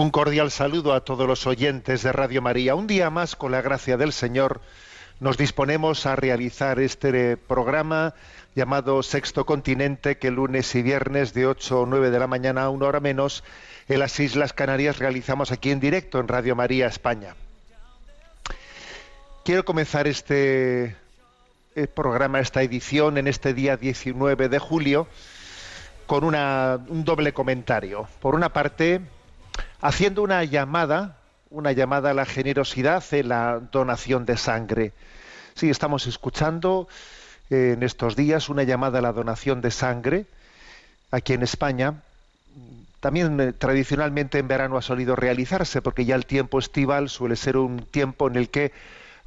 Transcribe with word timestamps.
Un 0.00 0.10
cordial 0.10 0.50
saludo 0.50 0.94
a 0.94 1.04
todos 1.04 1.26
los 1.28 1.46
oyentes 1.46 2.02
de 2.02 2.12
Radio 2.12 2.40
María. 2.40 2.74
Un 2.74 2.86
día 2.86 3.10
más, 3.10 3.36
con 3.36 3.52
la 3.52 3.60
gracia 3.60 3.98
del 3.98 4.14
Señor, 4.14 4.62
nos 5.20 5.36
disponemos 5.36 6.06
a 6.06 6.16
realizar 6.16 6.80
este 6.80 7.36
programa 7.36 8.14
llamado 8.54 9.02
Sexto 9.02 9.44
Continente, 9.44 10.16
que 10.16 10.30
lunes 10.30 10.74
y 10.74 10.80
viernes 10.80 11.34
de 11.34 11.44
8 11.46 11.80
o 11.82 11.86
9 11.86 12.10
de 12.10 12.18
la 12.18 12.26
mañana 12.26 12.62
a 12.62 12.70
una 12.70 12.86
hora 12.86 13.00
menos 13.00 13.44
en 13.88 13.98
las 13.98 14.18
Islas 14.20 14.54
Canarias 14.54 14.98
realizamos 14.98 15.52
aquí 15.52 15.70
en 15.70 15.80
directo 15.80 16.18
en 16.18 16.28
Radio 16.28 16.56
María 16.56 16.86
España. 16.86 17.34
Quiero 19.44 19.66
comenzar 19.66 20.06
este 20.06 20.96
eh, 21.74 21.86
programa, 21.94 22.40
esta 22.40 22.62
edición, 22.62 23.18
en 23.18 23.26
este 23.26 23.52
día 23.52 23.76
19 23.76 24.48
de 24.48 24.58
julio, 24.58 25.08
con 26.06 26.24
una- 26.24 26.78
un 26.88 27.04
doble 27.04 27.34
comentario. 27.34 28.08
Por 28.22 28.34
una 28.34 28.48
parte, 28.54 29.02
haciendo 29.80 30.22
una 30.22 30.44
llamada, 30.44 31.16
una 31.50 31.72
llamada 31.72 32.10
a 32.10 32.14
la 32.14 32.26
generosidad 32.26 33.02
en 33.12 33.28
la 33.28 33.60
donación 33.72 34.26
de 34.26 34.36
sangre. 34.36 34.92
Sí, 35.54 35.70
estamos 35.70 36.06
escuchando 36.06 36.88
eh, 37.50 37.74
en 37.76 37.82
estos 37.82 38.16
días 38.16 38.48
una 38.48 38.62
llamada 38.62 38.98
a 38.98 39.02
la 39.02 39.12
donación 39.12 39.60
de 39.60 39.70
sangre 39.70 40.26
aquí 41.10 41.32
en 41.32 41.42
España. 41.42 42.02
También 43.00 43.40
eh, 43.40 43.52
tradicionalmente 43.52 44.38
en 44.38 44.48
verano 44.48 44.76
ha 44.76 44.82
solido 44.82 45.16
realizarse 45.16 45.82
porque 45.82 46.04
ya 46.04 46.14
el 46.14 46.26
tiempo 46.26 46.58
estival 46.58 47.08
suele 47.08 47.36
ser 47.36 47.56
un 47.56 47.80
tiempo 47.82 48.28
en 48.28 48.36
el 48.36 48.50
que 48.50 48.72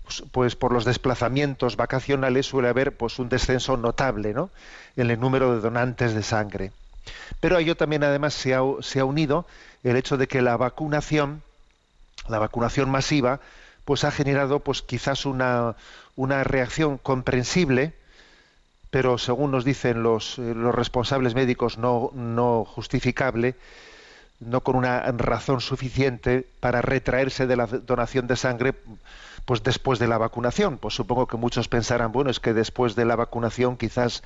pues, 0.04 0.24
pues 0.32 0.56
por 0.56 0.72
los 0.72 0.86
desplazamientos 0.86 1.76
vacacionales 1.78 2.46
suele 2.46 2.70
haber 2.70 2.96
pues 2.96 3.20
un 3.20 3.30
descenso 3.30 3.78
notable 3.78 4.34
¿no? 4.34 4.50
en 4.96 5.10
el 5.10 5.20
número 5.20 5.56
de 5.56 5.62
donantes 5.62 6.14
de 6.14 6.24
sangre. 6.24 6.72
Pero 7.40 7.58
a 7.58 7.62
ello 7.62 7.76
también 7.76 8.04
además 8.04 8.34
se 8.34 8.54
ha, 8.54 8.62
se 8.82 9.00
ha 9.00 9.06
unido 9.06 9.46
el 9.84 9.96
hecho 9.96 10.18
de 10.18 10.28
que 10.28 10.42
la 10.42 10.58
vacunación, 10.58 11.42
la 12.28 12.40
vacunación 12.40 12.90
masiva, 12.90 13.40
pues 13.86 14.04
ha 14.04 14.12
generado 14.12 14.60
pues 14.60 14.82
quizás 14.82 15.26
una, 15.26 15.76
una 16.16 16.44
reacción 16.44 16.98
comprensible, 16.98 17.94
pero 18.90 19.18
según 19.18 19.52
nos 19.52 19.66
dicen 19.66 20.04
los, 20.04 20.38
eh, 20.40 20.54
los 20.56 20.74
responsables 20.74 21.36
médicos 21.36 21.78
no, 21.78 22.12
no 22.14 22.64
justificable, 22.66 23.56
no 24.40 24.62
con 24.62 24.76
una 24.76 25.02
razón 25.12 25.62
suficiente 25.62 26.46
para 26.60 26.82
retraerse 26.82 27.48
de 27.48 27.56
la 27.56 27.68
donación 27.68 28.28
de 28.28 28.36
sangre 28.36 28.74
pues 29.46 29.64
después 29.64 30.00
de 30.00 30.08
la 30.08 30.18
vacunación. 30.18 30.78
Pues 30.78 30.94
supongo 30.94 31.28
que 31.28 31.38
muchos 31.38 31.68
pensarán, 31.68 32.12
bueno, 32.12 32.30
es 32.30 32.40
que 32.40 32.54
después 32.54 32.96
de 32.96 33.06
la 33.06 33.16
vacunación 33.16 33.78
quizás 33.78 34.24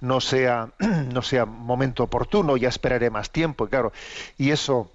no 0.00 0.20
sea, 0.20 0.70
no 0.78 1.22
sea 1.22 1.46
momento 1.46 2.04
oportuno, 2.04 2.56
ya 2.56 2.68
esperaré 2.68 3.10
más 3.10 3.30
tiempo, 3.30 3.66
y 3.66 3.68
claro. 3.68 3.92
Y 4.36 4.50
eso, 4.50 4.90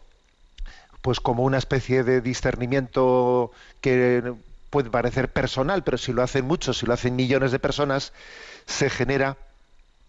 pues 1.01 1.19
como 1.19 1.43
una 1.43 1.57
especie 1.57 2.03
de 2.03 2.21
discernimiento 2.21 3.51
que 3.81 4.33
puede 4.69 4.89
parecer 4.89 5.31
personal, 5.31 5.83
pero 5.83 5.97
si 5.97 6.13
lo 6.13 6.23
hacen 6.23 6.45
muchos, 6.45 6.79
si 6.79 6.85
lo 6.85 6.93
hacen 6.93 7.15
millones 7.15 7.51
de 7.51 7.59
personas, 7.59 8.13
se 8.65 8.89
genera 8.89 9.37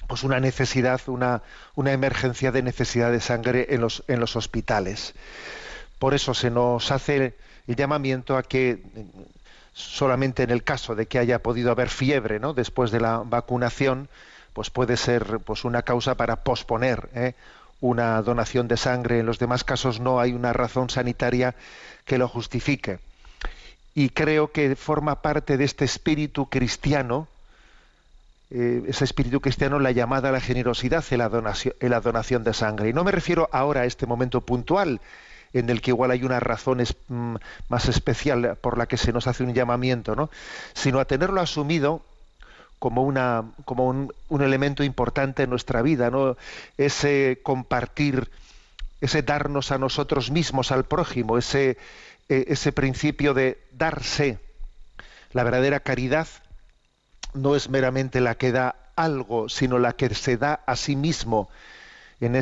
pues 0.07 0.23
una 0.23 0.41
necesidad, 0.41 1.01
una, 1.07 1.43
una 1.75 1.93
emergencia 1.93 2.53
de 2.53 2.63
necesidad 2.63 3.11
de 3.11 3.21
sangre 3.21 3.67
en 3.71 3.81
los, 3.81 4.05
en 4.09 4.21
los 4.21 4.37
hospitales. 4.37 5.15
Por 5.99 6.15
eso 6.15 6.35
se 6.35 6.51
nos 6.51 6.91
hace 6.91 7.35
el 7.67 7.77
llamamiento 7.77 8.37
a 8.37 8.43
que 8.43 8.83
solamente 9.75 10.45
en 10.45 10.51
el 10.51 10.63
caso 10.63 10.95
de 10.95 11.07
que 11.07 11.19
haya 11.19 11.41
podido 11.41 11.71
haber 11.71 11.91
fiebre 11.91 12.39
¿no? 12.39 12.55
después 12.55 12.91
de 12.91 13.01
la 13.01 13.19
vacunación, 13.19 14.09
pues 14.53 14.71
puede 14.71 14.97
ser 14.97 15.41
pues 15.45 15.65
una 15.65 15.83
causa 15.83 16.15
para 16.15 16.37
posponer 16.37 17.11
¿eh? 17.15 17.35
una 17.81 18.23
donación 18.23 18.69
de 18.69 18.77
sangre. 18.77 19.19
En 19.19 19.27
los 19.27 19.39
demás 19.39 19.65
casos 19.65 20.01
no 20.01 20.21
hay 20.21 20.33
una 20.33 20.53
razón 20.53 20.89
sanitaria 20.91 21.57
que 22.07 22.19
lo 22.19 22.29
justifique. 22.29 23.01
Y 23.95 24.11
creo 24.11 24.53
que 24.53 24.77
forma 24.77 25.23
parte 25.23 25.57
de 25.57 25.65
este 25.65 25.85
espíritu 25.85 26.47
cristiano, 26.47 27.29
eh, 28.51 28.83
ese 28.87 29.05
espíritu 29.05 29.41
cristiano, 29.41 29.81
la 29.81 29.91
llamada 29.91 30.29
a 30.29 30.33
la 30.33 30.41
generosidad 30.41 31.05
en 31.11 31.19
la, 31.19 31.29
donación, 31.29 31.75
en 31.81 31.91
la 31.91 32.01
donación 32.01 32.45
de 32.45 32.55
sangre. 32.55 32.89
Y 32.89 32.93
no 32.93 33.05
me 33.05 33.13
refiero 33.13 33.49
ahora 33.53 33.83
a 33.83 33.85
este 33.85 34.07
momento 34.07 34.41
puntual, 34.41 35.01
en 35.55 35.71
el 35.71 35.81
que 35.81 35.93
igual 35.93 36.11
hay 36.11 36.25
una 36.25 36.41
razón 36.41 36.81
es, 36.81 36.97
mm, 37.09 37.37
más 37.69 37.89
especial 37.89 38.59
por 38.61 38.77
la 38.77 38.87
que 38.87 38.97
se 38.99 39.13
nos 39.13 39.27
hace 39.27 39.45
un 39.45 39.55
llamamiento, 39.55 40.15
¿no? 40.15 40.29
sino 40.75 40.99
a 40.99 41.07
tenerlo 41.07 41.41
asumido 41.41 42.03
como, 42.81 43.03
una, 43.03 43.45
como 43.65 43.89
un, 43.89 44.13
elemento 44.43 44.83
importante 44.83 45.45
en 45.45 45.51
nuestra 45.51 45.81
vida, 45.81 46.11
¿no? 46.11 46.37
ese 46.77 47.41
compartir, 47.43 48.31
ese 49.01 49.23
darnos 49.23 49.71
a 49.71 49.79
nosotros 49.79 50.31
mismos, 50.31 50.73
al 50.73 50.85
prójimo, 50.85 51.39
ese, 51.39 51.79
eh, 52.29 52.45
ese 52.49 52.73
principio 52.73 53.33
de 53.33 53.59
darse. 53.73 54.39
La 55.33 55.45
verdadera 55.45 55.81
caridad 55.81 56.27
no 57.33 57.55
es 57.55 57.71
meramente 57.71 58.21
la 58.21 58.35
que 58.35 58.53
da 58.53 58.75
algo, 58.97 59.49
sino 59.49 59.79
la 59.79 59.93
que 59.93 60.13
se 60.15 60.37
da 60.37 60.61
a 60.67 60.75
sí 60.77 60.97
mismo 60.97 61.49
en, 62.27 62.37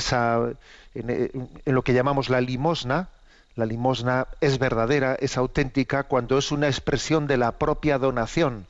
en, 0.94 1.50
lo 1.64 1.82
que 1.82 1.94
llamamos 1.94 2.28
la 2.28 2.40
limosna, 2.40 3.08
la 3.56 3.66
limosna 3.66 4.26
es 4.40 4.58
verdadera, 4.58 5.14
es 5.14 5.36
auténtica 5.36 6.04
cuando 6.04 6.38
es 6.38 6.52
una 6.52 6.68
expresión 6.68 7.26
de 7.26 7.36
la 7.36 7.52
propia 7.52 7.98
donación. 7.98 8.66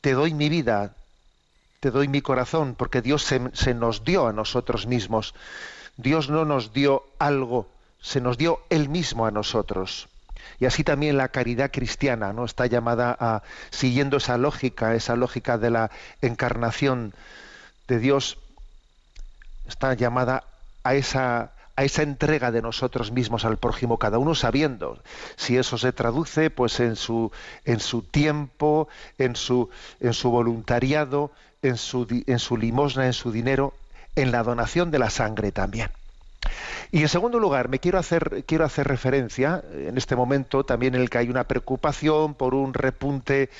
Te 0.00 0.12
doy 0.12 0.34
mi 0.34 0.48
vida, 0.48 0.94
te 1.80 1.90
doy 1.90 2.08
mi 2.08 2.20
corazón, 2.22 2.74
porque 2.76 3.02
Dios 3.02 3.22
se, 3.22 3.40
se 3.54 3.74
nos 3.74 4.04
dio 4.04 4.26
a 4.26 4.32
nosotros 4.32 4.86
mismos. 4.86 5.34
Dios 5.96 6.28
no 6.28 6.44
nos 6.44 6.72
dio 6.72 7.04
algo, 7.18 7.68
se 8.00 8.20
nos 8.20 8.38
dio 8.38 8.60
Él 8.70 8.88
mismo 8.88 9.26
a 9.26 9.30
nosotros. 9.30 10.08
Y 10.60 10.66
así 10.66 10.84
también 10.84 11.16
la 11.16 11.28
caridad 11.28 11.70
cristiana 11.72 12.32
no 12.32 12.44
está 12.44 12.66
llamada 12.66 13.16
a 13.18 13.42
siguiendo 13.70 14.18
esa 14.18 14.38
lógica, 14.38 14.94
esa 14.94 15.16
lógica 15.16 15.58
de 15.58 15.70
la 15.70 15.90
encarnación 16.20 17.14
de 17.88 17.98
Dios, 17.98 18.38
está 19.72 19.94
llamada 19.94 20.44
a 20.84 20.94
esa, 20.94 21.52
a 21.76 21.84
esa 21.84 22.02
entrega 22.02 22.50
de 22.50 22.62
nosotros 22.62 23.10
mismos 23.10 23.44
al 23.44 23.56
prójimo, 23.56 23.98
cada 23.98 24.18
uno 24.18 24.34
sabiendo 24.34 25.02
si 25.36 25.56
eso 25.56 25.78
se 25.78 25.92
traduce 25.92 26.50
pues 26.50 26.78
en 26.80 26.96
su, 26.96 27.32
en 27.64 27.80
su 27.80 28.02
tiempo, 28.02 28.88
en 29.18 29.34
su, 29.34 29.70
en 30.00 30.12
su 30.12 30.30
voluntariado, 30.30 31.32
en 31.62 31.76
su, 31.76 32.06
en 32.26 32.38
su 32.38 32.56
limosna, 32.56 33.06
en 33.06 33.12
su 33.14 33.32
dinero, 33.32 33.74
en 34.14 34.30
la 34.30 34.42
donación 34.42 34.90
de 34.90 34.98
la 34.98 35.10
sangre 35.10 35.52
también. 35.52 35.90
Y 36.90 37.02
en 37.02 37.08
segundo 37.08 37.38
lugar, 37.38 37.68
me 37.68 37.78
quiero 37.78 37.98
hacer, 37.98 38.44
quiero 38.46 38.64
hacer 38.64 38.86
referencia 38.86 39.62
en 39.72 39.96
este 39.96 40.16
momento 40.16 40.64
también 40.64 40.94
en 40.94 41.00
el 41.02 41.10
que 41.10 41.18
hay 41.18 41.28
una 41.28 41.44
preocupación 41.44 42.34
por 42.34 42.54
un 42.54 42.74
repunte 42.74 43.50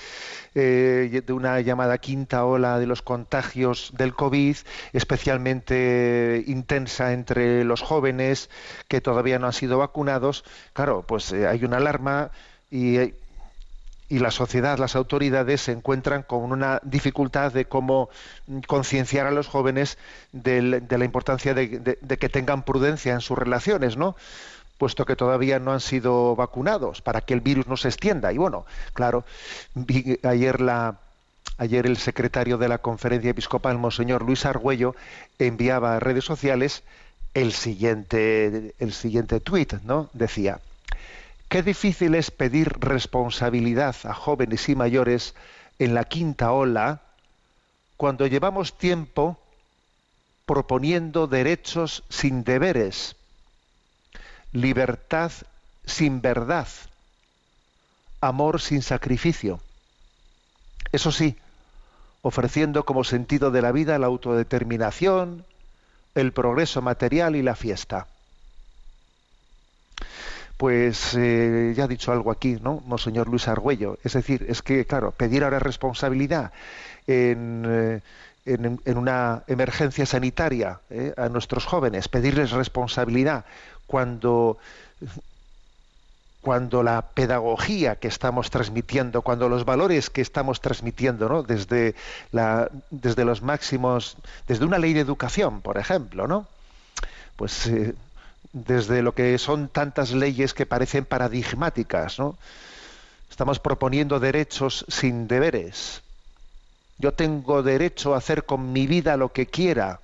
eh, 0.55 1.23
de 1.25 1.33
una 1.33 1.61
llamada 1.61 1.99
quinta 1.99 2.45
ola 2.45 2.79
de 2.79 2.87
los 2.87 3.01
contagios 3.01 3.93
del 3.97 4.15
COVID, 4.15 4.57
especialmente 4.93 6.45
intensa 6.47 7.13
entre 7.13 7.65
los 7.65 7.81
jóvenes 7.81 8.51
que 8.89 9.01
todavía 9.01 9.39
no 9.39 9.47
han 9.47 9.53
sido 9.53 9.79
vacunados. 9.79 10.45
Claro, 10.75 11.05
pues 11.07 11.33
eh, 11.33 11.47
hay 11.47 11.65
una 11.65 11.79
alarma 11.79 12.31
y, 12.71 13.15
y 14.13 14.19
la 14.19 14.31
sociedad, 14.31 14.79
las 14.79 14.95
autoridades 14.95 15.63
se 15.63 15.73
encuentran 15.73 16.23
con 16.23 16.53
una 16.53 16.81
dificultad 16.83 17.51
de 17.51 17.65
cómo 17.65 18.11
concienciar 18.67 19.27
a 19.27 19.31
los 19.31 19.49
jóvenes 19.49 19.97
de, 20.33 20.61
la 20.87 21.05
importancia 21.07 21.55
de, 21.55 21.97
que 22.21 22.29
tengan 22.29 22.63
prudencia 22.63 23.15
en 23.15 23.23
sus 23.23 23.39
relaciones, 23.39 23.97
¿no? 23.97 24.15
puesto 24.77 25.07
que 25.07 25.17
todavía 25.17 25.59
no 25.61 25.73
han 25.73 25.81
sido 25.81 26.37
vacunados 26.37 27.01
para 27.01 27.23
que 27.23 27.33
el 27.33 27.41
virus 27.41 27.69
no 27.69 27.79
se 27.79 27.89
extienda. 27.89 28.35
Y 28.35 28.37
bueno, 28.37 28.67
claro, 28.93 29.25
ayer 30.23 31.87
el 31.87 31.97
secretario 31.97 32.59
de 32.59 32.69
la 32.69 32.77
Conferencia 32.79 33.31
Episcopal, 33.31 33.79
Monseñor 33.79 34.27
Luis 34.27 34.45
Argüello, 34.45 34.95
enviaba 35.39 35.97
a 35.97 36.01
redes 36.01 36.25
sociales 36.25 36.83
el 37.33 37.55
siguiente, 37.55 38.75
el 38.79 38.93
siguiente 38.93 39.41
tuit, 39.41 39.73
¿no? 39.85 40.11
Decía, 40.13 40.61
qué 41.53 41.63
difícil 41.63 42.15
es 42.15 42.31
pedir 42.31 42.73
responsabilidad 42.81 43.95
a 44.05 44.15
jóvenes 44.15 44.71
y 44.71 44.75
mayores 44.75 45.35
en 45.79 45.93
la 45.93 46.05
quinta 46.05 46.51
ola 46.51 47.03
cuando 47.99 48.27
llevamos 48.27 48.79
tiempo 48.79 49.39
proponiendo 50.47 51.27
derechos 51.27 52.05
sin 52.09 52.43
deberes, 52.43 53.17
libertad 54.53 55.31
sin 55.85 56.23
verdad, 56.23 56.69
amor 58.23 58.59
sin 58.59 58.81
sacrificio. 58.81 59.61
Eso 60.91 61.13
sí, 61.13 61.37
ofreciendo 62.23 62.87
como 62.87 63.05
sentido 63.05 63.51
de 63.51 63.61
la 63.61 63.73
vida 63.73 63.99
la 63.99 64.07
autodeterminación, 64.07 65.45
el 66.15 66.33
progreso 66.33 66.81
material 66.81 67.37
y 67.37 67.43
la 67.43 67.57
fiesta. 67.57 68.07
Pues 70.57 71.15
eh, 71.15 71.73
ya 71.77 71.85
ha 71.85 71.89
dicho 71.89 72.13
algo 72.13 72.31
aquí, 72.31 72.59
¿no? 72.63 72.83
Monseñor 72.87 73.29
Luis 73.29 73.49
Argüello. 73.49 73.99
Es 74.05 74.13
decir, 74.13 74.47
es 74.49 74.63
que, 74.63 74.85
claro, 74.85 75.11
pedir 75.11 75.45
ahora 75.45 75.59
responsabilidad 75.59 76.53
en, 77.07 77.65
eh, 77.67 78.01
en, 78.45 78.99
una 78.99 79.43
emergencia 79.47 80.07
sanitaria 80.07 80.81
eh, 80.91 81.15
a 81.17 81.29
nuestros 81.29 81.65
jóvenes, 81.65 82.09
pedirles 82.09 82.51
responsabilidad 82.51 83.45
cuando 83.87 84.59
cuando 86.41 86.83
la 86.83 87.03
pedagogía 87.03 87.95
que 87.95 88.09
estamos 88.09 88.51
transmitiendo, 88.51 89.23
cuando 89.23 89.49
los 89.49 89.65
valores 89.65 90.11
que 90.11 90.21
estamos 90.21 90.61
transmitiendo, 90.61 91.29
¿no? 91.29 91.45
desde, 91.45 91.95
la, 92.33 92.69
desde 92.91 93.25
los 93.25 93.43
máximos, 93.43 94.17
desde 94.49 94.65
una 94.65 94.79
ley 94.79 94.93
de 94.93 95.01
educación, 95.01 95.61
por 95.61 95.79
ejemplo, 95.79 96.27
¿no? 96.27 96.49
Pues 97.37 97.71
desde 98.53 99.03
lo 99.03 99.15
que 99.15 99.39
son 99.39 99.69
tantas 99.69 100.13
leyes 100.13 100.55
que 100.55 100.67
parecen 100.67 101.05
paradigmáticas, 101.05 102.19
¿no? 102.19 102.37
Estamos 103.31 103.59
proponiendo 103.59 104.21
derechos 104.21 104.85
sin 104.89 105.27
deberes. 105.27 106.03
Yo 106.99 107.13
tengo 107.13 107.63
derecho 107.63 108.15
a 108.15 108.19
hacer 108.19 108.45
con 108.45 108.73
mi 108.73 108.87
vida 108.87 109.17
lo 109.17 109.33
que 109.33 109.47
quiera. 109.47 110.01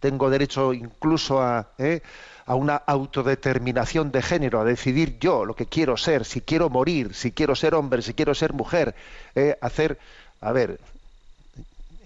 Tengo 0.00 0.28
derecho 0.28 0.74
incluso 0.74 1.40
a, 1.40 1.68
¿eh? 1.78 2.02
a 2.44 2.54
una 2.54 2.76
autodeterminación 2.76 4.12
de 4.12 4.22
género, 4.22 4.60
a 4.60 4.64
decidir 4.64 5.18
yo 5.18 5.44
lo 5.44 5.56
que 5.56 5.66
quiero 5.66 5.96
ser, 5.96 6.24
si 6.24 6.42
quiero 6.42 6.70
morir, 6.70 7.14
si 7.14 7.32
quiero 7.32 7.56
ser 7.56 7.74
hombre, 7.74 8.02
si 8.02 8.14
quiero 8.14 8.34
ser 8.34 8.52
mujer, 8.52 8.94
eh, 9.34 9.58
hacer, 9.60 9.98
a 10.40 10.52
ver, 10.52 10.78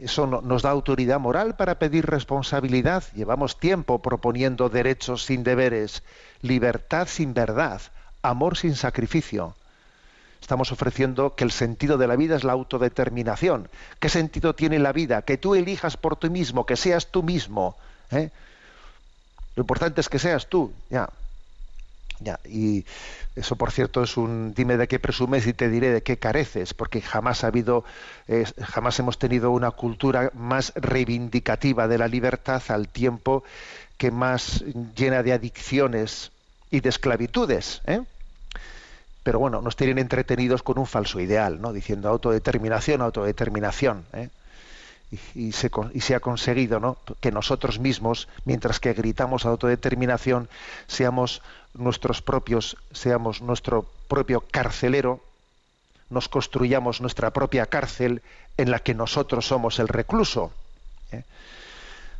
eso 0.00 0.26
no, 0.26 0.40
nos 0.40 0.62
da 0.62 0.70
autoridad 0.70 1.20
moral 1.20 1.56
para 1.56 1.78
pedir 1.78 2.06
responsabilidad. 2.06 3.04
Llevamos 3.14 3.58
tiempo 3.58 4.00
proponiendo 4.00 4.68
derechos 4.68 5.24
sin 5.24 5.44
deberes, 5.44 6.02
libertad 6.42 7.08
sin 7.08 7.34
verdad, 7.34 7.80
amor 8.22 8.56
sin 8.56 8.74
sacrificio. 8.74 9.54
Estamos 10.40 10.72
ofreciendo 10.72 11.34
que 11.34 11.44
el 11.44 11.50
sentido 11.50 11.98
de 11.98 12.06
la 12.06 12.16
vida 12.16 12.34
es 12.34 12.44
la 12.44 12.52
autodeterminación. 12.52 13.68
¿Qué 13.98 14.08
sentido 14.08 14.54
tiene 14.54 14.78
la 14.78 14.92
vida? 14.92 15.22
Que 15.22 15.36
tú 15.36 15.54
elijas 15.54 15.96
por 15.96 16.16
ti 16.16 16.30
mismo, 16.30 16.64
que 16.64 16.76
seas 16.76 17.08
tú 17.08 17.22
mismo. 17.22 17.76
¿eh? 18.10 18.30
Lo 19.54 19.62
importante 19.62 20.00
es 20.00 20.08
que 20.08 20.18
seas 20.18 20.48
tú, 20.48 20.72
ya. 20.88 21.10
Ya, 22.22 22.38
y 22.44 22.84
eso, 23.34 23.56
por 23.56 23.72
cierto, 23.72 24.02
es 24.02 24.18
un 24.18 24.52
dime 24.52 24.76
de 24.76 24.86
qué 24.88 24.98
presumes 24.98 25.46
y 25.46 25.54
te 25.54 25.70
diré 25.70 25.90
de 25.90 26.02
qué 26.02 26.18
careces, 26.18 26.74
porque 26.74 27.00
jamás 27.00 27.44
ha 27.44 27.46
habido, 27.46 27.84
eh, 28.28 28.44
jamás 28.60 28.98
hemos 28.98 29.18
tenido 29.18 29.50
una 29.50 29.70
cultura 29.70 30.30
más 30.34 30.74
reivindicativa 30.76 31.88
de 31.88 31.96
la 31.96 32.08
libertad 32.08 32.62
al 32.68 32.88
tiempo 32.88 33.42
que 33.96 34.10
más 34.10 34.64
llena 34.94 35.22
de 35.22 35.32
adicciones 35.32 36.30
y 36.70 36.80
de 36.80 36.90
esclavitudes. 36.90 37.80
¿eh? 37.86 38.02
Pero 39.22 39.38
bueno, 39.38 39.62
nos 39.62 39.76
tienen 39.76 39.98
entretenidos 39.98 40.62
con 40.62 40.78
un 40.78 40.86
falso 40.86 41.20
ideal, 41.20 41.60
¿no? 41.60 41.72
diciendo 41.72 42.08
autodeterminación, 42.10 43.00
autodeterminación. 43.00 44.04
¿eh? 44.12 44.28
Y, 45.34 45.52
se, 45.52 46.14
ha 46.14 46.20
conseguido 46.20 46.78
¿no? 46.78 46.96
que 47.20 47.32
nosotros 47.32 47.78
mismos, 47.80 48.28
mientras 48.44 48.78
que 48.78 48.92
gritamos 48.92 49.44
autodeterminación, 49.44 50.48
seamos 50.86 51.42
nuestros 51.74 52.22
propios, 52.22 52.76
seamos 52.92 53.42
nuestro 53.42 53.86
propio 54.08 54.42
carcelero, 54.50 55.20
nos 56.10 56.28
construyamos 56.28 57.00
nuestra 57.00 57.30
propia 57.30 57.66
cárcel 57.66 58.22
en 58.56 58.70
la 58.70 58.80
que 58.80 58.94
nosotros 58.94 59.46
somos 59.46 59.78
el 59.78 59.88
recluso. 59.88 60.52
¿eh? 61.12 61.24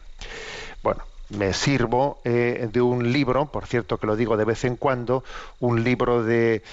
Bueno, 0.82 1.04
me 1.30 1.54
sirvo 1.54 2.20
eh, 2.24 2.70
de 2.72 2.82
un 2.82 3.12
libro, 3.12 3.48
por 3.48 3.66
cierto 3.66 3.98
que 3.98 4.08
lo 4.08 4.16
digo 4.16 4.38
de 4.38 4.46
vez 4.46 4.64
en 4.64 4.76
cuando, 4.76 5.24
un 5.60 5.84
libro 5.84 6.24
de 6.24 6.64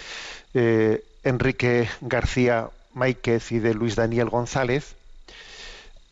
Enrique 1.23 1.89
García 2.01 2.71
Máiquez 2.95 3.53
y 3.53 3.59
de 3.59 3.75
Luis 3.75 3.97
Daniel 3.97 4.29
González, 4.31 4.97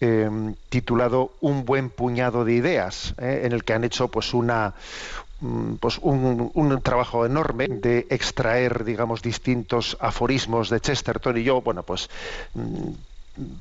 eh, 0.00 0.30
titulado 0.68 1.32
Un 1.40 1.64
buen 1.64 1.90
puñado 1.90 2.44
de 2.44 2.52
ideas, 2.54 3.14
eh, 3.18 3.42
en 3.44 3.52
el 3.52 3.64
que 3.64 3.72
han 3.72 3.84
hecho 3.84 4.08
pues 4.08 4.32
una 4.32 4.74
mm, 5.40 5.74
pues 5.76 5.98
un, 5.98 6.50
un, 6.54 6.80
trabajo 6.82 7.26
enorme 7.26 7.66
de 7.68 8.06
extraer 8.10 8.84
digamos 8.84 9.22
distintos 9.22 9.96
aforismos 10.00 10.70
de 10.70 10.80
Chesterton 10.80 11.36
y 11.36 11.42
yo 11.42 11.62
bueno 11.62 11.82
pues 11.82 12.08
mm, 12.54 12.90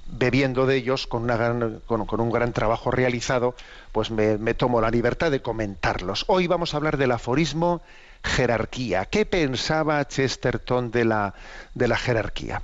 bebiendo 0.06 0.66
de 0.66 0.76
ellos 0.78 1.08
con, 1.08 1.24
una 1.24 1.38
gran- 1.38 1.82
con- 1.86 2.06
con 2.06 2.20
un 2.20 2.32
gran 2.32 2.52
trabajo 2.54 2.90
realizado, 2.92 3.56
pues 3.92 4.10
me, 4.12 4.38
me 4.38 4.54
tomo 4.56 4.82
la 4.82 4.90
libertad 4.92 5.30
de 5.32 5.42
comentarlos. 5.42 6.26
Hoy 6.28 6.48
vamos 6.48 6.74
a 6.74 6.78
hablar 6.78 6.98
del 6.98 7.12
aforismo 7.12 7.82
jerarquía. 8.24 9.06
¿Qué 9.06 9.26
pensaba 9.26 10.04
Chesterton 10.08 10.90
de 10.92 11.06
la, 11.06 11.34
de 11.76 11.88
la 11.88 11.98
jerarquía? 11.98 12.64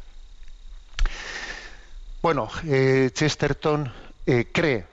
Bueno, 2.22 2.50
eh, 2.66 3.12
Chesterton 3.14 3.92
eh, 4.26 4.48
cree, 4.52 4.86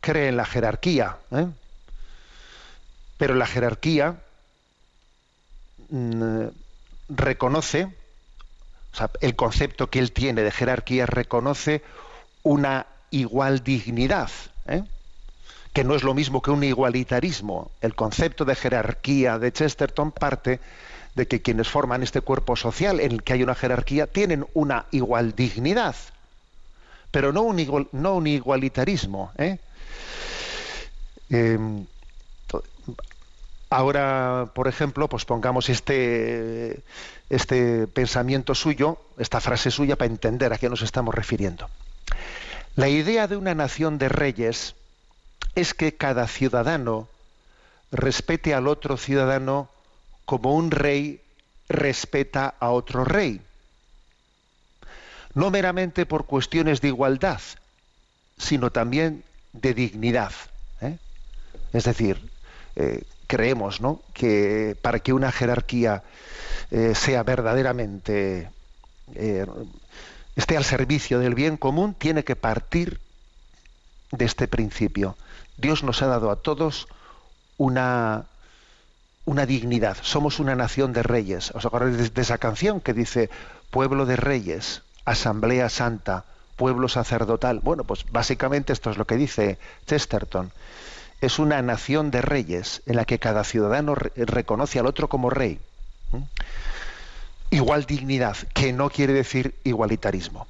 cree 0.00 0.28
en 0.28 0.36
la 0.36 0.44
jerarquía, 0.44 1.16
¿eh? 1.30 1.46
pero 3.16 3.34
la 3.34 3.46
jerarquía 3.46 4.16
mm, 5.88 6.48
reconoce, 7.08 7.84
o 7.84 8.96
sea, 8.96 9.10
el 9.20 9.34
concepto 9.36 9.88
que 9.88 9.98
él 9.98 10.12
tiene 10.12 10.42
de 10.42 10.52
jerarquía 10.52 11.06
reconoce 11.06 11.82
una 12.42 12.86
igual 13.10 13.64
dignidad, 13.64 14.30
¿eh? 14.66 14.82
que 15.72 15.84
no 15.84 15.94
es 15.94 16.02
lo 16.02 16.14
mismo 16.14 16.42
que 16.42 16.50
un 16.50 16.64
igualitarismo. 16.64 17.70
El 17.80 17.94
concepto 17.94 18.44
de 18.44 18.54
jerarquía 18.54 19.38
de 19.38 19.52
Chesterton 19.52 20.12
parte 20.12 20.60
de 21.16 21.26
que 21.26 21.42
quienes 21.42 21.68
forman 21.68 22.02
este 22.02 22.20
cuerpo 22.20 22.54
social 22.56 23.00
en 23.00 23.10
el 23.12 23.22
que 23.22 23.32
hay 23.32 23.42
una 23.42 23.54
jerarquía 23.54 24.06
tienen 24.06 24.46
una 24.54 24.86
igual 24.92 25.34
dignidad, 25.34 25.96
pero 27.10 27.32
no 27.32 27.42
un, 27.42 27.58
igual- 27.58 27.88
no 27.92 28.14
un 28.16 28.26
igualitarismo. 28.26 29.32
¿eh? 29.38 29.58
Em, 31.30 31.86
Ahora, 33.68 34.52
por 34.54 34.68
ejemplo, 34.68 35.08
pues 35.08 35.24
pongamos 35.24 35.68
este, 35.68 36.84
este 37.30 37.88
pensamiento 37.88 38.54
suyo, 38.54 38.96
esta 39.18 39.40
frase 39.40 39.72
suya, 39.72 39.96
para 39.96 40.06
entender 40.08 40.52
a 40.52 40.58
qué 40.58 40.68
nos 40.68 40.82
estamos 40.82 41.12
refiriendo. 41.12 41.68
La 42.76 42.88
idea 42.88 43.26
de 43.26 43.36
una 43.36 43.56
nación 43.56 43.98
de 43.98 44.08
reyes 44.08 44.76
es 45.56 45.74
que 45.74 45.96
cada 45.96 46.28
ciudadano 46.28 47.08
respete 47.90 48.54
al 48.54 48.68
otro 48.68 48.96
ciudadano 48.96 49.68
como 50.26 50.54
un 50.54 50.70
rey 50.70 51.22
respeta 51.68 52.54
a 52.60 52.70
otro 52.70 53.04
rey. 53.04 53.40
No 55.32 55.50
meramente 55.50 56.04
por 56.04 56.26
cuestiones 56.26 56.80
de 56.82 56.88
igualdad, 56.88 57.40
sino 58.36 58.70
también 58.70 59.24
de 59.54 59.72
dignidad. 59.72 60.32
¿eh? 60.82 60.98
Es 61.72 61.84
decir, 61.84 62.20
eh, 62.76 63.02
creemos 63.26 63.80
¿no? 63.80 64.02
que 64.12 64.76
para 64.82 65.00
que 65.00 65.12
una 65.12 65.32
jerarquía 65.32 66.02
eh, 66.70 66.94
sea 66.94 67.22
verdaderamente 67.22 68.50
eh, 69.14 69.46
esté 70.34 70.56
al 70.56 70.64
servicio 70.64 71.18
del 71.18 71.34
bien 71.34 71.56
común, 71.56 71.94
tiene 71.94 72.24
que 72.24 72.36
partir 72.36 73.00
de 74.10 74.24
este 74.24 74.48
principio. 74.48 75.16
Dios 75.56 75.82
nos 75.82 76.02
ha 76.02 76.06
dado 76.06 76.30
a 76.30 76.36
todos 76.36 76.88
una, 77.56 78.26
una 79.26 79.44
dignidad. 79.44 79.98
Somos 80.00 80.38
una 80.40 80.56
nación 80.56 80.92
de 80.94 81.02
reyes. 81.02 81.50
¿Os 81.50 81.66
acordáis 81.66 82.14
de, 82.14 82.22
esa 82.22 82.38
canción 82.38 82.80
que 82.80 82.94
dice 82.94 83.28
pueblo 83.70 84.06
de 84.06 84.16
reyes, 84.16 84.82
asamblea 85.04 85.68
santa, 85.68 86.24
pueblo 86.56 86.88
sacerdotal? 86.88 87.60
Bueno, 87.60 87.84
pues 87.84 88.04
básicamente 88.10 88.72
esto 88.72 88.90
es 88.90 88.96
lo 88.96 89.04
que 89.06 89.16
dice 89.16 89.58
Chesterton. 89.86 90.52
Es 91.20 91.38
una 91.38 91.60
nación 91.60 92.10
de 92.10 92.22
reyes 92.22 92.82
en 92.86 92.96
la 92.96 93.04
que 93.04 93.18
cada 93.18 93.42
ciudadano 93.44 93.94
re- 93.94 94.12
reconoce 94.16 94.78
al 94.78 94.86
otro 94.86 95.08
como 95.08 95.28
rey. 95.28 95.58
¿Mm? 96.12 96.22
Igual 97.50 97.84
dignidad, 97.84 98.36
que 98.54 98.72
no 98.72 98.90
quiere 98.90 99.12
decir 99.12 99.54
igualitarismo. 99.64 100.46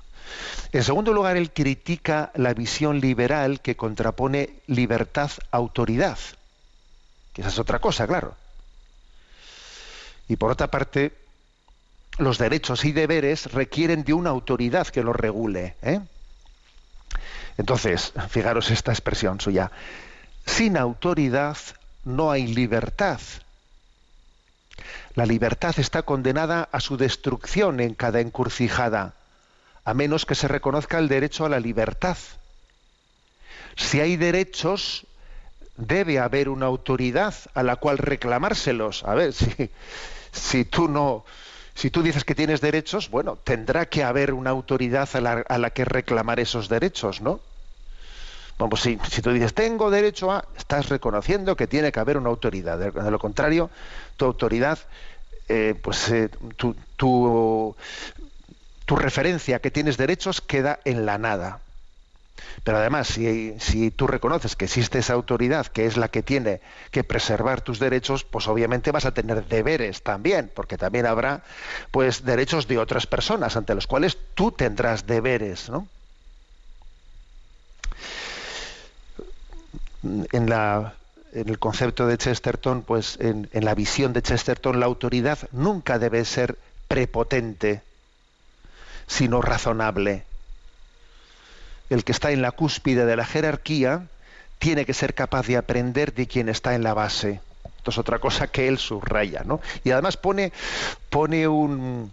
En 0.72 0.82
segundo 0.82 1.12
lugar, 1.12 1.36
él 1.36 1.52
critica 1.52 2.30
la 2.34 2.52
visión 2.52 3.00
liberal 3.00 3.60
que 3.60 3.76
contrapone 3.76 4.50
libertad-autoridad, 4.66 6.18
que 7.32 7.42
esa 7.42 7.50
es 7.50 7.58
otra 7.58 7.78
cosa, 7.78 8.06
claro. 8.06 8.34
Y 10.28 10.36
por 10.36 10.50
otra 10.50 10.70
parte, 10.70 11.12
los 12.18 12.38
derechos 12.38 12.84
y 12.84 12.92
deberes 12.92 13.52
requieren 13.52 14.04
de 14.04 14.12
una 14.12 14.30
autoridad 14.30 14.86
que 14.88 15.02
los 15.02 15.14
regule. 15.14 15.76
¿eh? 15.82 16.00
Entonces, 17.58 18.12
fijaros 18.28 18.70
esta 18.70 18.92
expresión 18.92 19.40
suya. 19.40 19.70
Sin 20.44 20.76
autoridad 20.76 21.56
no 22.04 22.30
hay 22.30 22.46
libertad. 22.46 23.20
La 25.14 25.26
libertad 25.26 25.74
está 25.78 26.02
condenada 26.02 26.68
a 26.70 26.80
su 26.80 26.96
destrucción 26.96 27.80
en 27.80 27.94
cada 27.94 28.20
encrucijada, 28.20 29.14
a 29.84 29.94
menos 29.94 30.26
que 30.26 30.34
se 30.34 30.48
reconozca 30.48 30.98
el 30.98 31.08
derecho 31.08 31.46
a 31.46 31.48
la 31.48 31.60
libertad. 31.60 32.18
Si 33.76 34.00
hay 34.00 34.16
derechos, 34.16 35.06
debe 35.76 36.18
haber 36.18 36.48
una 36.48 36.66
autoridad 36.66 37.34
a 37.54 37.62
la 37.62 37.76
cual 37.76 37.98
reclamárselos. 37.98 39.04
A 39.04 39.14
ver, 39.14 39.32
si, 39.32 39.70
si 40.32 40.64
tú 40.64 40.88
no, 40.88 41.24
si 41.76 41.90
tú 41.90 42.02
dices 42.02 42.24
que 42.24 42.34
tienes 42.34 42.62
derechos, 42.62 43.10
bueno, 43.10 43.36
tendrá 43.36 43.86
que 43.86 44.02
haber 44.02 44.32
una 44.32 44.50
autoridad 44.50 45.08
a 45.14 45.58
la, 45.58 45.70
que 45.70 45.84
reclamar 45.84 46.40
esos 46.40 46.70
derechos, 46.70 47.20
¿no? 47.20 47.40
Vamos, 48.58 48.80
si, 48.80 48.98
si 49.10 49.20
tú 49.20 49.30
dices 49.30 49.52
tengo 49.52 49.90
derecho 49.90 50.32
a, 50.32 50.46
estás 50.56 50.88
reconociendo 50.88 51.54
que 51.54 51.66
tiene 51.66 51.92
que 51.92 52.00
haber 52.00 52.16
una 52.16 52.30
autoridad. 52.30 52.78
De, 52.78 53.10
lo 53.10 53.18
contrario, 53.18 53.68
tu 54.16 54.24
autoridad, 54.24 54.78
eh, 55.50 55.74
pues 55.82 56.08
eh, 56.10 56.30
tu, 56.56 56.74
tu, 56.96 57.76
tu 58.86 58.96
referencia 58.96 59.58
que 59.58 59.70
tienes 59.70 59.98
derechos 59.98 60.40
queda 60.40 60.80
en 60.86 61.04
la 61.04 61.18
nada. 61.18 61.60
Pero 62.64 62.78
además, 62.78 63.08
si, 63.08 63.54
si, 63.58 63.90
tú 63.90 64.06
reconoces 64.06 64.56
que 64.56 64.66
existe 64.66 64.98
esa 64.98 65.14
autoridad 65.14 65.66
que 65.66 65.86
es 65.86 65.96
la 65.96 66.08
que 66.08 66.22
tiene 66.22 66.60
que 66.90 67.04
preservar 67.04 67.60
tus 67.60 67.78
derechos, 67.78 68.24
pues 68.24 68.48
obviamente 68.48 68.90
vas 68.90 69.06
a 69.06 69.14
tener 69.14 69.46
deberes 69.46 70.02
también, 70.02 70.50
porque 70.54 70.76
también 70.76 71.06
habrá 71.06 71.42
pues 71.90 72.24
derechos 72.24 72.66
de 72.68 72.78
otras 72.78 73.06
personas 73.06 73.56
ante 73.56 73.74
los 73.74 73.86
cuales 73.86 74.18
tú 74.34 74.52
tendrás 74.52 75.06
deberes, 75.06 75.68
¿no? 75.70 75.88
En, 80.32 80.48
la, 80.48 80.94
en 81.32 81.48
el 81.48 81.58
concepto 81.58 82.06
de 82.06 82.18
Chesterton, 82.18 82.82
pues 82.82 83.18
en, 83.20 83.48
en 83.52 83.64
la 83.64 83.74
visión 83.74 84.12
de 84.12 84.22
Chesterton, 84.22 84.78
la 84.78 84.86
autoridad 84.86 85.38
nunca 85.52 85.98
debe 85.98 86.24
ser 86.24 86.56
prepotente, 86.86 87.82
sino 89.08 89.42
razonable 89.42 90.24
el 91.90 92.04
que 92.04 92.12
está 92.12 92.30
en 92.30 92.42
la 92.42 92.52
cúspide 92.52 93.06
de 93.06 93.16
la 93.16 93.24
jerarquía 93.24 94.06
tiene 94.58 94.84
que 94.84 94.94
ser 94.94 95.14
capaz 95.14 95.46
de 95.46 95.56
aprender 95.56 96.14
de 96.14 96.26
quien 96.26 96.48
está 96.48 96.74
en 96.74 96.82
la 96.82 96.94
base. 96.94 97.40
Esto 97.78 97.90
es 97.90 97.98
otra 97.98 98.18
cosa 98.18 98.48
que 98.48 98.68
él 98.68 98.78
subraya, 98.78 99.42
¿no? 99.44 99.60
Y 99.84 99.90
además 99.90 100.16
pone, 100.16 100.52
pone 101.10 101.46
un, 101.46 102.12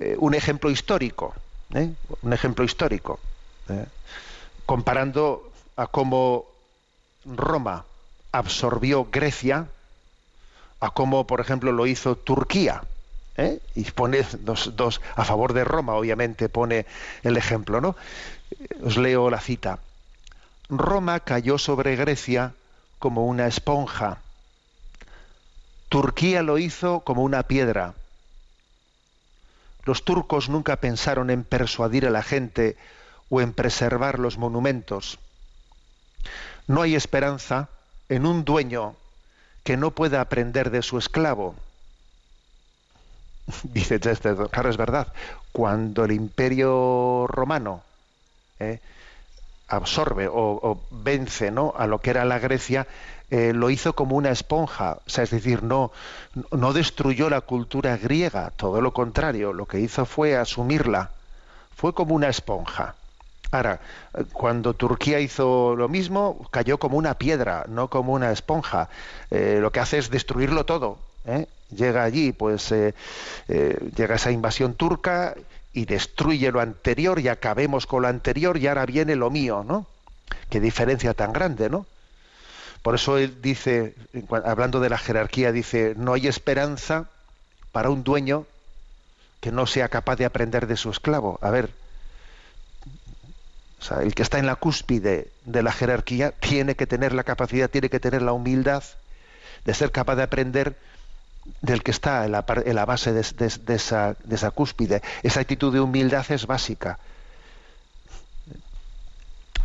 eh, 0.00 0.16
un 0.18 0.34
ejemplo 0.34 0.70
histórico, 0.70 1.34
¿eh? 1.74 1.90
un 2.22 2.32
ejemplo 2.32 2.64
histórico, 2.64 3.20
¿eh? 3.68 3.84
comparando 4.66 5.52
a 5.76 5.86
cómo 5.86 6.46
Roma 7.24 7.84
absorbió 8.32 9.08
Grecia, 9.10 9.68
a 10.80 10.90
cómo, 10.90 11.26
por 11.26 11.40
ejemplo, 11.40 11.72
lo 11.72 11.86
hizo 11.86 12.16
Turquía. 12.16 12.82
Y 13.74 13.82
pone 13.90 14.24
dos, 14.40 14.76
dos, 14.76 15.00
a 15.16 15.24
favor 15.24 15.54
de 15.54 15.64
Roma, 15.64 15.94
obviamente, 15.94 16.48
pone 16.48 16.86
el 17.24 17.36
ejemplo, 17.36 17.80
¿no? 17.80 17.96
Os 18.82 18.96
leo 18.96 19.30
la 19.30 19.40
cita. 19.40 19.78
Roma 20.68 21.20
cayó 21.20 21.58
sobre 21.58 21.96
Grecia 21.96 22.54
como 22.98 23.26
una 23.26 23.46
esponja. 23.46 24.18
Turquía 25.88 26.42
lo 26.42 26.58
hizo 26.58 27.00
como 27.00 27.22
una 27.22 27.44
piedra. 27.44 27.94
Los 29.84 30.04
turcos 30.04 30.48
nunca 30.48 30.76
pensaron 30.76 31.30
en 31.30 31.44
persuadir 31.44 32.06
a 32.06 32.10
la 32.10 32.22
gente 32.22 32.76
o 33.28 33.40
en 33.40 33.52
preservar 33.52 34.18
los 34.18 34.38
monumentos. 34.38 35.18
No 36.66 36.80
hay 36.82 36.94
esperanza 36.94 37.68
en 38.08 38.26
un 38.26 38.44
dueño 38.44 38.96
que 39.62 39.76
no 39.76 39.90
pueda 39.90 40.20
aprender 40.20 40.70
de 40.70 40.82
su 40.82 40.98
esclavo. 40.98 41.54
Dice 43.62 44.00
Chesterton, 44.00 44.48
claro, 44.48 44.70
es 44.70 44.76
verdad. 44.76 45.12
Cuando 45.52 46.04
el 46.04 46.12
imperio 46.12 47.26
romano 47.28 47.82
eh, 48.60 48.80
absorbe 49.68 50.28
o, 50.30 50.80
vence 50.90 51.50
¿no? 51.50 51.74
a 51.76 51.86
lo 51.86 52.00
que 52.00 52.10
era 52.10 52.24
la 52.24 52.38
Grecia, 52.38 52.86
eh, 53.30 53.52
lo 53.52 53.70
hizo 53.70 53.94
como 53.94 54.16
una 54.16 54.30
esponja, 54.30 54.98
o 55.06 55.10
sea, 55.10 55.24
es 55.24 55.30
decir, 55.30 55.62
no, 55.62 55.90
no 56.52 56.72
destruyó 56.72 57.30
la 57.30 57.40
cultura 57.40 57.96
griega, 57.96 58.52
todo 58.56 58.80
lo 58.80 58.92
contrario, 58.92 59.52
lo 59.52 59.66
que 59.66 59.80
hizo 59.80 60.04
fue 60.04 60.36
asumirla, 60.36 61.10
fue 61.74 61.94
como 61.94 62.14
una 62.14 62.28
esponja. 62.28 62.94
Ahora, 63.50 63.80
cuando 64.32 64.74
Turquía 64.74 65.20
hizo 65.20 65.74
lo 65.76 65.88
mismo, 65.88 66.46
cayó 66.50 66.78
como 66.78 66.98
una 66.98 67.14
piedra, 67.14 67.64
no 67.68 67.88
como 67.88 68.12
una 68.12 68.32
esponja. 68.32 68.88
Eh, 69.30 69.58
lo 69.60 69.70
que 69.70 69.78
hace 69.78 69.98
es 69.98 70.10
destruirlo 70.10 70.66
todo. 70.66 70.98
¿eh? 71.24 71.46
Llega 71.70 72.02
allí, 72.02 72.32
pues 72.32 72.70
llega 73.48 74.14
esa 74.16 74.32
invasión 74.32 74.74
turca 74.74 75.34
y 75.74 75.84
destruye 75.84 76.50
lo 76.52 76.60
anterior 76.60 77.18
y 77.18 77.28
acabemos 77.28 77.86
con 77.86 78.02
lo 78.02 78.08
anterior 78.08 78.56
y 78.56 78.68
ahora 78.68 78.86
viene 78.86 79.16
lo 79.16 79.28
mío, 79.28 79.64
¿no? 79.66 79.86
Qué 80.48 80.60
diferencia 80.60 81.12
tan 81.14 81.32
grande, 81.32 81.68
¿no? 81.68 81.84
Por 82.82 82.94
eso 82.94 83.18
él 83.18 83.42
dice, 83.42 83.94
hablando 84.44 84.78
de 84.78 84.88
la 84.88 84.98
jerarquía, 84.98 85.52
dice, 85.52 85.94
no 85.96 86.14
hay 86.14 86.28
esperanza 86.28 87.08
para 87.72 87.90
un 87.90 88.04
dueño 88.04 88.46
que 89.40 89.50
no 89.50 89.66
sea 89.66 89.88
capaz 89.88 90.16
de 90.16 90.24
aprender 90.24 90.66
de 90.66 90.76
su 90.76 90.90
esclavo. 90.90 91.38
A 91.42 91.50
ver, 91.50 91.70
el 94.00 94.14
que 94.14 94.22
está 94.22 94.38
en 94.38 94.46
la 94.46 94.56
cúspide 94.56 95.28
de 95.44 95.62
la 95.62 95.72
jerarquía 95.72 96.30
tiene 96.30 96.76
que 96.76 96.86
tener 96.86 97.12
la 97.12 97.24
capacidad, 97.24 97.68
tiene 97.68 97.90
que 97.90 98.00
tener 98.00 98.22
la 98.22 98.32
humildad 98.32 98.84
de 99.64 99.74
ser 99.74 99.90
capaz 99.90 100.16
de 100.16 100.22
aprender 100.22 100.76
del 101.60 101.82
que 101.82 101.90
está 101.90 102.24
en 102.24 102.32
la, 102.32 102.84
base 102.84 103.12
de, 103.12 103.20
esa, 103.20 104.16
de, 104.24 104.34
esa, 104.34 104.50
cúspide. 104.50 105.02
Esa 105.22 105.40
actitud 105.40 105.72
de 105.72 105.80
humildad 105.80 106.24
es 106.30 106.46
básica. 106.46 106.98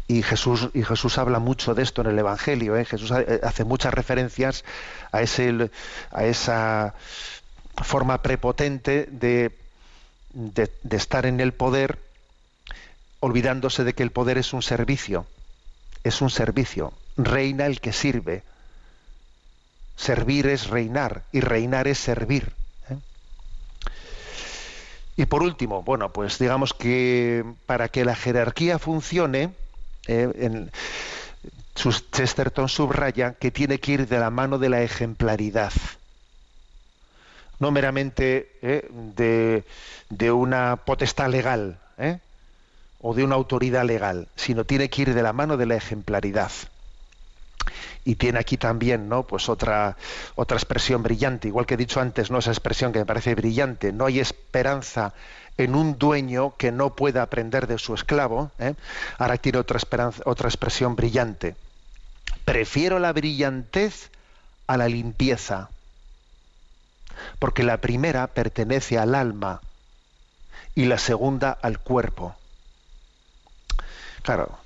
Y 0.07 0.23
Jesús, 0.23 0.69
y 0.73 0.83
Jesús 0.83 1.17
habla 1.17 1.39
mucho 1.39 1.75
de 1.75 1.83
esto 1.83 2.01
en 2.01 2.07
el 2.07 2.19
Evangelio. 2.19 2.75
¿eh? 2.75 2.85
Jesús 2.85 3.11
hace 3.11 3.63
muchas 3.63 3.93
referencias 3.93 4.65
a, 5.11 5.21
ese, 5.21 5.69
a 6.11 6.25
esa 6.25 6.95
forma 7.83 8.21
prepotente 8.21 9.07
de, 9.11 9.55
de 10.33 10.97
estar 10.97 11.25
en 11.25 11.39
el 11.39 11.53
poder 11.53 11.99
olvidándose 13.19 13.83
de 13.83 13.93
que 13.93 14.03
el 14.03 14.11
poder 14.11 14.37
es 14.37 14.53
un 14.53 14.61
servicio. 14.61 15.27
Es 16.03 16.21
un 16.21 16.29
servicio. 16.29 16.93
Reina 17.17 17.65
el 17.65 17.81
que 17.81 17.93
sirve 17.93 18.43
Servir 19.99 20.47
es 20.47 20.67
reinar 20.67 21.23
y 21.33 21.41
reinar 21.41 21.89
es 21.89 21.99
servir. 21.99 22.53
¿eh? 22.89 22.95
Y 25.17 25.25
por 25.25 25.43
último, 25.43 25.83
bueno, 25.83 26.13
pues 26.13 26.39
digamos 26.39 26.73
que 26.73 27.43
para 27.65 27.89
que 27.89 28.05
la 28.05 28.15
jerarquía 28.15 28.79
funcione, 28.79 29.51
eh, 30.07 30.69
Chesterton 31.75 32.69
subraya 32.69 33.33
que 33.33 33.51
tiene 33.51 33.81
que 33.81 33.91
ir 33.91 34.07
de 34.07 34.19
la 34.19 34.29
mano 34.29 34.57
de 34.57 34.69
la 34.69 34.83
ejemplaridad. 34.83 35.73
No 37.59 37.71
meramente 37.71 38.57
eh, 38.61 38.89
de, 39.17 39.65
de, 40.09 40.31
una 40.31 40.77
potestad 40.77 41.29
legal 41.29 41.77
o 43.01 43.13
de 43.13 43.25
una 43.25 43.35
autoridad 43.35 43.83
legal, 43.83 44.29
sino 44.37 44.63
tiene 44.63 44.89
que 44.89 45.01
ir 45.01 45.13
de 45.13 45.23
la 45.23 45.33
mano 45.33 45.57
de 45.57 45.65
la 45.65 45.75
ejemplaridad 45.75 46.51
y 48.09 48.15
tiene 48.15 48.39
aquí 48.39 48.57
también 48.57 49.07
no 49.07 49.21
pues 49.21 49.49
otra 49.49 49.95
otra 50.33 50.57
expresión 50.57 51.03
brillante. 51.03 51.47
Igual 51.47 51.67
que 51.67 51.75
he 51.75 51.77
dicho 51.77 52.01
antes 52.01 52.31
no 52.31 52.39
esa 52.39 52.49
expresión 52.49 52.91
que 52.91 52.97
me 52.97 53.05
parece 53.05 53.35
brillante. 53.35 53.93
No 53.93 54.07
hay 54.07 54.19
esperanza 54.19 55.13
en 55.59 55.75
un 55.75 55.99
dueño 55.99 56.55
que 56.57 56.71
no 56.71 56.95
pueda 56.95 57.21
aprender 57.21 57.67
de 57.67 57.77
su 57.77 57.93
esclavo 57.93 58.49
¿eh? 58.57 58.73
ahora 59.19 59.37
tiene 59.37 59.59
otra 59.59 59.77
esperanza, 59.77 60.23
otra 60.25 60.49
expresión 60.49 60.95
brillante. 60.95 61.55
Prefiero 62.45 62.97
la 62.97 63.13
brillantez 63.13 64.09
a 64.65 64.75
la 64.75 64.87
limpieza 64.87 65.69
porque 67.37 67.61
la 67.61 67.77
primera 67.77 68.25
pertenece 68.25 68.97
al 68.97 69.13
alma 69.13 69.61
y 70.73 70.85
la 70.85 70.97
segunda 70.97 71.51
al 71.51 71.77
cuerpo. 71.77 72.35
Claro 74.23 74.58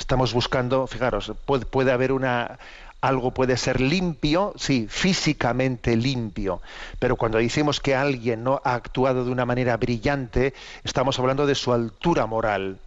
estamos 0.00 0.32
buscando, 0.32 0.86
fijaros, 0.86 1.32
puede, 1.44 1.92
haber 1.92 2.12
una 2.12 2.58
algo 3.02 3.32
puede 3.32 3.56
ser 3.56 3.80
limpio, 3.80 4.52
sí, 4.56 4.86
físicamente 4.88 5.94
limpio, 5.96 6.60
pero 6.98 7.16
cuando 7.16 7.38
decimos 7.38 7.80
que 7.80 7.94
alguien 7.94 8.42
no 8.42 8.60
ha 8.64 8.74
actuado 8.74 9.24
de 9.24 9.30
una 9.30 9.44
manera 9.44 9.76
brillante, 9.76 10.54
estamos 10.84 11.18
hablando 11.18 11.46
de 11.46 11.54
su 11.54 11.72
altura 11.72 12.26
moral. 12.26 12.78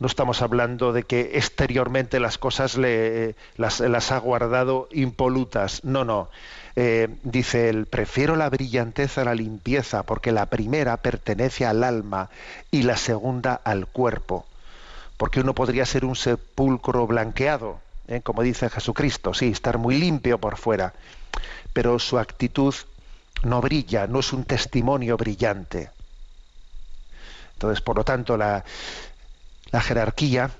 No 0.00 0.08
estamos 0.08 0.42
hablando 0.42 0.92
de 0.92 1.04
que 1.04 1.32
exteriormente 1.34 2.18
las 2.18 2.36
cosas 2.36 2.76
le, 2.76 3.36
las, 3.56 3.80
ha 3.80 4.18
guardado 4.18 4.88
impolutas. 4.90 5.84
No, 5.84 6.04
no. 6.04 6.30
Eh, 6.74 7.08
dice 7.22 7.68
él, 7.68 7.86
prefiero 7.86 8.34
la 8.34 8.50
brillantez 8.50 9.18
a 9.18 9.24
la 9.24 9.36
limpieza, 9.36 10.02
porque 10.02 10.32
la 10.32 10.46
primera 10.46 10.96
pertenece 10.96 11.64
al 11.64 11.84
alma 11.84 12.28
y 12.72 12.82
la 12.82 12.96
segunda 12.96 13.54
al 13.54 13.86
cuerpo 13.86 14.46
porque 15.16 15.40
uno 15.40 15.54
podría 15.54 15.86
ser 15.86 16.04
un 16.04 16.16
sepulcro 16.16 17.06
blanqueado, 17.06 17.80
¿eh? 18.08 18.20
como 18.22 18.42
dice 18.42 18.68
Jesucristo, 18.70 19.34
sí, 19.34 19.48
estar 19.48 19.78
muy 19.78 19.98
limpio 19.98 20.38
por 20.38 20.56
fuera, 20.56 20.92
pero 21.72 21.98
su 21.98 22.18
actitud 22.18 22.74
no 23.42 23.60
brilla, 23.60 24.06
no 24.06 24.20
es 24.20 24.32
un 24.32 24.44
testimonio 24.44 25.16
brillante. 25.16 25.90
Entonces, 27.54 27.80
por 27.80 27.96
lo 27.96 28.04
tanto, 28.04 28.36
la, 28.36 28.64
jerarquía, 29.72 30.50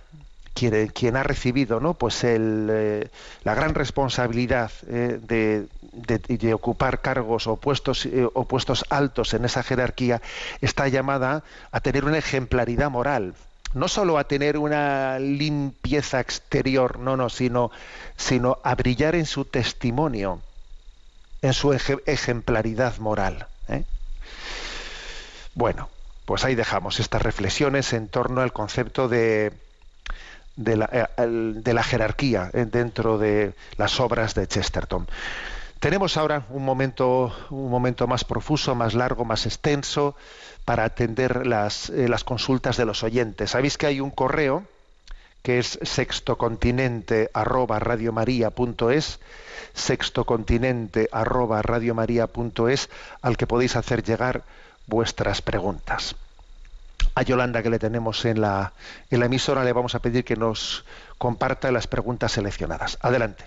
quien, 0.54 1.16
ha 1.16 1.22
recibido 1.22 1.80
¿no? 1.80 1.94
pues 1.94 2.22
eh, 2.22 3.08
la 3.42 3.54
gran 3.54 3.74
responsabilidad 3.74 4.70
eh, 4.88 5.18
de, 5.20 6.54
ocupar 6.54 7.00
cargos 7.00 7.46
o 7.46 7.56
puestos 7.56 8.84
altos 8.88 9.34
en 9.34 9.44
esa 9.44 9.62
jerarquía, 9.62 10.22
está 10.60 10.88
llamada 10.88 11.42
a 11.72 11.80
tener 11.80 12.04
una 12.04 12.18
ejemplaridad 12.18 12.90
moral 12.90 13.34
no 13.74 13.88
solo 13.88 14.18
a 14.18 14.24
tener 14.24 14.56
una 14.56 15.18
limpieza 15.18 16.20
exterior, 16.20 16.98
no, 16.98 17.16
no, 17.16 17.28
sino, 17.28 17.70
sino 18.16 18.58
a 18.62 18.74
brillar 18.74 19.14
en 19.14 19.26
su 19.26 19.44
testimonio, 19.44 20.40
en 21.42 21.52
su 21.52 21.72
ejemplaridad 21.72 22.98
moral. 22.98 23.46
¿eh? 23.68 23.84
Bueno, 25.54 25.88
pues 26.24 26.44
ahí 26.44 26.54
dejamos 26.54 27.00
estas 27.00 27.22
reflexiones 27.22 27.92
en 27.92 28.08
torno 28.08 28.40
al 28.40 28.52
concepto 28.52 29.08
de, 29.08 29.52
de, 30.56 30.76
la, 30.76 30.88
eh, 31.16 31.82
jerarquía 31.82 32.50
eh, 32.52 32.66
dentro 32.70 33.18
de 33.18 33.54
las 33.76 34.00
obras 34.00 34.34
de 34.34 34.46
Chesterton. 34.46 35.06
Tenemos 35.84 36.16
ahora 36.16 36.46
un 36.48 36.64
momento, 36.64 37.30
un 37.50 37.70
momento 37.70 38.06
más 38.06 38.24
profuso, 38.24 38.74
más 38.74 38.94
largo, 38.94 39.26
más 39.26 39.44
extenso 39.44 40.16
para 40.64 40.84
atender 40.84 41.46
las, 41.46 41.90
eh, 41.90 42.08
las 42.08 42.24
consultas 42.24 42.78
de 42.78 42.86
los 42.86 43.02
oyentes. 43.02 43.50
Sabéis 43.50 43.76
que 43.76 43.84
hay 43.84 44.00
un 44.00 44.10
correo 44.10 44.64
que 45.42 45.58
es 45.58 45.78
sextocontinente 45.82 47.28
arroba 47.34 47.80
radiomaria.es, 47.80 49.20
sextocontinente 49.74 51.10
arroba 51.12 51.60
radiomaria.es, 51.60 52.88
al 53.20 53.36
que 53.36 53.46
podéis 53.46 53.76
hacer 53.76 54.02
llegar 54.02 54.44
vuestras 54.86 55.42
preguntas. 55.42 56.16
A 57.14 57.20
Yolanda, 57.20 57.62
que 57.62 57.68
le 57.68 57.78
tenemos 57.78 58.24
en 58.24 58.40
la, 58.40 58.72
en 59.10 59.20
la 59.20 59.26
emisora, 59.26 59.62
le 59.64 59.74
vamos 59.74 59.94
a 59.94 59.98
pedir 59.98 60.24
que 60.24 60.36
nos 60.36 60.86
comparta 61.18 61.70
las 61.70 61.86
preguntas 61.86 62.32
seleccionadas. 62.32 62.96
Adelante. 63.02 63.44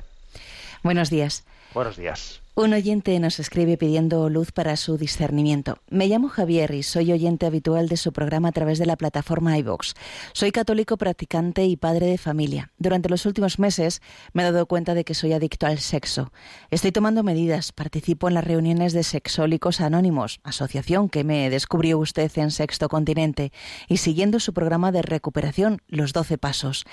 Buenos 0.84 1.10
días. 1.10 1.44
Buenos 1.74 1.96
días. 1.96 2.44
Un 2.60 2.74
oyente 2.74 3.20
nos 3.20 3.40
escribe 3.40 3.78
pidiendo 3.78 4.28
luz 4.30 4.52
para 4.52 4.76
su 4.78 4.98
discernimiento. 4.98 5.78
Me 5.92 6.08
llamo 6.08 6.28
Javier 6.28 6.74
y 6.74 6.82
soy 6.82 7.12
oyente 7.12 7.46
habitual 7.46 7.88
de 7.88 7.98
su 7.98 8.12
programa 8.12 8.50
a 8.50 8.52
través 8.52 8.80
de 8.80 8.88
la 8.88 8.96
plataforma 8.96 9.56
iVox. 9.60 9.94
Soy 10.34 10.52
católico 10.52 10.98
practicante 10.98 11.66
y 11.66 11.78
padre 11.78 12.08
de 12.08 12.18
familia. 12.18 12.72
Durante 12.80 13.10
los 13.10 13.28
últimos 13.28 13.60
meses 13.60 14.02
me 14.34 14.42
he 14.42 14.46
dado 14.52 14.66
cuenta 14.66 14.96
de 14.96 15.04
que 15.04 15.14
soy 15.14 15.34
adicto 15.34 15.68
al 15.68 15.78
sexo. 15.78 16.32
Estoy 16.72 16.92
tomando 16.92 17.22
medidas, 17.22 17.74
participo 17.74 18.28
en 18.28 18.34
las 18.34 18.44
reuniones 18.44 18.92
de 18.92 19.04
Sexólicos 19.04 19.80
Anónimos, 19.80 20.40
asociación 20.42 21.10
que 21.10 21.24
me 21.24 21.52
descubrió 21.52 22.00
usted 22.00 22.32
en 22.38 22.50
Sexto 22.50 22.90
Continente, 22.90 23.52
y 23.88 23.98
siguiendo 23.98 24.40
su 24.40 24.54
programa 24.54 24.92
de 24.92 25.04
recuperación, 25.04 25.84
Los 25.88 26.12
Doce 26.12 26.40
Pasos. 26.40 26.86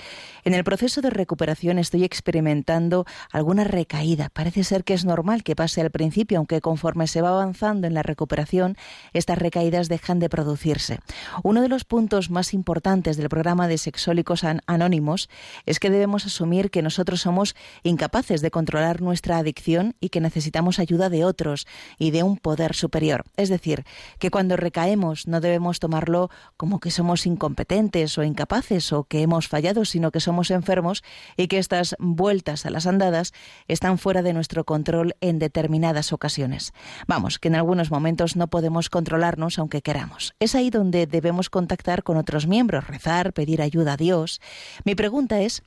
En 0.43 0.53
el 0.53 0.63
proceso 0.63 1.01
de 1.01 1.09
recuperación 1.09 1.79
estoy 1.79 2.03
experimentando 2.03 3.05
alguna 3.31 3.63
recaída. 3.63 4.29
Parece 4.29 4.63
ser 4.63 4.83
que 4.83 4.93
es 4.93 5.05
normal 5.05 5.41
que 5.43 5.54
pase 5.55 5.81
al 5.81 5.91
principio, 5.91 6.37
aunque 6.37 6.61
conforme 6.61 7.07
se 7.07 7.21
va 7.21 7.29
avanzando 7.29 7.87
en 7.87 7.93
la 7.93 8.03
recuperación, 8.03 8.77
estas 9.13 9.37
recaídas 9.37 9.89
dejan 9.89 10.19
de 10.19 10.29
producirse. 10.29 10.99
Uno 11.43 11.61
de 11.61 11.69
los 11.69 11.83
puntos 11.83 12.29
más 12.29 12.53
importantes 12.53 13.17
del 13.17 13.29
programa 13.29 13.67
de 13.67 13.77
Sexólicos 13.77 14.43
Anónimos 14.67 15.29
es 15.65 15.79
que 15.79 15.89
debemos 15.89 16.25
asumir 16.25 16.69
que 16.69 16.81
nosotros 16.81 17.21
somos 17.21 17.55
incapaces 17.83 18.41
de 18.41 18.51
controlar 18.51 19.01
nuestra 19.01 19.37
adicción 19.37 19.95
y 19.99 20.09
que 20.09 20.21
necesitamos 20.21 20.79
ayuda 20.79 21.09
de 21.09 21.25
otros 21.25 21.67
y 21.97 22.11
de 22.11 22.23
un 22.23 22.37
poder 22.37 22.75
superior. 22.75 23.23
Es 23.37 23.49
decir, 23.49 23.85
que 24.19 24.31
cuando 24.31 24.57
recaemos 24.57 25.27
no 25.27 25.41
debemos 25.41 25.79
tomarlo 25.79 26.29
como 26.57 26.79
que 26.79 26.91
somos 26.91 27.25
incompetentes 27.25 28.17
o 28.17 28.23
incapaces 28.23 28.91
o 28.93 29.03
que 29.05 29.21
hemos 29.21 29.47
fallado, 29.47 29.85
sino 29.85 30.11
que 30.11 30.19
somos 30.19 30.51
enfermos 30.51 31.03
y 31.37 31.47
que 31.47 31.57
estas 31.57 31.95
vueltas 31.99 32.65
a 32.65 32.69
las 32.69 32.87
andadas 32.87 33.33
están 33.67 33.97
fuera 33.97 34.21
de 34.21 34.33
nuestro 34.33 34.63
control 34.65 35.15
en 35.21 35.39
determinadas 35.45 36.11
ocasiones. 36.11 36.73
Vamos, 37.07 37.37
que 37.37 37.49
en 37.49 37.55
algunos 37.55 37.91
momentos 37.91 38.35
no 38.35 38.47
podemos 38.47 38.89
controlarnos 38.89 39.59
aunque 39.59 39.83
queramos. 39.83 40.33
Es 40.39 40.55
ahí 40.55 40.71
donde 40.71 41.05
debemos 41.05 41.51
contactar 41.51 42.01
con 42.01 42.17
otros 42.17 42.47
miembros, 42.47 42.87
rezar, 42.87 43.31
pedir 43.31 43.61
ayuda 43.61 43.93
a 43.93 43.97
Dios. 43.97 44.41
Mi 44.85 44.95
pregunta 44.95 45.41
es, 45.41 45.61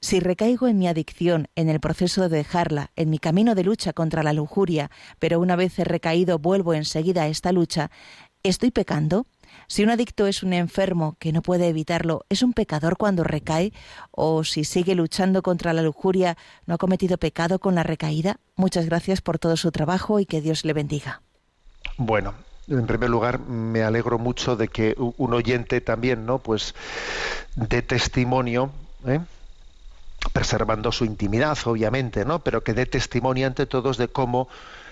si 0.00 0.20
recaigo 0.20 0.68
en 0.68 0.78
mi 0.78 0.86
adicción, 0.86 1.48
en 1.56 1.68
el 1.68 1.80
proceso 1.80 2.28
de 2.28 2.36
dejarla, 2.36 2.90
en 2.94 3.10
mi 3.10 3.18
camino 3.18 3.54
de 3.54 3.64
lucha 3.64 3.92
contra 3.92 4.22
la 4.22 4.32
lujuria, 4.32 4.90
pero 5.18 5.40
una 5.40 5.56
vez 5.56 5.78
he 5.78 5.84
recaído 5.84 6.38
vuelvo 6.38 6.74
enseguida 6.74 7.22
a 7.22 7.28
esta 7.28 7.50
lucha, 7.50 7.90
¿estoy 8.42 8.70
pecando? 8.70 9.26
Si 9.66 9.82
un 9.82 9.90
adicto 9.90 10.26
es 10.26 10.42
un 10.42 10.52
enfermo 10.52 11.16
que 11.18 11.32
no 11.32 11.42
puede 11.42 11.68
evitarlo, 11.68 12.24
¿es 12.28 12.42
un 12.42 12.52
pecador 12.52 12.96
cuando 12.96 13.24
recae? 13.24 13.72
¿O 14.10 14.44
si 14.44 14.64
sigue 14.64 14.94
luchando 14.94 15.42
contra 15.42 15.72
la 15.72 15.82
lujuria, 15.82 16.36
no 16.66 16.74
ha 16.74 16.78
cometido 16.78 17.18
pecado 17.18 17.58
con 17.58 17.74
la 17.74 17.82
recaída? 17.82 18.38
Muchas 18.56 18.86
gracias 18.86 19.20
por 19.20 19.38
todo 19.38 19.56
su 19.56 19.70
trabajo 19.72 20.20
y 20.20 20.26
que 20.26 20.40
Dios 20.40 20.64
le 20.64 20.72
bendiga. 20.72 21.22
Bueno, 21.96 22.34
en 22.68 22.86
primer 22.86 23.10
lugar, 23.10 23.40
me 23.40 23.82
alegro 23.82 24.18
mucho 24.18 24.56
de 24.56 24.68
que 24.68 24.94
un 24.98 25.34
oyente 25.34 25.80
también, 25.80 26.26
¿no? 26.26 26.38
Pues 26.38 26.74
de 27.56 27.82
testimonio, 27.82 28.70
¿eh? 29.06 29.20
preservando 30.32 30.90
su 30.90 31.04
intimidad, 31.04 31.58
obviamente, 31.66 32.24
¿no? 32.24 32.40
Pero 32.40 32.64
que 32.64 32.72
dé 32.72 32.86
testimonio 32.86 33.46
ante 33.46 33.66
todos 33.66 33.98
de 33.98 34.08
cómo 34.08 34.48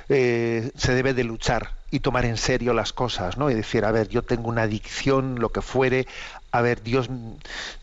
eh, 0.09 0.71
se 0.77 0.95
debe 0.95 1.15
de 1.15 1.25
luchar 1.25 1.71
y 1.91 2.01
tomar 2.01 2.25
en 2.25 2.39
serio 2.39 2.73
las 2.73 2.93
cosas, 2.93 3.37
¿no? 3.37 3.51
Y 3.51 3.55
decir, 3.55 3.85
a 3.85 3.93
ver, 3.93 4.09
yo 4.09 4.23
tengo 4.23 4.49
una 4.49 4.63
adicción, 4.63 5.37
lo 5.39 5.51
que 5.51 5.61
fuere, 5.61 6.07
a 6.51 6.63
ver, 6.63 6.83
Dios, 6.83 7.11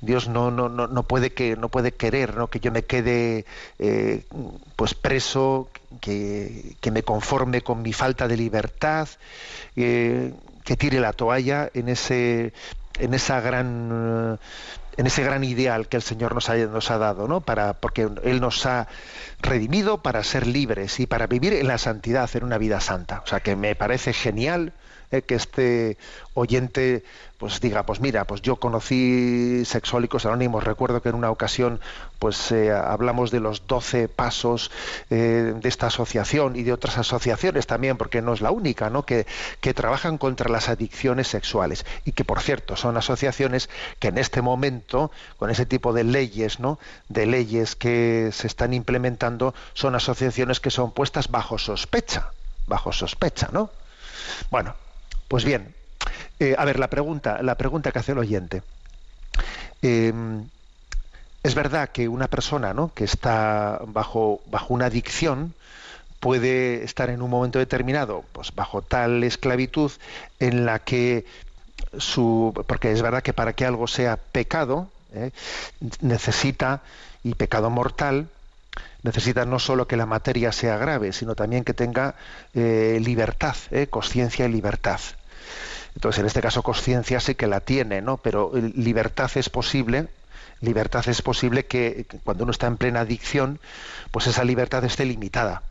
Dios 0.02 0.28
no, 0.28 0.50
no, 0.52 0.68
no, 0.68 0.88
no 0.88 1.04
puede 1.04 1.32
que 1.32 1.56
no 1.56 1.70
puede 1.70 1.92
querer, 1.92 2.36
¿no? 2.36 2.48
Que 2.48 2.60
yo 2.60 2.72
me 2.72 2.84
quede 2.84 3.46
eh, 3.78 4.26
pues 4.76 4.96
preso, 4.96 5.70
que, 6.02 6.76
que, 6.82 6.92
me 6.92 7.04
conforme 7.04 7.62
con 7.62 7.82
mi 7.82 7.94
falta 7.94 8.28
de 8.28 8.38
libertad, 8.38 9.08
eh, 9.76 10.34
que 10.64 10.76
tire 10.76 11.00
la 11.00 11.14
toalla 11.14 11.70
en 11.74 11.90
ese 11.90 12.54
en 13.00 13.14
esa 13.14 13.40
gran 13.42 14.40
en 15.00 15.08
ese 15.08 15.24
gran 15.24 15.46
ideal 15.46 15.88
que 15.88 15.96
el 15.96 16.04
Señor 16.04 16.36
nos 16.36 16.50
ha, 16.50 16.56
nos 16.58 16.92
ha 16.92 16.98
dado, 16.98 17.26
¿no? 17.30 17.40
Para, 17.40 17.72
porque 17.72 18.10
Él 18.22 18.42
nos 18.42 18.66
ha 18.66 18.90
redimido 19.42 20.04
para 20.04 20.22
ser 20.26 20.46
libres 20.46 21.00
y 21.00 21.08
para 21.08 21.26
vivir 21.26 21.54
en 21.54 21.70
la 21.70 21.78
santidad, 21.78 22.30
en 22.34 22.44
una 22.44 22.58
vida 22.58 22.82
santa. 22.82 23.22
O 23.24 23.28
sea 23.28 23.40
que 23.40 23.56
me 23.56 23.76
parece 23.76 24.12
genial 24.12 24.74
eh, 25.12 25.22
que 25.22 25.36
este 25.36 25.98
oyente 26.34 27.04
pues 27.40 27.62
diga, 27.62 27.84
pues 27.86 28.02
mira, 28.02 28.26
pues 28.26 28.42
yo 28.42 28.58
conocí 28.58 29.64
Sexólicos 29.64 30.26
Anónimos, 30.26 30.66
recuerdo 30.66 31.02
que 31.02 31.08
en 31.08 31.16
una 31.16 31.32
ocasión 31.32 31.80
pues 32.20 32.52
eh, 32.52 32.70
hablamos 32.70 33.32
de 33.32 33.40
los 33.40 33.66
doce 33.66 34.10
pasos 34.10 34.72
eh, 35.10 35.54
de 35.56 35.70
esta 35.70 35.88
asociación 35.88 36.58
y 36.58 36.64
de 36.64 36.74
otras 36.74 36.98
asociaciones 36.98 37.66
también, 37.66 37.96
porque 37.96 38.22
no 38.22 38.34
es 38.34 38.42
la 38.42 38.52
única, 38.52 38.90
¿no? 38.90 39.06
Que, 39.06 39.26
que 39.62 39.74
trabajan 39.74 40.18
contra 40.18 40.50
las 40.50 40.68
adicciones 40.68 41.30
sexuales 41.30 41.86
y 42.04 42.12
que 42.12 42.26
por 42.26 42.42
cierto 42.42 42.76
son 42.76 42.98
asociaciones 42.98 43.70
que 44.00 44.10
en 44.10 44.18
este 44.18 44.42
momento, 44.42 45.10
con 45.38 45.50
ese 45.50 45.66
tipo 45.66 45.94
de 45.94 46.04
leyes, 46.04 46.60
¿no? 46.60 46.78
De 47.08 47.26
leyes 47.26 47.78
que 47.78 48.32
se 48.34 48.48
están 48.48 48.74
implementando, 48.74 49.54
son 49.74 49.96
asociaciones 49.96 50.60
que 50.60 50.72
son 50.72 50.92
puestas 50.92 51.30
bajo 51.32 51.58
sospecha, 51.58 52.32
bajo 52.68 52.92
sospecha, 52.92 53.48
¿no? 53.54 53.72
Bueno, 54.52 54.76
pues 55.30 55.46
bien, 55.46 55.74
eh, 56.40 56.56
a 56.58 56.66
ver, 56.66 56.80
la 56.80 56.90
pregunta, 56.90 57.42
la 57.44 57.56
pregunta 57.56 57.92
que 57.92 58.00
hace 58.00 58.14
el 58.14 58.18
oyente. 58.18 58.64
Eh, 59.82 60.14
es 61.44 61.56
verdad 61.56 61.90
que 61.90 62.08
una 62.08 62.28
persona 62.28 62.74
¿no? 62.74 62.94
que 62.94 63.04
está 63.04 63.80
bajo, 63.86 64.42
bajo 64.48 64.74
una 64.74 64.88
adicción 64.88 65.54
puede 66.20 66.84
estar 66.84 67.10
en 67.10 67.22
un 67.22 67.30
momento 67.30 67.60
determinado 67.60 68.26
pues 68.34 68.54
bajo 68.54 68.82
tal 68.82 69.24
esclavitud 69.24 69.92
en 70.40 70.66
la 70.66 70.80
que 70.80 71.26
su 71.98 72.54
porque 72.68 72.92
es 72.92 73.02
verdad 73.02 73.24
que 73.24 73.32
para 73.32 73.54
que 73.54 73.66
algo 73.66 73.88
sea 73.88 74.18
pecado 74.18 74.90
¿eh? 75.14 75.32
necesita 76.02 76.82
y 77.24 77.36
pecado 77.36 77.70
mortal 77.70 78.28
necesita 79.04 79.46
no 79.46 79.60
solo 79.60 79.88
que 79.88 79.96
la 79.96 80.06
materia 80.06 80.52
sea 80.52 80.76
grave 80.76 81.14
sino 81.14 81.36
también 81.36 81.64
que 81.64 81.74
tenga 81.74 82.16
libertad 82.54 83.56
conciencia 83.90 84.46
y 84.46 84.52
libertad 84.52 85.00
entonces, 85.96 86.20
en 86.20 86.26
este 86.28 86.42
caso, 86.42 86.64
conciencia 86.64 87.20
sí 87.20 87.36
que 87.36 87.48
la 87.48 87.62
tiene, 87.62 88.02
¿no? 88.02 88.18
Pero 88.18 88.52
libertad 88.54 89.32
es 89.36 89.50
posible, 89.50 90.08
libertad 90.62 91.08
es 91.08 91.22
posible 91.22 91.66
que, 91.66 92.06
cuando 92.24 92.44
uno 92.44 92.52
está 92.52 92.68
en 92.68 92.78
plena 92.78 93.02
adicción, 93.02 93.60
pues 94.12 94.28
esa 94.28 94.44
libertad 94.44 94.84
esté 94.86 95.06
limitada. 95.06 95.64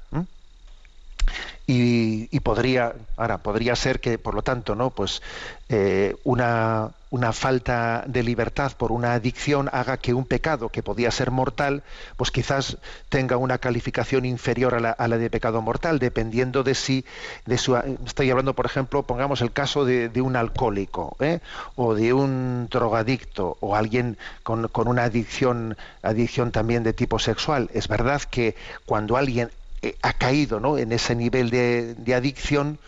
Y, 1.67 2.41
podría, 2.41 2.95
ahora, 3.17 3.39
podría 3.39 3.77
ser 3.77 4.01
que, 4.01 4.19
por 4.19 4.35
lo 4.35 4.43
tanto, 4.43 4.75
¿no? 4.75 4.91
Pues 4.91 5.23
eh, 5.69 6.17
una, 6.25 6.93
una 7.11 7.33
falta 7.33 8.05
de 8.07 8.23
libertad 8.23 8.73
por 8.77 8.93
una 8.93 9.15
adicción 9.15 9.69
haga 9.73 9.97
que 9.97 10.13
un 10.13 10.25
pecado 10.25 10.69
que 10.69 10.83
podía 10.83 11.11
ser 11.11 11.31
mortal, 11.31 11.83
pues 12.17 12.31
quizás 12.31 12.79
tenga 13.09 13.37
una 13.37 13.59
calificación 13.59 14.25
inferior 14.25 14.75
a 14.75 15.09
la, 15.09 15.19
de 15.19 15.31
pecado 15.31 15.63
mortal, 15.63 15.99
dependiendo 15.99 16.63
de 16.63 16.75
si, 16.75 17.05
de 17.47 17.57
su, 17.57 17.77
estoy 17.77 18.31
hablando, 18.31 18.55
por 18.55 18.67
ejemplo, 18.67 19.03
pongamos 19.03 19.41
el 19.41 19.53
caso 19.53 19.85
de, 19.85 20.11
un 20.21 20.37
alcohólico, 20.37 21.17
¿eh? 21.21 21.41
o 21.77 21.95
de 21.95 22.13
un 22.13 22.69
drogadicto, 22.71 23.57
o 23.61 23.77
alguien 23.77 24.19
con, 24.43 24.69
una 24.89 25.05
adicción, 25.05 25.77
adicción 26.03 26.51
también 26.51 26.83
de 26.83 26.93
tipo 26.93 27.19
sexual. 27.19 27.71
Es 27.73 27.89
verdad 27.89 28.23
que 28.23 28.57
cuando 28.85 29.17
alguien 29.17 29.51
eh, 29.83 29.97
ha 30.03 30.13
caído 30.13 30.61
¿no? 30.61 30.79
en 30.79 30.93
ese 30.93 31.15
nivel 31.15 31.51
de, 31.51 32.15
adicción, 32.15 32.79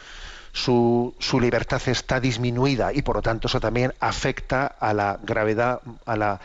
su, 0.53 1.15
su, 1.19 1.41
libertad 1.41 1.81
está 1.87 2.21
disminuida 2.21 2.93
y 2.93 3.03
por 3.03 3.17
lo 3.17 3.23
tanto 3.23 3.47
eso 3.49 3.61
también 3.61 3.95
afecta 4.01 4.67
a 4.67 4.93
la 4.93 5.19
gravedad, 5.23 5.81
a 6.07 6.17
la, 6.17 6.41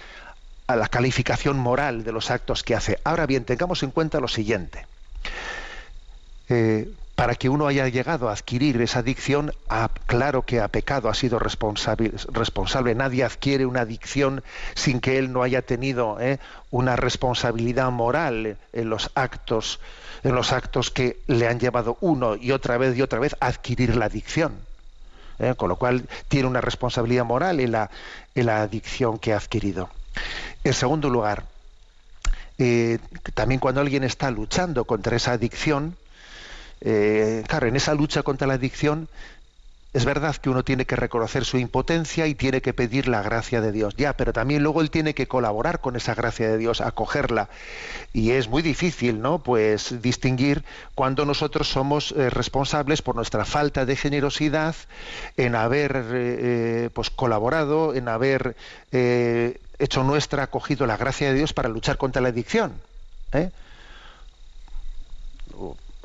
a 0.67 0.75
la 0.75 0.87
calificación 0.87 1.57
moral 1.57 2.03
de 2.03 2.11
los 2.11 2.31
actos 2.31 2.63
que 2.63 2.75
hace. 2.75 2.99
Ahora 3.03 3.25
bien, 3.25 3.45
tengamos 3.45 3.83
en 3.83 3.91
cuenta 3.91 4.19
lo 4.19 4.27
siguiente. 4.27 4.85
Eh, 6.49 6.89
para 7.15 7.35
que 7.35 7.47
uno 7.49 7.67
haya 7.67 7.87
llegado 7.87 8.29
a 8.29 8.33
adquirir 8.33 8.81
esa 8.81 8.99
adicción, 8.99 9.53
claro 10.05 10.41
que 10.41 10.59
ha 10.59 10.67
pecado, 10.67 11.09
ha 11.09 11.13
sido 11.13 11.39
responsable, 11.39 12.11
responsable. 12.31 12.93
Nadie 12.93 13.23
adquiere 13.23 13.65
una 13.65 13.81
adicción 13.81 14.43
sin 14.73 14.99
que 14.99 15.17
él 15.17 15.31
no 15.31 15.41
haya 15.41 15.61
tenido 15.61 16.19
eh, 16.19 16.39
una 16.71 16.97
responsabilidad 16.97 17.89
moral 17.91 18.57
en 18.73 18.89
los 18.89 19.11
actos 19.15 19.79
en 20.25 20.33
los 20.33 20.51
actos 20.53 20.89
que 20.89 21.19
le 21.27 21.47
han 21.47 21.59
llevado 21.59 21.97
uno 22.01 22.35
y 22.35 22.51
otra 22.51 22.79
vez 22.79 22.97
y 22.97 23.03
otra 23.03 23.19
vez 23.19 23.35
a 23.39 23.45
adquirir 23.45 23.95
la 23.95 24.05
adicción. 24.05 24.55
¿eh? 25.37 25.53
Con 25.55 25.69
lo 25.69 25.75
cual 25.75 26.07
tiene 26.27 26.47
una 26.47 26.61
responsabilidad 26.61 27.25
moral 27.25 27.59
en 27.59 27.71
la, 27.71 27.91
en 28.33 28.47
la 28.47 28.63
adicción 28.63 29.19
que 29.19 29.33
ha 29.33 29.37
adquirido. 29.37 29.89
En 30.63 30.73
segundo 30.73 31.11
lugar, 31.11 31.45
eh, 32.57 32.97
también 33.35 33.59
cuando 33.59 33.81
alguien 33.81 34.03
está 34.03 34.31
luchando 34.31 34.85
contra 34.85 35.15
esa 35.15 35.33
adicción, 35.33 35.95
eh, 36.85 37.43
claro, 37.47 37.67
en 37.67 37.75
esa 37.75 37.93
lucha 37.93 38.23
contra 38.23 38.47
la 38.47 38.53
adicción 38.53 39.09
es 39.95 40.03
verdad 40.03 40.35
que 40.35 40.49
uno 40.49 40.65
tiene 40.65 40.83
que 40.83 40.97
reconocer 40.97 41.45
su 41.45 41.57
impotencia 41.57 42.27
y 42.27 42.35
tiene 42.35 42.61
que 42.61 42.73
pedir 42.73 43.07
la 43.07 43.21
gracia 43.21 43.61
de 43.61 43.71
Dios, 43.71 43.95
ya, 43.95 44.11
pero 44.11 44.33
también 44.33 44.61
luego 44.61 44.81
él 44.81 44.91
tiene 44.91 45.13
que 45.13 45.29
colaborar 45.29 45.79
con 45.79 45.95
esa 45.95 46.13
gracia 46.13 46.49
de 46.49 46.57
Dios, 46.57 46.81
acogerla. 46.81 47.47
Y 48.11 48.31
es 48.31 48.49
muy 48.49 48.61
difícil, 48.61 49.21
¿no? 49.21 49.39
Pues 49.39 50.01
distinguir 50.01 50.65
cuando 50.95 51.25
nosotros 51.25 51.69
somos 51.69 52.11
eh, 52.11 52.29
responsables 52.29 53.01
por 53.01 53.15
nuestra 53.15 53.45
falta 53.45 53.85
de 53.85 53.95
generosidad 53.95 54.75
en 55.37 55.55
haber 55.55 55.95
eh, 55.95 56.03
eh, 56.11 56.89
pues 56.93 57.09
colaborado, 57.09 57.93
en 57.93 58.09
haber 58.09 58.57
hecho 58.91 60.03
nuestra, 60.03 60.43
acogido 60.43 60.85
la 60.87 60.97
gracia 60.97 61.29
de 61.29 61.35
Dios 61.35 61.53
para 61.53 61.69
luchar 61.69 61.97
contra 61.97 62.21
la 62.21 62.27
adicción. 62.29 62.73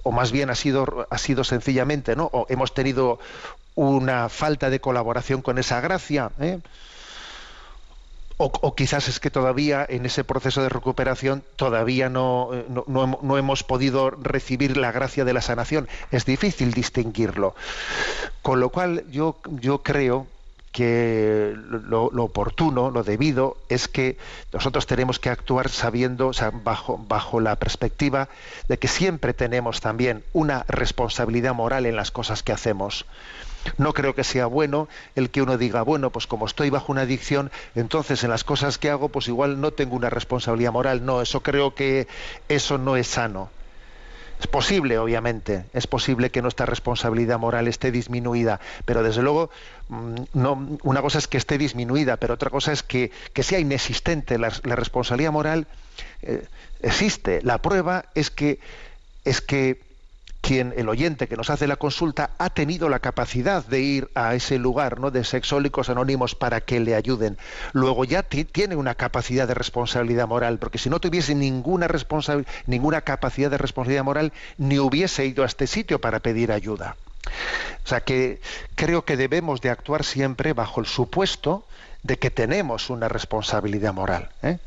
Más 0.05 0.33
bien 0.33 0.51
ha 0.51 0.55
sido, 0.55 1.07
ha 1.11 1.19
sido 1.19 1.45
sencillamente, 1.45 2.17
¿no? 2.17 2.31
O 2.33 2.47
hemos 2.49 2.75
tenido 2.75 3.19
una 3.75 4.29
falta 4.29 4.71
de 4.71 4.81
colaboración 4.81 5.43
con 5.43 5.59
esa 5.59 5.81
gracia. 5.81 6.31
¿eh? 6.41 6.61
O, 8.43 8.75
quizás 8.75 9.07
es 9.09 9.21
que 9.21 9.31
todavía 9.31 9.85
en 9.87 10.07
ese 10.07 10.25
proceso 10.25 10.63
de 10.63 10.71
recuperación 10.71 11.45
todavía 11.57 12.09
no, 12.09 12.49
eh, 12.55 12.65
no, 12.87 13.37
hemos 13.37 13.63
podido 13.63 14.09
recibir 14.11 14.79
la 14.79 14.93
gracia 14.93 15.27
de 15.27 15.35
la 15.35 15.43
sanación. 15.43 15.89
Es 16.11 16.25
difícil 16.25 16.73
distinguirlo. 16.73 17.55
Con 18.41 18.61
lo 18.61 18.71
cual 18.71 19.05
yo, 19.11 19.37
yo 19.61 19.83
creo 19.83 20.27
que 20.73 21.55
lo, 21.57 22.07
oportuno, 22.07 22.91
lo 22.91 23.03
debido, 23.03 23.57
es 23.69 23.89
que 23.89 24.17
nosotros 24.53 24.87
tenemos 24.87 25.19
que 25.19 25.29
actuar 25.29 25.69
sabiendo, 25.69 26.29
o 26.29 26.33
sea, 26.33 26.51
bajo, 26.51 26.99
bajo 27.09 27.41
la 27.41 27.57
perspectiva 27.57 28.29
de 28.69 28.79
que 28.79 28.89
siempre 28.89 29.35
tenemos 29.35 29.81
también 29.81 30.23
una 30.33 30.65
responsabilidad 30.69 31.55
moral 31.55 31.87
en 31.87 31.97
las 31.97 32.11
cosas 32.11 32.43
que 32.43 32.53
hacemos. 32.53 33.07
No 33.77 33.93
creo 33.93 34.15
que 34.15 34.25
sea 34.25 34.47
bueno 34.47 34.89
el 35.17 35.31
que 35.31 35.43
uno 35.43 35.59
diga, 35.59 35.83
bueno, 35.83 36.11
pues 36.11 36.27
como 36.27 36.47
estoy 36.47 36.71
bajo 36.71 36.93
una 36.93 37.03
adicción, 37.03 37.51
entonces 37.75 38.25
en 38.25 38.31
las 38.31 38.45
cosas 38.45 38.79
que 38.79 38.91
hago, 38.91 39.11
pues 39.11 39.29
igual 39.29 39.61
no 39.61 39.73
tengo 39.73 39.97
una 39.97 40.09
responsabilidad 40.09 40.73
moral. 40.73 41.05
No, 41.05 41.21
eso 41.21 41.43
creo 41.43 41.75
que 41.75 42.07
eso 42.49 42.79
no 42.79 42.97
es 42.97 43.07
sano. 43.07 43.51
Es 44.41 44.47
posible, 44.47 44.99
obviamente, 44.99 45.67
es 45.75 45.87
posible 45.87 46.31
que 46.31 46.41
nuestra 46.41 46.65
responsabilidad 46.65 47.39
moral 47.39 47.69
esté 47.69 47.93
disminuida, 47.93 48.59
pero 48.87 49.03
desde 49.03 49.21
luego 49.21 49.51
mm, 49.91 50.15
no, 50.33 50.79
una 50.83 51.03
cosa 51.03 51.19
es 51.19 51.29
que 51.29 51.37
esté 51.37 51.59
disminuida, 51.59 52.17
pero 52.17 52.35
otra 52.35 52.49
cosa 52.49 52.73
es 52.73 52.83
que, 52.83 53.13
sea 53.35 53.59
inexistente. 53.59 54.39
La, 54.39 54.49
responsabilidad 54.49 55.31
moral 55.31 55.67
eh, 56.23 56.47
existe. 56.81 57.43
La 57.43 57.59
prueba 57.59 58.07
es 58.15 58.31
que, 58.31 58.61
es 59.27 59.43
que 59.43 59.83
quien, 60.41 60.73
el 60.77 60.89
oyente 60.89 61.29
que 61.29 61.37
nos 61.37 61.51
hace 61.51 61.67
la 61.67 61.77
consulta, 61.77 62.31
ha 62.39 62.51
tenido 62.51 62.89
la 62.89 62.99
capacidad 62.99 63.65
de 63.65 63.81
ir 63.81 64.11
a 64.15 64.35
ese 64.35 64.59
lugar 64.59 64.99
¿no? 64.99 65.11
de 65.11 65.25
sexólicos 65.25 65.91
anónimos 65.91 66.35
para 66.35 66.61
que 66.61 66.81
le 66.81 66.95
ayuden. 66.95 67.39
Luego 67.73 68.05
ya 68.05 68.23
tiene 68.23 68.77
una 68.77 68.95
capacidad 68.95 69.47
de 69.47 69.55
responsabilidad 69.55 70.27
moral, 70.27 70.59
porque 70.59 70.79
si 70.79 70.91
no 70.91 71.01
tuviese 71.01 71.35
ninguna, 71.35 71.89
capacidad 73.03 73.51
de 73.51 73.59
responsabilidad 73.59 74.05
moral, 74.05 74.33
ni 74.59 74.79
hubiese 74.79 75.27
ido 75.27 75.43
a 75.43 75.47
este 75.47 75.67
sitio 75.67 76.01
para 76.01 76.21
pedir 76.21 76.53
ayuda. 76.53 76.97
O 77.85 77.89
sea 77.89 78.01
que 78.01 78.41
creo 78.75 79.05
que 79.05 79.17
debemos 79.17 79.61
de 79.61 79.71
actuar 79.71 80.05
siempre 80.05 80.53
bajo 80.53 80.81
el 80.81 80.87
supuesto 80.87 81.65
de 82.03 82.19
que 82.19 82.31
tenemos 82.31 82.91
una 82.91 83.09
responsabilidad 83.09 83.93
moral. 83.93 84.31
¿eh? 84.43 84.59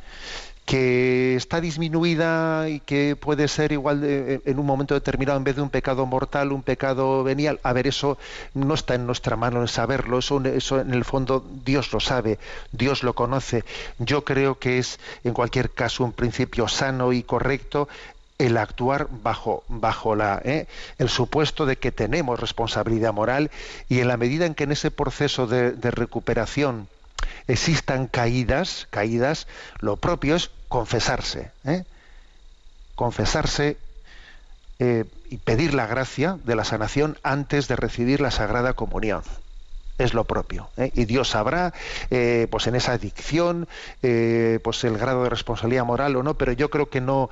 Que 0.65 1.35
está 1.35 1.59
disminuida 1.59 2.69
y 2.69 2.79
que 2.79 3.15
puede 3.15 3.47
ser 3.47 3.71
igual 3.73 4.01
en 4.03 4.59
un 4.59 4.65
momento 4.65 4.93
determinado 4.93 5.37
en 5.37 5.43
vez 5.43 5.55
de 5.55 5.61
un 5.61 5.69
pecado 5.69 6.05
mortal, 6.05 6.51
un 6.51 6.63
pecado 6.63 7.23
venial. 7.23 7.59
A 7.63 7.73
ver, 7.73 7.87
eso 7.87 8.17
no 8.53 8.73
está 8.73 8.95
en 8.95 9.05
nuestra 9.05 9.35
mano 9.35 9.65
saberlo, 9.67 10.19
eso, 10.19 10.41
eso 10.45 10.79
en 10.79 10.93
el 10.93 11.03
fondo 11.03 11.45
Dios 11.65 11.91
lo 11.91 11.99
sabe, 11.99 12.39
Dios 12.71 13.03
lo 13.03 13.13
conoce. 13.13 13.63
Yo 13.99 14.23
creo 14.23 14.57
que 14.57 14.77
es 14.77 14.99
en 15.23 15.33
cualquier 15.33 15.69
caso 15.69 16.03
un 16.03 16.13
principio 16.13 16.67
sano 16.67 17.11
y 17.11 17.23
correcto 17.23 17.89
el 18.39 18.57
actuar 18.57 19.07
bajo, 19.23 19.63
bajo 19.67 20.15
la, 20.15 20.41
¿eh? 20.43 20.67
el 20.97 21.09
supuesto 21.09 21.65
de 21.65 21.77
que 21.77 21.91
tenemos 21.91 22.39
responsabilidad 22.39 23.13
moral 23.13 23.51
y 23.89 23.99
en 23.99 24.07
la 24.07 24.17
medida 24.17 24.45
en 24.45 24.55
que 24.55 24.63
en 24.63 24.71
ese 24.71 24.91
proceso 24.91 25.45
de 25.45 25.91
recuperación 25.91 26.87
existan 27.47 28.07
caídas, 28.07 28.87
caídas, 28.89 29.47
lo 29.79 29.97
propio 29.97 30.35
es 30.35 30.51
confesarse, 30.67 31.51
¿eh? 31.65 31.83
confesarse 32.95 33.77
eh, 34.79 35.05
y 35.29 35.37
pedir 35.37 35.73
la 35.73 35.87
gracia 35.87 36.37
de 36.43 36.55
la 36.55 36.63
sanación 36.63 37.17
antes 37.23 37.67
de 37.67 37.75
recibir 37.75 38.21
la 38.21 38.31
Sagrada 38.31 38.73
Comunión. 38.73 39.23
Es 39.99 40.15
lo 40.15 40.23
propio. 40.23 40.69
¿eh? 40.77 40.91
Y 40.95 41.05
Dios 41.05 41.29
sabrá, 41.29 41.71
pues 42.09 42.67
en 42.67 42.75
esa 42.75 42.93
adicción, 42.93 43.67
pues 44.01 44.83
el 44.83 44.97
grado 44.97 45.23
de 45.23 45.29
responsabilidad 45.29 45.85
moral 45.85 46.15
o 46.15 46.23
no, 46.23 46.33
pero 46.33 46.51
yo 46.51 46.71
creo 46.71 46.89
que 46.89 46.99
no, 46.99 47.29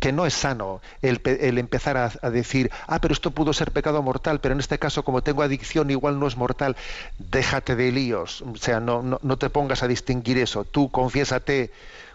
que 0.00 0.12
no 0.12 0.26
es 0.26 0.34
sano 0.34 0.80
el, 1.02 1.20
empezar 1.58 1.96
a, 1.96 2.30
decir, 2.30 2.70
ah, 2.86 3.00
pero 3.00 3.12
esto 3.12 3.30
pudo 3.30 3.52
ser 3.52 3.70
pecado 3.70 4.02
mortal, 4.02 4.40
pero 4.40 4.54
en 4.54 4.60
este 4.60 4.78
caso 4.78 5.04
como 5.04 5.22
tengo 5.22 5.42
adicción 5.42 5.90
igual 5.90 6.18
no 6.18 6.26
es 6.26 6.36
mortal. 6.36 6.74
Déjate 7.18 7.76
de 7.76 7.92
líos, 7.92 8.42
o 8.42 8.56
sea, 8.56 8.80
no, 8.80 9.02
no, 9.02 9.36
te 9.36 9.50
pongas 9.50 9.82
a 9.82 9.88
distinguir 9.88 10.38
eso. 10.38 10.64
Tú 10.64 10.90
confiésate 10.90 11.70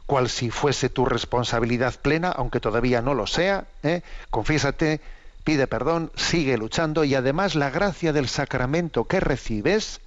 cual 0.08 0.30
si 0.30 0.50
fuese 0.50 0.90
tu 0.90 1.06
responsabilidad 1.06 1.94
plena, 2.02 2.30
aunque 2.30 2.60
todavía 2.60 3.02
no 3.02 3.14
lo 3.14 3.28
sea, 3.28 3.66
¿eh? 3.84 4.02
confiésate, 4.32 5.00
pide 5.44 5.68
perdón, 5.68 6.12
sigue 6.16 6.58
luchando 6.58 7.04
y 7.04 7.14
además 7.14 7.54
la 7.54 7.70
gracia 7.70 8.14
del 8.14 8.28
sacramento 8.28 9.06
que 9.06 9.20
recibes 9.20 10.02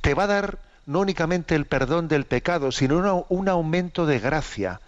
te 0.00 0.14
va 0.14 0.24
a 0.24 0.28
dar 0.28 0.58
no 0.86 1.00
únicamente 1.00 1.54
el 1.54 1.66
perdón 1.66 2.08
del 2.08 2.24
pecado, 2.24 2.72
sino 2.72 3.26
un 3.28 3.48
aumento 3.48 4.06
de 4.06 4.18
gracia 4.18 4.80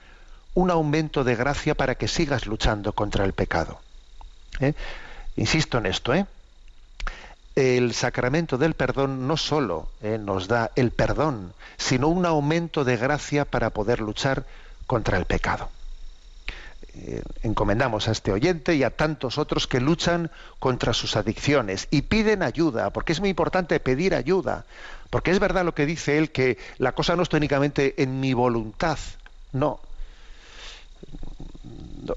un 0.55 0.71
aumento 0.71 1.25
de 1.25 1.37
gracia 1.37 1.75
para 1.75 1.95
que 1.95 2.09
sigas 2.09 2.47
luchando 2.47 2.93
contra 2.93 3.25
el 3.25 3.33
pecado. 3.33 3.81
¿eh? 4.61 4.75
Insisto 5.37 5.79
en 5.79 5.87
esto, 5.87 6.15
¿eh? 6.15 6.27
El 7.57 7.95
sacramento 7.95 8.59
del 8.59 8.75
perdón 8.75 9.27
no 9.27 9.37
solo 9.37 9.89
¿eh? 10.03 10.19
nos 10.19 10.49
da 10.49 10.71
el 10.77 10.93
perdón, 10.93 11.53
sino 11.77 12.09
un 12.09 12.25
aumento 12.25 12.85
de 12.85 12.97
gracia 12.97 13.45
para 13.45 13.71
poder 13.71 14.01
luchar 14.01 14.45
contra 14.87 15.19
el 15.19 15.25
pecado. 15.25 15.69
encomendamos 17.43 18.09
a 18.09 18.13
este 18.13 18.33
oyente 18.33 18.75
y 18.75 18.83
a 18.83 18.91
tantos 18.91 19.39
otros 19.39 19.67
que 19.67 19.81
luchan 19.81 20.31
contra 20.59 20.93
sus 20.93 21.17
adicciones 21.17 21.87
y 21.91 22.03
piden 22.03 22.43
ayuda, 22.43 22.91
porque 22.91 23.13
es 23.13 23.21
muy 23.21 23.29
importante 23.29 23.79
pedir 23.79 24.15
ayuda, 24.15 24.65
porque 25.11 25.31
es 25.31 25.39
verdad 25.39 25.65
lo 25.65 25.75
que 25.75 25.87
dice 25.87 26.19
él, 26.19 26.31
que 26.31 26.57
la 26.79 26.93
cosa 26.93 27.15
no 27.17 27.23
está 27.23 27.37
únicamente 27.37 28.03
en 28.03 28.21
mi 28.21 28.33
voluntad, 28.33 28.99
no, 29.53 29.81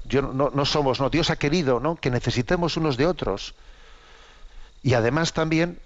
yo, 0.06 0.22
no, 0.22 0.64
somos, 0.64 1.00
no, 1.00 1.10
Dios 1.10 1.30
ha 1.30 1.36
querido 1.36 1.80
¿no? 1.80 1.96
que 1.96 2.10
necesitemos 2.10 2.76
unos 2.76 2.96
de 2.96 3.06
otros. 3.06 3.54
Y 4.82 4.92
además 4.92 5.32
también 5.32 5.78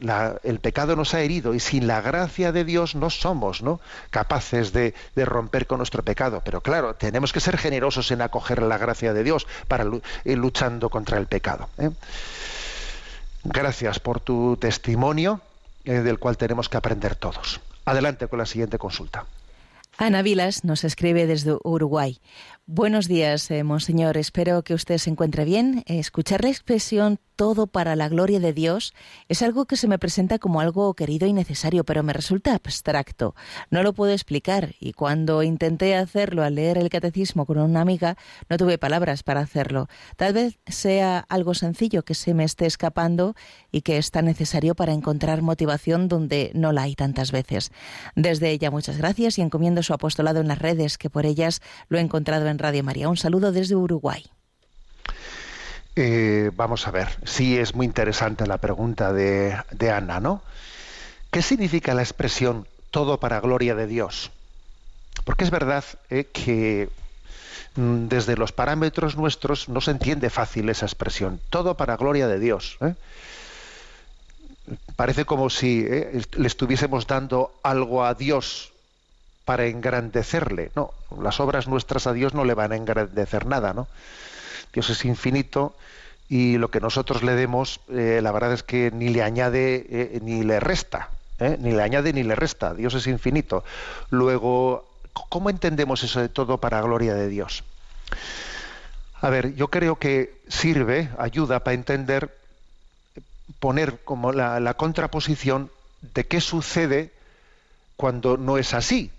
el 0.42 0.58
pecado 0.58 0.96
nos 0.96 1.14
ha 1.14 1.20
herido 1.20 1.54
y 1.54 1.60
sin 1.60 1.86
la 1.86 2.00
gracia 2.00 2.50
de 2.50 2.64
Dios 2.64 2.96
no 2.96 3.10
somos 3.10 3.62
¿no? 3.62 3.80
capaces 4.10 4.72
de, 4.72 4.92
romper 5.14 5.68
con 5.68 5.78
nuestro 5.78 6.02
pecado. 6.02 6.42
Pero 6.44 6.62
claro, 6.62 6.96
tenemos 6.96 7.32
que 7.32 7.38
ser 7.38 7.58
generosos 7.58 8.10
en 8.10 8.22
acoger 8.22 8.60
la 8.60 8.76
gracia 8.76 9.12
de 9.12 9.22
Dios 9.22 9.46
para 9.68 9.84
eh, 10.24 10.34
luchando 10.34 10.90
contra 10.90 11.16
el 11.18 11.26
pecado. 11.26 11.68
¿eh? 11.78 11.90
Gracias 13.44 14.00
por 14.00 14.18
tu 14.18 14.56
testimonio 14.56 15.42
eh, 15.84 16.00
del 16.00 16.18
cual 16.18 16.36
tenemos 16.36 16.68
que 16.68 16.76
aprender 16.76 17.14
todos. 17.14 17.60
Adelante 17.84 18.26
con 18.26 18.40
la 18.40 18.46
siguiente 18.46 18.78
consulta. 18.78 19.26
Ana 19.96 20.22
Vilas 20.22 20.64
nos 20.64 20.84
escribe 20.84 21.26
desde 21.26 21.56
Uruguay. 21.62 22.20
Buenos 22.70 23.08
días, 23.08 23.50
eh, 23.50 23.64
monseñor. 23.64 24.18
Espero 24.18 24.62
que 24.62 24.74
usted 24.74 24.98
se 24.98 25.08
encuentre 25.08 25.46
bien. 25.46 25.84
Escuchar 25.86 26.42
la 26.42 26.50
expresión 26.50 27.18
todo 27.34 27.68
para 27.68 27.94
la 27.94 28.08
gloria 28.08 28.40
de 28.40 28.52
Dios 28.52 28.94
es 29.28 29.42
algo 29.42 29.64
que 29.64 29.76
se 29.76 29.86
me 29.86 30.00
presenta 30.00 30.40
como 30.40 30.60
algo 30.60 30.92
querido 30.94 31.28
y 31.28 31.32
necesario, 31.32 31.84
pero 31.84 32.02
me 32.02 32.12
resulta 32.12 32.52
abstracto. 32.52 33.36
No 33.70 33.84
lo 33.84 33.92
puedo 33.92 34.12
explicar 34.12 34.74
y 34.80 34.92
cuando 34.92 35.44
intenté 35.44 35.94
hacerlo 35.94 36.42
al 36.42 36.56
leer 36.56 36.78
el 36.78 36.90
catecismo 36.90 37.46
con 37.46 37.58
una 37.58 37.80
amiga, 37.80 38.16
no 38.50 38.56
tuve 38.56 38.76
palabras 38.76 39.22
para 39.22 39.40
hacerlo. 39.40 39.88
Tal 40.16 40.32
vez 40.32 40.58
sea 40.66 41.24
algo 41.28 41.54
sencillo 41.54 42.04
que 42.04 42.14
se 42.14 42.34
me 42.34 42.42
esté 42.42 42.66
escapando 42.66 43.36
y 43.70 43.82
que 43.82 43.98
es 43.98 44.10
tan 44.10 44.24
necesario 44.24 44.74
para 44.74 44.92
encontrar 44.92 45.40
motivación 45.40 46.08
donde 46.08 46.50
no 46.54 46.72
la 46.72 46.82
hay 46.82 46.96
tantas 46.96 47.30
veces. 47.30 47.70
Desde 48.16 48.50
ella 48.50 48.72
muchas 48.72 48.98
gracias 48.98 49.38
y 49.38 49.42
encomiendo 49.42 49.84
su 49.84 49.94
apostolado 49.94 50.40
en 50.40 50.48
las 50.48 50.58
redes, 50.58 50.98
que 50.98 51.08
por 51.08 51.24
ellas 51.24 51.62
lo 51.88 51.98
he 51.98 52.00
encontrado 52.00 52.48
en 52.48 52.57
Radio 52.58 52.84
María. 52.84 53.08
Un 53.08 53.16
saludo 53.16 53.52
desde 53.52 53.76
Uruguay. 53.76 54.24
Eh, 56.00 56.52
vamos 56.54 56.86
a 56.86 56.92
ver, 56.92 57.08
sí 57.24 57.58
es 57.58 57.74
muy 57.74 57.84
interesante 57.84 58.46
la 58.46 58.58
pregunta 58.58 59.12
de, 59.12 59.56
Ana, 59.92 60.20
¿no? 60.20 60.42
¿Qué 61.32 61.42
significa 61.42 61.92
la 61.92 62.02
expresión 62.02 62.68
todo 62.92 63.18
para 63.18 63.40
gloria 63.40 63.74
de 63.74 63.88
Dios? 63.88 64.30
Porque 65.24 65.42
es 65.42 65.50
verdad 65.50 65.84
eh, 66.08 66.28
que 66.32 66.88
mm, 67.74 68.06
desde 68.06 68.36
los 68.36 68.52
parámetros 68.52 69.16
nuestros 69.16 69.68
no 69.68 69.80
se 69.80 69.90
entiende 69.90 70.30
fácil 70.30 70.68
esa 70.68 70.86
expresión, 70.86 71.40
todo 71.50 71.76
para 71.76 71.96
gloria 71.96 72.28
de 72.28 72.38
Dios. 72.38 72.78
¿eh? 72.80 72.94
Parece 74.94 75.24
como 75.24 75.50
si 75.50 75.82
le 75.82 76.46
estuviésemos 76.46 77.08
dando 77.08 77.58
algo 77.64 78.04
a 78.04 78.14
Dios 78.14 78.72
para 79.48 79.64
engrandecerle. 79.64 80.70
No, 80.74 80.92
las 81.22 81.40
obras 81.40 81.68
nuestras 81.68 82.06
a 82.06 82.12
Dios 82.12 82.34
no 82.34 82.44
le 82.44 82.52
van 82.52 82.72
a 82.72 82.76
engrandecer 82.76 83.46
nada, 83.46 83.72
¿no? 83.72 83.88
Dios 84.74 84.90
es 84.90 85.06
infinito 85.06 85.74
y 86.28 86.58
lo 86.58 86.70
que 86.70 86.80
nosotros 86.80 87.22
le 87.22 87.34
demos, 87.34 87.80
eh, 87.88 88.20
la 88.22 88.30
verdad 88.30 88.52
es 88.52 88.62
que 88.62 88.90
ni 88.90 89.08
le 89.08 89.22
añade 89.22 89.86
eh, 89.88 90.20
ni 90.22 90.42
le 90.42 90.60
resta, 90.60 91.08
¿eh? 91.38 91.56
ni 91.58 91.72
le 91.72 91.82
añade 91.82 92.12
ni 92.12 92.24
le 92.24 92.34
resta. 92.34 92.74
Dios 92.74 92.92
es 92.92 93.06
infinito. 93.06 93.64
Luego, 94.10 94.86
¿cómo 95.14 95.48
entendemos 95.48 96.02
eso 96.02 96.20
de 96.20 96.28
todo 96.28 96.58
para 96.58 96.82
gloria 96.82 97.14
de 97.14 97.28
Dios? 97.28 97.64
A 99.18 99.30
ver, 99.30 99.54
yo 99.54 99.68
creo 99.68 99.96
que 99.96 100.42
sirve, 100.48 101.08
ayuda 101.16 101.60
para 101.60 101.72
entender, 101.72 102.36
poner 103.60 103.98
como 104.04 104.30
la 104.30 104.74
contraposición 104.74 105.70
de 106.02 106.26
qué 106.26 106.42
sucede 106.42 107.12
cuando 107.96 108.36
no 108.36 108.58
es 108.58 108.74
así 108.74 109.10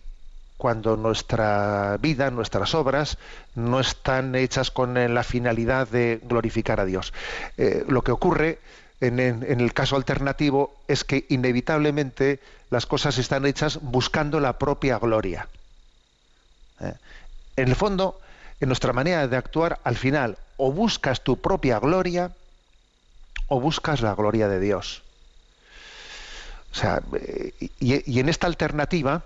cuando 0.59 0.97
nuestra 0.97 1.95
vida, 2.01 2.29
nuestras 2.31 2.75
obras, 2.75 3.17
no 3.55 3.79
están 3.79 4.35
hechas 4.35 4.71
con 4.71 4.93
la 4.93 5.23
finalidad 5.23 5.87
de 5.87 6.19
glorificar 6.21 6.81
a 6.81 6.85
Dios. 6.85 7.13
Eh, 7.55 7.85
lo 7.87 8.03
que 8.03 8.11
ocurre 8.11 8.59
en, 8.99 9.21
el 9.21 9.73
caso 9.73 9.95
alternativo 9.95 10.75
es 10.89 11.05
que 11.05 11.25
inevitablemente 11.29 12.41
las 12.71 12.85
cosas 12.85 13.17
están 13.17 13.45
hechas 13.45 13.79
buscando 13.81 14.41
la 14.41 14.59
propia 14.59 14.99
gloria. 14.99 15.47
Eh, 16.81 16.93
en 17.55 17.69
el 17.69 17.75
fondo, 17.77 18.19
en 18.59 18.67
nuestra 18.67 18.91
manera 18.91 19.29
de 19.29 19.37
actuar, 19.37 19.79
al 19.85 19.95
final, 19.95 20.37
o 20.57 20.73
buscas 20.73 21.23
tu 21.23 21.39
propia 21.39 21.79
gloria 21.79 22.33
o 23.47 23.61
buscas 23.61 24.01
la 24.01 24.13
gloria 24.13 24.49
de 24.49 24.59
Dios. 24.59 25.03
O 26.73 26.75
sea, 26.75 27.01
eh, 27.13 27.53
y 27.79 28.19
en 28.19 28.27
esta 28.27 28.45
alternativa, 28.45 29.23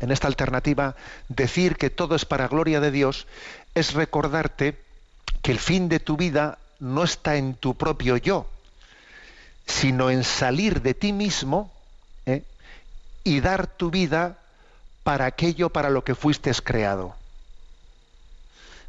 en 0.00 0.10
esta 0.10 0.26
alternativa, 0.26 0.96
decir 1.28 1.76
que 1.76 1.90
todo 1.90 2.14
es 2.14 2.24
para 2.24 2.48
gloria 2.48 2.80
de 2.80 2.90
Dios 2.90 3.26
es 3.74 3.92
recordarte 3.92 4.78
que 5.42 5.52
el 5.52 5.58
fin 5.58 5.88
de 5.88 6.00
tu 6.00 6.16
vida 6.16 6.58
no 6.80 7.04
está 7.04 7.36
en 7.36 7.54
tu 7.54 7.74
propio 7.74 8.16
yo, 8.16 8.46
sino 9.66 10.10
en 10.10 10.24
salir 10.24 10.82
de 10.82 10.94
ti 10.94 11.12
mismo 11.12 11.70
¿eh? 12.26 12.42
y 13.24 13.40
dar 13.40 13.66
tu 13.66 13.90
vida 13.90 14.38
para 15.04 15.26
aquello 15.26 15.70
para 15.70 15.90
lo 15.90 16.02
que 16.02 16.14
fuiste 16.14 16.50
creado. 16.54 17.14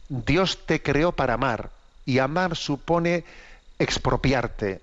Dios 0.08 0.66
te 0.66 0.82
creó 0.82 1.12
para 1.12 1.36
amar 1.36 1.70
y 2.06 2.20
amar 2.20 2.56
supone 2.56 3.24
expropiarte, 3.80 4.82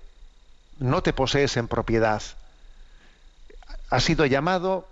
no 0.79 1.03
te 1.03 1.13
posees 1.13 1.57
en 1.57 1.67
propiedad. 1.67 2.21
Has 3.89 4.03
sido 4.03 4.25
llamado 4.25 4.87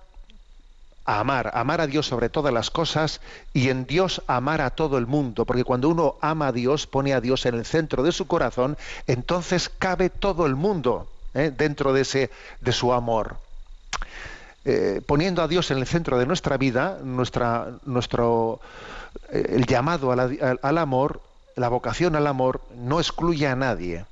a 1.08 1.22
amar, 1.22 1.52
amar 1.56 1.82
a 1.82 1.88
Dios 1.88 2.06
sobre 2.06 2.30
todas 2.30 2.54
las 2.54 2.70
cosas 2.70 3.22
y 3.54 3.70
en 3.70 3.86
Dios 3.88 4.22
amar 4.28 4.62
a 4.62 4.70
todo 4.70 4.98
el 4.98 5.08
mundo, 5.08 5.46
porque 5.46 5.64
cuando 5.64 5.90
uno 5.90 6.18
ama 6.22 6.48
a 6.48 6.52
Dios, 6.52 6.86
pone 6.86 7.14
a 7.14 7.22
Dios 7.22 7.46
en 7.46 7.56
el 7.56 7.66
centro 7.66 8.04
de 8.04 8.12
su 8.12 8.28
corazón, 8.28 8.78
entonces 9.08 9.70
cabe 9.70 10.10
todo 10.10 10.46
el 10.46 10.56
mundo 10.56 11.08
¿eh? 11.34 11.52
dentro 11.58 11.94
de, 11.94 12.02
ese, 12.02 12.30
de 12.60 12.72
su 12.74 12.92
amor. 12.92 13.38
Eh, 14.66 15.02
poniendo 15.06 15.42
a 15.42 15.48
Dios 15.48 15.72
en 15.72 15.78
el 15.78 15.88
centro 15.88 16.20
de 16.20 16.26
nuestra 16.26 16.58
vida, 16.58 17.00
nuestra, 17.02 17.70
nuestro, 17.86 18.60
eh, 19.32 19.46
el 19.52 19.66
llamado 19.66 20.12
al, 20.12 20.60
al 20.62 20.78
amor, 20.78 21.22
la 21.56 21.70
vocación 21.70 22.18
al 22.18 22.28
amor, 22.28 22.60
no 22.76 23.00
excluye 23.00 23.48
a 23.48 23.56
nadie. 23.56 24.06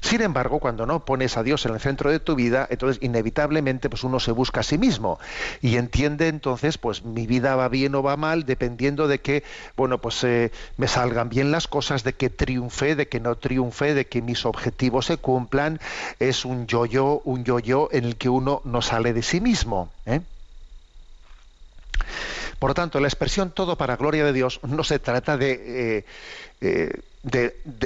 Sin 0.00 0.22
embargo, 0.22 0.60
cuando 0.60 0.86
no 0.86 1.04
pones 1.04 1.36
a 1.36 1.42
Dios 1.42 1.66
en 1.66 1.74
el 1.74 1.80
centro 1.80 2.10
de 2.10 2.20
tu 2.20 2.34
vida, 2.34 2.66
entonces 2.70 3.02
inevitablemente 3.02 3.90
pues 3.90 4.04
uno 4.04 4.18
se 4.18 4.32
busca 4.32 4.60
a 4.60 4.62
sí 4.62 4.78
mismo 4.78 5.18
y 5.60 5.76
entiende 5.76 6.28
entonces 6.28 6.78
pues 6.78 7.04
mi 7.04 7.26
vida 7.26 7.54
va 7.56 7.68
bien 7.68 7.94
o 7.94 8.02
va 8.02 8.16
mal 8.16 8.44
dependiendo 8.44 9.08
de 9.08 9.20
que 9.20 9.44
bueno 9.76 10.00
pues 10.00 10.24
eh, 10.24 10.52
me 10.76 10.88
salgan 10.88 11.28
bien 11.28 11.50
las 11.50 11.68
cosas, 11.68 12.02
de 12.04 12.14
que 12.14 12.30
triunfe, 12.30 12.96
de 12.96 13.08
que 13.08 13.20
no 13.20 13.36
triunfe, 13.36 13.94
de 13.94 14.06
que 14.06 14.22
mis 14.22 14.46
objetivos 14.46 15.06
se 15.06 15.18
cumplan. 15.18 15.80
Es 16.18 16.44
un 16.44 16.66
yo-yo, 16.66 17.20
un 17.24 17.44
yo-yo 17.44 17.88
en 17.92 18.04
el 18.04 18.16
que 18.16 18.28
uno 18.28 18.62
no 18.64 18.82
sale 18.82 19.12
de 19.12 19.22
sí 19.22 19.40
mismo. 19.40 19.92
¿eh? 20.06 20.22
Por 22.58 22.70
lo 22.70 22.74
tanto, 22.74 23.00
la 23.00 23.08
expresión 23.08 23.52
todo 23.52 23.76
para 23.76 23.96
gloria 23.96 24.24
de 24.24 24.32
Dios 24.32 24.60
no 24.62 24.82
se 24.82 24.98
trata 24.98 25.36
de, 25.36 26.04
eh, 26.60 27.02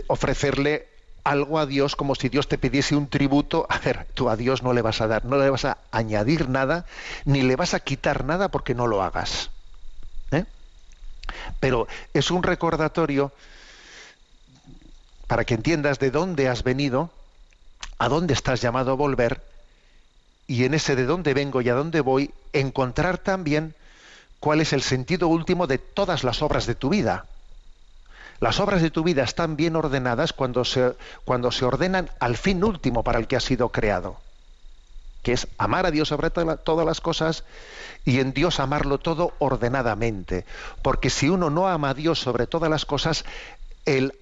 ofrecerle 0.07 0.92
algo 1.25 1.59
a 1.59 1.67
Dios 1.67 1.97
como 1.97 2.15
si 2.15 2.29
Dios 2.29 2.49
te 2.49 2.59
pidiese 2.59 2.97
un 2.97 3.09
tributo. 3.09 3.67
A 3.69 3.79
ver, 3.79 4.07
tú 4.15 4.29
a 4.29 4.37
Dios 4.37 4.63
no 4.63 4.73
le 4.73 4.83
vas 4.83 5.01
a 5.01 5.07
dar, 5.07 5.25
no 5.25 5.37
le 5.39 5.51
vas 5.51 5.65
a 5.65 5.79
añadir 5.91 6.49
nada, 6.49 6.87
ni 7.25 7.43
le 7.43 7.57
vas 7.57 7.75
a 7.75 7.81
quitar 7.81 8.25
nada 8.25 8.49
porque 8.49 8.75
no 8.75 8.87
lo 8.87 9.03
hagas. 9.03 9.51
¿eh? 10.31 10.45
Pero 11.61 11.87
es 12.15 12.31
un 12.31 12.43
recordatorio 12.43 13.33
para 15.27 15.45
que 15.45 15.55
entiendas 15.55 15.99
de 15.99 16.11
dónde 16.11 16.49
has 16.49 16.63
venido, 16.63 17.11
a 17.99 18.09
dónde 18.09 18.35
estás 18.35 18.61
llamado 18.61 18.93
a 18.93 18.97
volver, 18.97 19.43
y 20.47 20.65
en 20.65 20.75
ese 20.75 20.97
de 20.97 21.07
dónde 21.07 21.35
vengo 21.35 21.63
y 21.63 21.69
a 21.69 21.75
dónde 21.75 22.01
voy, 22.01 22.35
encontrar 22.53 23.17
también 23.17 23.75
cuál 24.41 24.61
es 24.61 24.73
el 24.73 24.83
sentido 24.83 25.29
último 25.29 25.67
de 25.67 25.79
todas 25.79 26.25
las 26.25 26.43
obras 26.43 26.67
de 26.67 26.75
tu 26.75 26.91
vida. 26.91 27.27
Las 28.43 28.59
obras 28.59 28.83
de 28.83 28.91
tu 28.91 29.05
vida 29.05 29.23
están 29.23 29.55
bien 29.55 29.77
ordenadas 29.77 30.33
cuando 30.33 30.65
se, 30.65 30.97
cuando 31.25 31.53
se 31.53 31.65
ordenan 31.65 32.11
al 32.19 32.37
fin 32.37 32.65
último 32.65 33.05
para 33.05 33.21
el 33.21 33.29
que 33.29 33.37
ha 33.37 33.41
sido 33.41 33.69
creado, 33.69 34.17
que 35.23 35.33
es 35.33 35.47
amar 35.59 35.87
a 35.87 35.93
Dios 35.93 36.09
sobre 36.09 36.29
todas 36.31 36.85
las 36.85 37.01
cosas 37.01 37.45
y 38.05 38.19
en 38.19 38.33
Dios 38.33 38.59
amarlo 38.59 38.99
todo 38.99 39.33
ordenadamente. 39.39 40.45
Porque 40.83 41.09
si 41.09 41.29
uno 41.29 41.51
no 41.51 41.69
ama 41.69 41.91
a 41.91 41.95
Dios 41.95 42.19
sobre 42.19 42.49
todas 42.49 42.69
las 42.69 42.85
cosas, 42.85 43.25
el, 43.87 44.19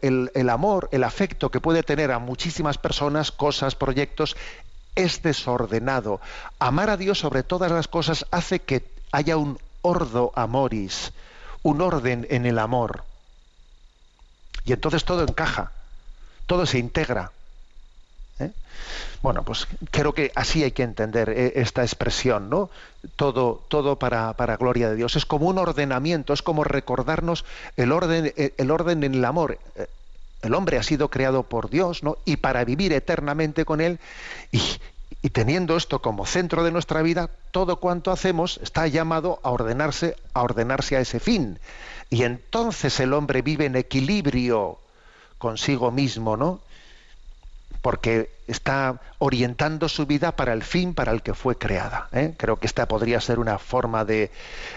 el, 0.00 0.30
el, 0.32 0.48
amor, 0.48 0.88
el 0.90 1.04
afecto 1.04 1.50
que 1.50 1.60
puede 1.60 1.82
tener 1.82 2.12
a 2.12 2.18
muchísimas 2.18 2.78
personas, 2.78 3.30
cosas, 3.30 3.74
proyectos, 3.74 4.38
es 4.94 5.22
desordenado. 5.22 6.22
Amar 6.60 6.88
a 6.88 6.96
Dios 6.96 7.18
sobre 7.18 7.42
todas 7.42 7.70
las 7.70 7.88
cosas 7.88 8.24
hace 8.30 8.60
que 8.60 8.90
haya 9.12 9.36
un 9.36 9.58
ordo 9.82 10.32
amoris, 10.34 11.12
un 11.62 11.82
orden 11.82 12.26
en 12.30 12.46
el 12.46 12.58
amor. 12.58 13.09
Y 14.64 14.72
entonces 14.72 15.04
todo 15.04 15.22
encaja, 15.22 15.72
todo 16.46 16.66
se 16.66 16.78
integra. 16.78 17.32
¿eh? 18.38 18.50
Bueno, 19.22 19.42
pues 19.42 19.66
creo 19.90 20.14
que 20.14 20.32
así 20.34 20.62
hay 20.62 20.72
que 20.72 20.82
entender 20.82 21.30
eh, 21.30 21.52
esta 21.56 21.82
expresión, 21.82 22.50
¿no? 22.50 22.70
Todo, 23.16 23.64
todo 23.68 23.96
para, 23.96 24.32
para, 24.34 24.56
gloria 24.56 24.90
de 24.90 24.96
Dios. 24.96 25.16
Es 25.16 25.26
como 25.26 25.46
un 25.46 25.58
ordenamiento, 25.58 26.32
es 26.32 26.42
como 26.42 26.64
recordarnos 26.64 27.44
el 27.76 27.92
orden, 27.92 28.32
eh, 28.36 28.54
el 28.56 28.70
orden 28.70 29.04
en 29.04 29.14
el 29.14 29.24
amor. 29.24 29.58
El 30.42 30.54
hombre 30.54 30.78
ha 30.78 30.82
sido 30.82 31.08
creado 31.08 31.42
por 31.42 31.68
Dios, 31.68 32.02
¿no? 32.02 32.16
Y 32.24 32.36
para 32.36 32.64
vivir 32.64 32.92
eternamente 32.92 33.64
con 33.64 33.80
Él. 33.80 33.98
Y, 34.52 34.60
y 35.22 35.30
teniendo 35.30 35.76
esto 35.76 36.00
como 36.00 36.24
centro 36.24 36.64
de 36.64 36.70
nuestra 36.70 37.02
vida, 37.02 37.28
todo 37.50 37.76
cuanto 37.76 38.10
hacemos 38.10 38.58
está 38.62 38.86
llamado 38.86 39.38
a 39.42 39.50
ordenarse, 39.50 40.16
a 40.32 40.42
ordenarse 40.42 40.96
a 40.96 41.00
ese 41.00 41.20
fin. 41.20 41.58
Y 42.08 42.22
entonces 42.22 42.98
el 43.00 43.12
hombre 43.12 43.42
vive 43.42 43.66
en 43.66 43.76
equilibrio 43.76 44.78
consigo 45.38 45.90
mismo, 45.90 46.36
¿no? 46.36 46.60
Porque 47.82 48.30
está 48.46 49.00
orientando 49.18 49.88
su 49.88 50.06
vida 50.06 50.32
para 50.32 50.52
el 50.52 50.62
fin 50.62 50.94
para 50.94 51.12
el 51.12 51.22
que 51.22 51.34
fue 51.34 51.56
creada. 51.56 52.08
¿eh? 52.12 52.34
Creo 52.36 52.56
que 52.56 52.66
esta 52.66 52.86
podría 52.88 53.20
ser 53.20 53.38
una 53.38 53.58
forma 53.58 54.04
de, 54.04 54.30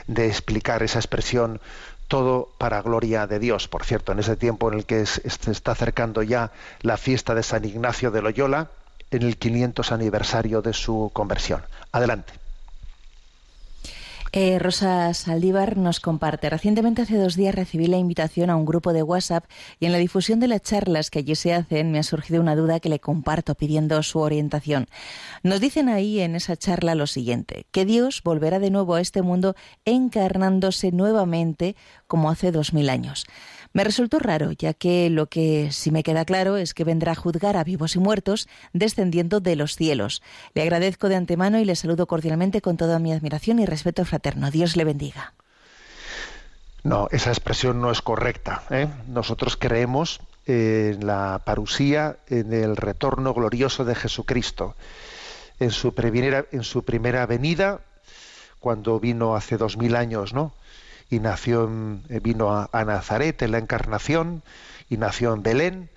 de, 0.07 0.27
explicar 0.27 0.83
esa 0.83 0.99
expresión 0.99 1.59
todo 2.07 2.49
para 2.57 2.81
gloria 2.81 3.27
de 3.27 3.39
Dios. 3.39 3.67
Por 3.67 3.83
cierto, 3.83 4.11
en 4.11 4.19
ese 4.19 4.35
tiempo 4.35 4.71
en 4.71 4.77
el 4.77 4.85
que 4.85 5.05
se 5.05 5.21
está 5.25 5.71
acercando 5.71 6.21
ya 6.21 6.51
la 6.81 6.97
fiesta 6.97 7.33
de 7.33 7.43
San 7.43 7.65
Ignacio 7.65 8.11
de 8.11 8.21
Loyola, 8.21 8.69
en 9.13 9.23
el 9.23 9.37
500 9.37 9.91
aniversario 9.91 10.61
de 10.61 10.73
su 10.73 11.11
conversión. 11.13 11.61
Adelante. 11.91 12.33
Eh, 14.35 14.57
Rosa 14.57 15.13
Saldívar 15.13 15.77
nos 15.77 15.99
comparte. 15.99 16.49
Recientemente, 16.49 17.03
hace 17.03 17.17
dos 17.17 17.35
días, 17.35 17.53
recibí 17.53 17.85
la 17.85 17.97
invitación 17.97 18.49
a 18.49 18.55
un 18.55 18.65
grupo 18.65 18.91
de 18.91 19.03
WhatsApp 19.03 19.45
y 19.79 19.85
en 19.85 19.91
la 19.91 19.99
difusión 19.99 20.39
de 20.39 20.47
las 20.47 20.63
charlas 20.63 21.11
que 21.11 21.19
allí 21.19 21.35
se 21.35 21.53
hacen 21.53 21.91
me 21.91 21.99
ha 21.99 22.03
surgido 22.03 22.41
una 22.41 22.55
duda 22.55 22.79
que 22.79 22.89
le 22.89 22.99
comparto 22.99 23.53
pidiendo 23.53 24.01
su 24.01 24.17
orientación. 24.17 24.87
Nos 25.43 25.59
dicen 25.59 25.87
ahí 25.87 26.19
en 26.19 26.35
esa 26.35 26.57
charla 26.57 26.95
lo 26.95 27.05
siguiente, 27.05 27.67
que 27.71 27.85
Dios 27.85 28.23
volverá 28.23 28.57
de 28.57 28.71
nuevo 28.71 28.95
a 28.95 29.01
este 29.01 29.21
mundo 29.21 29.55
encarnándose 29.85 30.91
nuevamente 30.91 31.75
como 32.07 32.31
hace 32.31 32.51
dos 32.51 32.73
mil 32.73 32.89
años. 32.89 33.27
Me 33.73 33.83
resultó 33.83 34.19
raro, 34.19 34.51
ya 34.51 34.75
que 34.75 35.09
lo 35.09 35.25
que 35.25 35.71
sí 35.71 35.89
me 35.89 36.03
queda 36.03 36.25
claro 36.25 36.57
es 36.57 36.75
que 36.75 36.83
vendrá 36.83 37.13
a 37.13 37.15
juzgar 37.15 37.57
a 37.57 37.63
vivos 37.63 37.95
y 37.95 37.99
muertos 37.99 38.47
descendiendo 38.71 39.39
de 39.39 39.55
los 39.55 39.75
cielos. 39.75 40.21
Le 40.53 40.61
agradezco 40.61 41.09
de 41.09 41.15
antemano 41.15 41.59
y 41.59 41.65
le 41.65 41.75
saludo 41.75 42.05
cordialmente 42.05 42.61
con 42.61 42.77
toda 42.77 42.99
mi 42.99 43.11
admiración 43.11 43.57
y 43.57 43.65
respeto 43.65 44.05
fraterno. 44.05 44.51
Dios 44.51 44.75
le 44.75 44.83
bendiga. 44.85 45.33
No, 46.83 47.07
esa 47.11 47.31
expresión 47.31 47.81
no 47.81 47.89
es 47.89 48.03
correcta. 48.03 48.63
¿eh? 48.69 48.87
Nosotros 49.07 49.57
creemos 49.57 50.21
en 50.45 51.07
la 51.07 51.41
parusía, 51.43 52.17
en 52.27 52.53
el 52.53 52.75
retorno 52.75 53.33
glorioso 53.33 53.85
de 53.85 53.95
Jesucristo. 53.95 54.75
En 55.59 55.71
su 55.71 55.93
en 56.51 56.63
su 56.63 56.83
primera 56.83 57.25
venida, 57.25 57.81
cuando 58.59 58.99
vino 58.99 59.35
hace 59.35 59.57
dos 59.57 59.77
mil 59.77 59.95
años, 59.95 60.33
¿no? 60.33 60.53
Y 61.13 61.19
nació 61.19 61.65
en, 61.65 62.03
vino 62.21 62.51
a, 62.51 62.69
a, 62.71 62.83
Nazaret 62.85 63.41
en 63.41 63.51
la 63.51 63.59
encarnación 63.59 64.43
y 64.89 64.97
nació 64.97 65.33
en 65.33 65.43
Belén, 65.43 65.89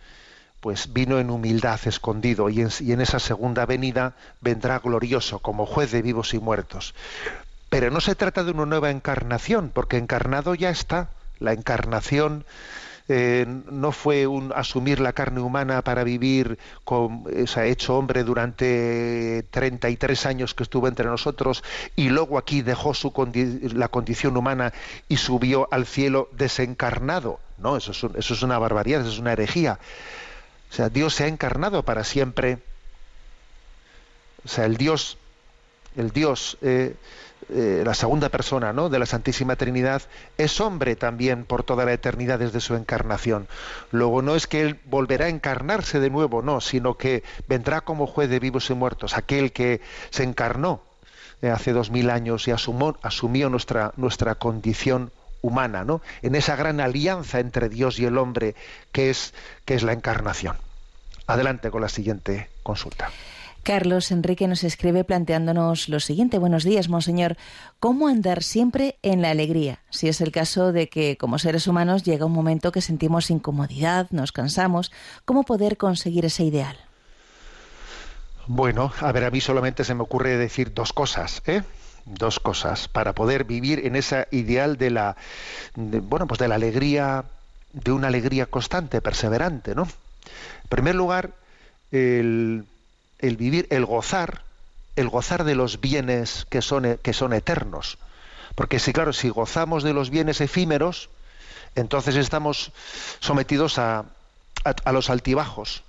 pues 0.61 0.92
vino 0.92 1.18
en 1.18 1.31
humildad 1.31 1.81
escondido 1.87 2.48
y 2.48 2.61
en, 2.61 2.70
y 2.81 2.92
en 2.92 3.00
esa 3.00 3.18
segunda 3.18 3.66
venida 3.66 4.14
vendrá 4.40 4.79
glorioso 4.79 5.38
como 5.38 5.66
juez 5.66 5.90
de 5.90 6.02
vivos 6.02 6.35
y 6.35 6.38
muertos. 6.38 6.94
Pero 7.68 7.90
no 7.90 8.00
se 8.00 8.14
trata 8.14 8.44
de 8.44 8.52
una 8.52 8.66
nueva 8.66 8.90
encarnación, 8.90 9.70
porque 9.72 9.96
encarnado 9.96 10.55
ya 10.55 10.70
está. 10.70 11.11
La 11.38 11.52
encarnación 11.52 12.44
eh, 13.09 13.47
no 13.47 13.92
fue 13.92 14.27
un 14.27 14.53
asumir 14.53 14.99
la 14.99 15.12
carne 15.12 15.40
humana 15.40 15.83
para 15.83 16.03
vivir 16.03 16.59
con, 16.85 17.25
o 17.27 17.47
sea, 17.47 17.64
hecho 17.66 17.97
hombre 17.97 18.25
durante 18.25 19.45
33 19.51 20.27
años 20.27 20.55
que 20.55 20.64
estuvo 20.64 20.88
entre 20.88 21.07
nosotros 21.07 21.62
y 21.95 22.09
luego 22.09 22.37
aquí 22.37 22.62
dejó 22.62 22.95
su 22.95 23.12
la 23.75 23.88
condición 23.88 24.37
humana 24.37 24.73
y 25.09 25.19
subió 25.19 25.69
al 25.71 25.87
cielo 25.87 26.29
desencarnado. 26.33 27.38
No, 27.59 27.77
eso 27.77 27.92
es, 27.92 28.03
un, 28.03 28.16
eso 28.16 28.35
es 28.35 28.42
una 28.42 28.59
barbaridad, 28.59 29.03
eso 29.03 29.11
es 29.11 29.19
una 29.19 29.33
herejía. 29.33 29.79
O 30.71 30.75
sea, 30.75 30.88
Dios 30.88 31.14
se 31.14 31.25
ha 31.25 31.29
encarnado 31.29 31.85
para 31.85 32.05
siempre. 32.05 32.59
O 34.45 34.49
sea, 34.49 34.64
el 34.64 34.77
Dios, 34.77 35.16
el 35.97 36.11
Dios 36.11 36.59
eh, 36.61 36.97
eh, 37.49 37.83
la 37.85 37.94
segunda 37.94 38.29
persona 38.29 38.73
¿no? 38.73 38.88
de 38.88 38.98
la 38.98 39.06
Santísima 39.06 39.54
Trinidad, 39.54 40.02
es 40.37 40.61
hombre 40.61 40.96
también 40.96 41.44
por 41.44 41.63
toda 41.63 41.85
la 41.85 41.92
eternidad 41.92 42.40
desde 42.40 42.61
su 42.61 42.75
encarnación. 42.75 43.46
Luego 43.92 44.21
no 44.21 44.35
es 44.35 44.48
que 44.48 44.63
Él 44.63 44.81
volverá 44.85 45.27
a 45.27 45.29
encarnarse 45.29 46.00
de 46.00 46.11
nuevo, 46.11 46.42
no, 46.42 46.61
sino 46.61 46.94
que 46.94 47.23
vendrá 47.46 47.83
como 47.83 48.08
juez 48.08 48.29
de 48.29 48.40
vivos 48.40 48.69
y 48.71 48.75
muertos, 48.75 49.17
aquel 49.17 49.52
que 49.52 49.81
se 50.11 50.25
encarnó 50.25 50.83
eh, 51.40 51.50
hace 51.50 51.73
dos 51.73 51.90
mil 51.90 52.11
años 52.11 52.48
y 52.48 52.50
asumó, 52.50 52.98
asumió 53.02 53.48
nuestra, 53.48 53.92
nuestra 53.96 54.35
condición 54.35 55.13
humana, 55.40 55.85
¿no? 55.85 56.02
en 56.23 56.35
esa 56.35 56.56
gran 56.56 56.81
alianza 56.81 57.38
entre 57.38 57.69
Dios 57.69 58.00
y 58.00 58.06
el 58.06 58.19
hombre 58.19 58.56
que 58.90 59.11
es, 59.11 59.35
que 59.65 59.75
es 59.75 59.85
la 59.85 59.92
encarnación. 59.92 60.56
Adelante 61.29 61.71
con 61.71 61.81
la 61.81 61.88
siguiente 61.88 62.48
consulta. 62.63 63.11
Carlos 63.67 64.12
Enrique 64.12 64.46
nos 64.46 64.62
escribe 64.62 65.02
planteándonos 65.02 65.88
lo 65.88 65.98
siguiente. 65.98 66.38
Buenos 66.38 66.62
días, 66.62 66.88
Monseñor. 66.88 67.37
¿Cómo 67.81 68.06
andar 68.06 68.44
siempre 68.44 68.96
en 69.02 69.23
la 69.23 69.31
alegría? 69.31 69.81
Si 69.90 70.06
es 70.06 70.21
el 70.21 70.31
caso 70.31 70.71
de 70.71 70.88
que 70.88 71.17
como 71.17 71.40
seres 71.40 71.67
humanos 71.67 72.04
llega 72.04 72.27
un 72.27 72.33
momento 72.33 72.71
que 72.71 72.81
sentimos 72.81 73.29
incomodidad, 73.29 74.06
nos 74.12 74.31
cansamos, 74.31 74.92
¿cómo 75.25 75.42
poder 75.42 75.79
conseguir 75.79 76.25
ese 76.25 76.44
ideal? 76.44 76.79
Bueno, 78.46 78.92
a 79.00 79.10
ver, 79.10 79.25
a 79.25 79.33
mí 79.33 79.40
solamente 79.40 79.83
se 79.83 79.96
me 79.96 80.04
ocurre 80.04 80.37
decir 80.37 80.73
dos 80.73 80.92
cosas, 80.92 81.42
¿eh? 81.46 81.64
Dos 82.04 82.38
cosas 82.38 82.87
para 82.87 83.14
poder 83.14 83.42
vivir 83.42 83.85
en 83.85 83.96
ese 83.96 84.29
ideal 84.31 84.77
de 84.77 84.90
la, 84.90 85.17
bueno, 85.75 86.29
pues 86.29 86.38
de 86.38 86.46
la 86.46 86.54
alegría, 86.54 87.25
de 87.73 87.90
una 87.90 88.06
alegría 88.06 88.46
constante, 88.46 89.00
perseverante, 89.00 89.75
¿no? 89.75 89.83
En 89.83 90.69
primer 90.69 90.94
lugar, 90.94 91.33
el, 91.90 92.64
el 93.19 93.37
vivir, 93.37 93.67
el 93.71 93.85
gozar, 93.85 94.42
el 94.96 95.08
gozar 95.08 95.44
de 95.44 95.54
los 95.54 95.81
bienes 95.81 96.46
que 96.48 96.62
son, 96.62 96.98
que 97.02 97.12
son 97.12 97.33
eternos. 97.33 97.98
Porque 98.54 98.79
si, 98.79 98.92
claro, 98.92 99.12
si 99.12 99.29
gozamos 99.29 99.83
de 99.83 99.92
los 99.92 100.10
bienes 100.10 100.40
efímeros, 100.40 101.10
entonces 101.75 102.17
estamos 102.17 102.73
sometidos 103.21 103.79
a, 103.79 104.06
a, 104.64 104.92
los 104.92 105.10
altibajos. 105.10 105.83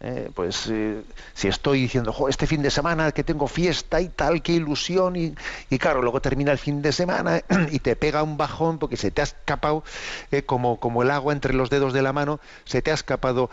Eh, 0.00 0.28
pues 0.34 0.66
eh, 0.70 1.02
si 1.34 1.48
estoy 1.48 1.82
diciendo, 1.82 2.12
este 2.28 2.48
fin 2.48 2.62
de 2.62 2.70
semana 2.70 3.12
que 3.12 3.22
tengo 3.22 3.46
fiesta 3.46 4.00
y 4.00 4.08
tal, 4.08 4.42
qué 4.42 4.52
ilusión, 4.52 5.14
y, 5.14 5.34
y 5.70 5.78
claro, 5.78 6.02
luego 6.02 6.20
termina 6.20 6.50
el 6.50 6.58
fin 6.58 6.82
de 6.82 6.90
semana 6.92 7.42
y 7.70 7.78
te 7.78 7.94
pega 7.94 8.24
un 8.24 8.36
bajón 8.36 8.78
porque 8.78 8.96
se 8.96 9.12
te 9.12 9.20
ha 9.20 9.24
escapado, 9.24 9.84
eh, 10.32 10.42
como, 10.42 10.80
como 10.80 11.04
el 11.04 11.12
agua 11.12 11.32
entre 11.32 11.54
los 11.54 11.70
dedos 11.70 11.92
de 11.92 12.02
la 12.02 12.12
mano, 12.12 12.40
se 12.64 12.82
te 12.82 12.90
ha 12.90 12.94
escapado 12.94 13.50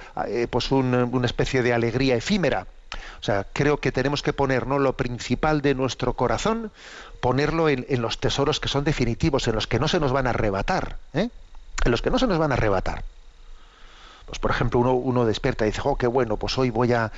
pues 0.49 0.71
un, 0.71 0.95
una 0.95 1.27
especie 1.27 1.61
de 1.61 1.73
alegría 1.73 2.15
efímera. 2.15 2.65
O 3.19 3.23
sea, 3.23 3.45
creo 3.53 3.77
que 3.77 3.91
tenemos 3.91 4.21
que 4.21 4.33
poner 4.33 4.67
¿no? 4.67 4.79
lo 4.79 4.97
principal 4.97 5.61
de 5.61 5.75
nuestro 5.75 6.13
corazón, 6.13 6.71
ponerlo 7.19 7.69
en, 7.69 7.85
en, 7.89 8.01
los 8.01 8.19
tesoros 8.19 8.59
que 8.59 8.67
son 8.67 8.83
definitivos, 8.83 9.47
en 9.47 9.55
los 9.55 9.67
que 9.67 9.79
no 9.79 9.87
se 9.87 9.99
nos 9.99 10.11
van 10.11 10.27
a 10.27 10.31
arrebatar, 10.31 10.97
¿eh? 11.13 11.29
en 11.83 11.91
los 11.91 12.01
que 12.01 12.09
no 12.09 12.19
se 12.19 12.27
nos 12.27 12.37
van 12.37 12.51
a 12.51 12.55
arrebatar. 12.55 13.03
Pues 14.31 14.39
por 14.39 14.51
ejemplo, 14.51 14.79
uno, 14.79 14.93
uno 14.93 15.25
despierta 15.25 15.65
y 15.65 15.71
dice, 15.71 15.81
oh, 15.83 15.97
qué 15.97 16.07
bueno, 16.07 16.37
pues 16.37 16.57
hoy 16.57 16.69
voy 16.69 16.93
a, 16.93 17.11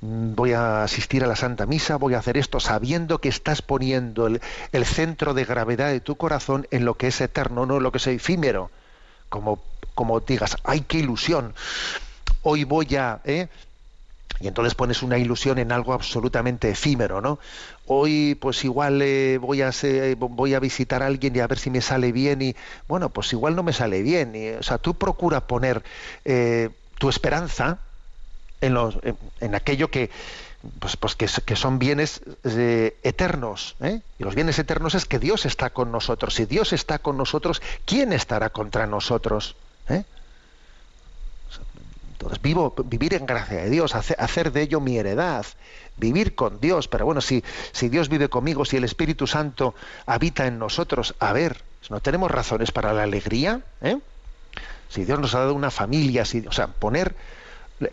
voy 0.00 0.54
a 0.54 0.82
asistir 0.82 1.22
a 1.22 1.28
la 1.28 1.36
Santa 1.36 1.66
Misa, 1.66 1.96
voy 1.96 2.14
a 2.14 2.18
hacer 2.18 2.36
esto, 2.36 2.58
sabiendo 2.58 3.20
que 3.20 3.28
estás 3.28 3.62
poniendo 3.62 4.26
el, 4.26 4.40
el 4.72 4.84
centro 4.84 5.34
de 5.34 5.44
gravedad 5.44 5.88
de 5.88 6.00
tu 6.00 6.16
corazón 6.16 6.66
en 6.72 6.84
lo 6.84 6.94
que 6.94 7.06
es 7.08 7.20
eterno, 7.20 7.64
no 7.64 7.76
en 7.76 7.84
lo 7.84 7.92
que 7.92 7.98
es 7.98 8.06
efímero. 8.08 8.72
Como, 9.28 9.60
como 9.94 10.18
digas, 10.18 10.56
¡ay, 10.64 10.80
qué 10.80 10.98
ilusión! 10.98 11.54
Hoy 12.42 12.64
voy 12.64 12.96
a, 12.96 13.20
¿eh? 13.24 13.48
Y 14.40 14.48
entonces 14.48 14.74
pones 14.74 15.02
una 15.02 15.18
ilusión 15.18 15.58
en 15.58 15.72
algo 15.72 15.92
absolutamente 15.92 16.70
efímero, 16.70 17.20
¿no? 17.20 17.38
Hoy 17.86 18.36
pues 18.36 18.64
igual 18.64 19.02
eh, 19.02 19.38
voy 19.38 19.62
a 19.62 19.72
ser, 19.72 20.16
voy 20.16 20.54
a 20.54 20.60
visitar 20.60 21.02
a 21.02 21.06
alguien 21.06 21.34
y 21.34 21.40
a 21.40 21.46
ver 21.46 21.58
si 21.58 21.70
me 21.70 21.80
sale 21.80 22.12
bien 22.12 22.42
y 22.42 22.56
bueno 22.86 23.10
pues 23.10 23.32
igual 23.32 23.56
no 23.56 23.62
me 23.62 23.72
sale 23.72 24.02
bien, 24.02 24.34
y, 24.36 24.50
o 24.50 24.62
sea 24.62 24.78
tú 24.78 24.94
procura 24.94 25.46
poner 25.46 25.82
eh, 26.24 26.70
tu 26.98 27.08
esperanza 27.08 27.78
en, 28.60 28.74
los, 28.74 28.98
en, 29.02 29.16
en 29.40 29.54
aquello 29.54 29.90
que 29.90 30.10
pues, 30.80 30.96
pues 30.96 31.14
que, 31.14 31.28
que, 31.44 31.56
son 31.56 31.78
bienes 31.78 32.20
eh, 32.44 32.96
eternos. 33.02 33.76
¿eh? 33.80 34.00
Y 34.18 34.24
los 34.24 34.34
bienes 34.34 34.58
eternos 34.58 34.94
es 34.94 35.04
que 35.04 35.18
Dios 35.18 35.46
está 35.46 35.70
con 35.70 35.92
nosotros. 35.92 36.34
Si 36.34 36.46
Dios 36.46 36.72
está 36.72 36.98
con 36.98 37.16
nosotros, 37.16 37.62
¿quién 37.84 38.12
estará 38.12 38.50
contra 38.50 38.86
nosotros? 38.86 39.54
¿Eh? 39.88 40.02
Entonces, 42.18 42.42
vivo, 42.42 42.74
vivir 42.84 43.14
en 43.14 43.26
gracia 43.26 43.58
de 43.58 43.70
Dios, 43.70 43.94
hacer, 43.94 44.16
hacer, 44.18 44.50
de 44.50 44.62
ello 44.62 44.80
mi 44.80 44.98
heredad, 44.98 45.46
vivir 45.96 46.34
con 46.34 46.58
Dios. 46.60 46.88
Pero 46.88 47.04
bueno, 47.04 47.20
si, 47.20 47.44
si 47.70 47.88
Dios 47.88 48.08
vive 48.08 48.28
conmigo, 48.28 48.64
si 48.64 48.76
el 48.76 48.82
Espíritu 48.82 49.28
Santo 49.28 49.76
habita 50.04 50.48
en 50.48 50.58
nosotros, 50.58 51.14
a 51.20 51.32
ver, 51.32 51.62
¿no 51.90 52.00
tenemos 52.00 52.28
razones 52.28 52.72
para 52.72 52.92
la 52.92 53.04
alegría? 53.04 53.60
¿Eh? 53.82 53.98
Si 54.88 55.04
Dios 55.04 55.20
nos 55.20 55.36
ha 55.36 55.38
dado 55.38 55.54
una 55.54 55.70
familia, 55.70 56.24
si, 56.24 56.44
o 56.44 56.50
sea, 56.50 56.66
poner 56.66 57.14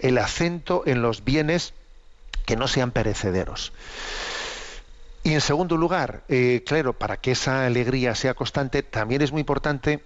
el 0.01 0.17
acento 0.17 0.81
en 0.87 1.03
los 1.03 1.23
bienes 1.23 1.75
que 2.47 2.55
no 2.55 2.67
sean 2.67 2.89
perecederos. 2.89 3.73
Y 5.23 5.33
en 5.33 5.41
segundo 5.41 5.77
lugar, 5.77 6.23
eh, 6.29 6.63
claro, 6.65 6.93
para 6.93 7.17
que 7.17 7.31
esa 7.31 7.67
alegría 7.67 8.15
sea 8.15 8.33
constante, 8.33 8.81
también 8.81 9.21
es 9.21 9.31
muy 9.31 9.41
importante 9.41 10.01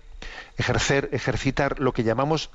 ejercer, 0.58 1.10
ejercitar 1.14 1.80
lo 1.80 1.94
que 1.94 2.04
llamamos 2.04 2.50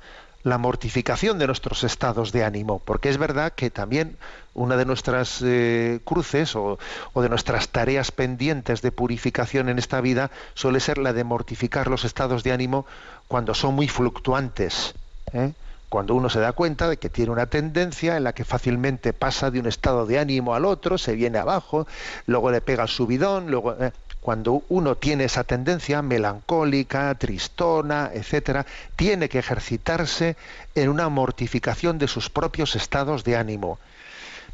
la 0.45 0.59
mortificación 0.59 1.39
de 1.39 1.47
nuestros 1.47 1.83
estados 1.83 2.31
de 2.31 2.43
ánimo, 2.43 2.77
porque 2.85 3.09
es 3.09 3.17
verdad 3.17 3.53
que 3.53 3.71
también 3.71 4.15
una 4.53 4.77
de 4.77 4.85
nuestras 4.85 5.41
eh, 5.43 5.99
cruces 6.05 6.55
o, 6.55 6.77
de 7.15 7.29
nuestras 7.29 7.69
tareas 7.69 8.11
pendientes 8.11 8.83
de 8.83 8.91
purificación 8.91 9.69
en 9.69 9.79
esta 9.79 10.01
vida 10.01 10.29
suele 10.53 10.79
ser 10.79 10.99
la 10.99 11.13
de 11.13 11.23
mortificar 11.23 11.87
los 11.87 12.05
estados 12.05 12.43
de 12.43 12.51
ánimo 12.51 12.85
cuando 13.27 13.55
son 13.55 13.73
muy 13.73 13.87
fluctuantes. 13.87 14.93
¿eh? 15.33 15.53
Cuando 15.89 16.15
uno 16.15 16.29
se 16.29 16.39
da 16.39 16.51
cuenta 16.51 16.89
de 16.89 16.97
que 16.97 17.09
tiene 17.09 17.31
una 17.31 17.45
tendencia 17.45 18.17
en 18.17 18.23
la 18.23 18.33
que 18.33 18.43
fácilmente 18.43 19.13
pasa 19.13 19.51
de 19.51 19.59
un 19.59 19.67
estado 19.67 20.05
de 20.05 20.19
ánimo 20.19 20.55
al 20.55 20.65
otro, 20.65 20.97
se 20.97 21.13
viene 21.13 21.37
abajo, 21.37 21.87
luego 22.25 22.51
le 22.51 22.61
pega 22.61 22.83
el 22.83 22.89
subidón, 22.89 23.51
luego... 23.51 23.73
Eh, 23.79 23.91
cuando 24.25 24.63
uno 24.69 24.95
tiene 24.95 25.25
esa 25.25 25.43
tendencia 25.43 26.01
melancólica, 26.01 27.13
tristona, 27.13 28.09
etcétera, 28.11 28.65
tiene 28.95 29.29
que 29.29 29.37
ejercitarse 29.37 30.35
en 30.73 30.89
una 30.89 31.09
mortificación 31.09 31.99
de 31.99 32.07
sus 32.07 32.31
propios 32.31 32.75
estados 32.75 33.23
de 33.23 33.37
ánimo. 33.37 33.77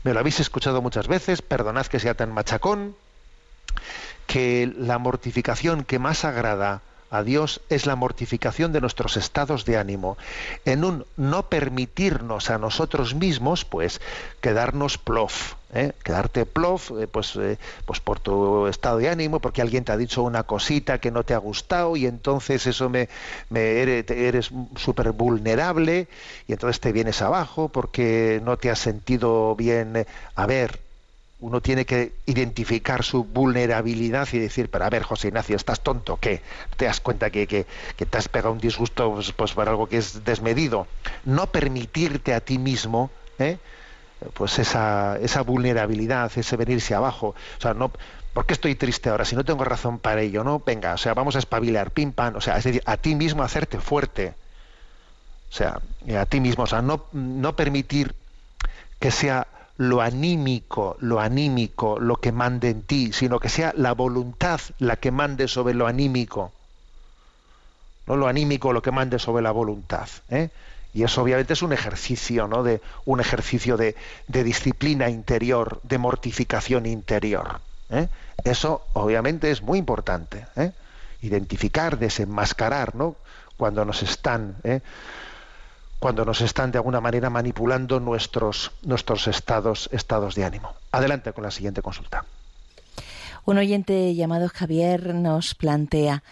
Me 0.04 0.14
lo 0.14 0.20
habéis 0.20 0.42
escuchado 0.42 0.82
muchas 0.82 1.08
veces, 1.08 1.42
perdonad 1.42 1.86
que 1.86 2.02
sea 2.02 2.16
tan 2.16 2.34
machacón, 2.34 2.98
que 4.28 4.70
la 4.78 4.98
mortificación 4.98 5.86
que 5.86 6.00
más 6.00 6.26
agrada 6.26 6.82
a 7.12 7.24
Dios 7.24 7.62
es 7.70 7.86
la 7.86 7.96
mortificación 7.96 8.72
de 8.72 8.82
nuestros 8.82 9.18
estados 9.18 9.66
de 9.66 9.78
ánimo, 9.78 10.18
en 10.66 10.84
un 10.86 11.06
no 11.18 11.44
permitirnos 11.50 12.50
a 12.50 12.58
nosotros 12.58 13.14
mismos, 13.14 13.66
pues, 13.66 14.02
quedarnos 14.40 14.98
plof, 14.98 15.56
¿eh? 15.74 15.92
quedarte 16.04 16.46
plof, 16.46 16.92
eh, 16.92 17.08
pues, 17.08 17.36
eh, 17.36 17.58
pues 17.86 18.00
por 18.00 18.20
tu 18.22 18.68
estado 18.68 18.98
de 18.98 19.10
ánimo, 19.10 19.42
porque 19.42 19.62
alguien 19.62 19.84
te 19.84 19.92
ha 19.92 19.98
dicho 19.98 20.24
una 20.24 20.44
cosita 20.44 21.00
que 21.00 21.12
no 21.12 21.24
te 21.24 21.34
ha 21.34 21.38
gustado 21.38 21.98
y 21.98 22.06
entonces 22.06 22.66
eso 22.66 22.90
me, 22.90 23.10
me 23.50 23.82
eres, 23.82 24.10
eres 24.10 24.50
súper 24.78 25.12
vulnerable 25.12 26.08
y 26.48 26.54
entonces 26.54 26.80
te 26.80 26.94
vienes 26.94 27.22
abajo 27.22 27.68
porque 27.70 28.42
no 28.44 28.58
te 28.58 28.70
has 28.70 28.80
sentido 28.80 29.56
bien. 29.56 30.06
A 30.36 30.46
ver, 30.46 30.80
uno 31.42 31.60
tiene 31.60 31.86
que 31.86 32.14
identificar 32.28 33.04
su 33.04 33.24
vulnerabilidad 33.24 34.28
y 34.32 34.40
decir, 34.40 34.70
pero 34.70 34.86
a 34.86 34.90
ver, 34.90 35.04
José 35.04 35.30
Ignacio, 35.30 35.56
¿estás 35.56 35.82
tonto? 35.82 36.18
¿Qué? 36.18 36.42
¿Te 36.78 36.86
das 36.86 37.02
cuenta 37.02 37.32
que, 37.32 37.48
que, 37.48 37.66
que 37.98 38.06
te 38.06 38.18
has 38.18 38.30
pegado 38.30 38.54
un 38.54 38.60
disgusto 38.60 39.12
pues, 39.12 39.32
pues, 39.32 39.54
por 39.54 39.68
algo 39.68 39.88
que 39.88 39.98
es 39.98 40.24
desmedido? 40.24 40.88
No 41.26 41.48
permitirte 41.48 42.36
a 42.36 42.42
ti 42.42 42.60
mismo, 42.60 43.10
¿eh? 43.40 43.58
pues 44.34 44.60
esa, 44.60 45.18
esa 45.20 45.42
vulnerabilidad, 45.42 46.32
ese 46.36 46.56
venirse 46.58 46.94
abajo. 46.94 47.30
O 47.58 47.62
sea, 47.62 47.74
no, 47.74 47.92
¿por 48.34 48.46
qué 48.46 48.54
estoy 48.54 48.76
triste 48.76 49.10
ahora? 49.10 49.26
Si 49.26 49.36
no 49.36 49.44
tengo 49.44 49.64
razón 49.64 49.98
para 49.98 50.22
ello, 50.22 50.44
¿no? 50.44 50.62
Venga, 50.64 50.94
o 50.94 50.98
sea, 50.98 51.16
vamos 51.16 51.36
a 51.36 51.40
espabilar, 51.40 51.90
pim, 51.90 52.12
pam, 52.12 52.36
o 52.36 52.42
sea, 52.42 52.58
es 52.58 52.64
decir, 52.64 52.84
a 52.86 52.98
ti 52.98 53.16
mismo 53.16 53.42
hacerte 53.42 53.80
fuerte. 53.80 54.36
O 55.50 55.54
sea, 55.54 55.82
a 56.20 56.26
ti 56.28 56.40
mismo, 56.40 56.64
o 56.64 56.68
sea, 56.68 56.84
no, 56.84 57.06
no 57.12 57.56
permitir 57.56 58.16
que 59.00 59.10
sea 59.10 59.48
lo 59.82 60.00
anímico, 60.00 60.96
lo 61.00 61.20
anímico, 61.20 62.00
lo 62.00 62.18
que 62.18 62.32
mande 62.32 62.70
en 62.70 62.84
ti, 62.84 63.14
sino 63.14 63.40
que 63.40 63.50
sea 63.50 63.74
la 63.76 63.94
voluntad 63.94 64.62
la 64.78 64.98
que 64.98 65.10
mande 65.10 65.48
sobre 65.48 65.74
lo 65.74 65.88
anímico. 65.88 66.52
No 68.06 68.16
lo 68.16 68.28
anímico 68.28 68.74
lo 68.74 68.84
que 68.84 68.92
mande 68.92 69.18
sobre 69.18 69.42
la 69.42 69.50
voluntad. 69.50 70.08
¿eh? 70.30 70.50
Y 70.94 71.02
eso 71.02 71.24
obviamente 71.24 71.54
es 71.54 71.64
un 71.64 71.74
ejercicio, 71.74 72.48
¿no? 72.48 72.62
De, 72.62 72.80
un 73.06 73.22
ejercicio 73.22 73.76
de, 73.76 73.96
disciplina 74.28 75.10
interior, 75.10 75.80
de 75.82 75.98
mortificación 75.98 76.86
interior. 76.86 77.60
¿eh? 77.90 78.08
Eso 78.44 78.86
obviamente 78.94 79.50
es 79.50 79.64
muy 79.64 79.80
importante. 79.80 80.46
¿eh? 80.58 80.74
Identificar, 81.24 81.98
desenmascarar, 81.98 82.94
¿no? 82.94 83.16
Cuando 83.58 83.84
nos 83.84 84.04
están 84.04 84.58
cuando 86.02 86.26
nos 86.26 86.42
están 86.42 86.72
de 86.72 86.80
alguna 86.80 87.00
manera 87.00 87.30
manipulando 87.30 88.00
nuestros, 88.00 88.72
nuestros 88.82 89.28
estados, 89.28 89.88
estados 89.92 90.34
de 90.34 90.44
ánimo. 90.44 90.74
Adelante 90.92 91.32
con 91.32 91.44
la 91.44 91.52
siguiente 91.52 91.84
consulta. 91.84 92.26
Un 93.46 93.60
oyente 93.60 94.16
llamado 94.16 94.50
Javier 94.50 95.14
nos 95.14 95.54
plantea, 95.54 96.24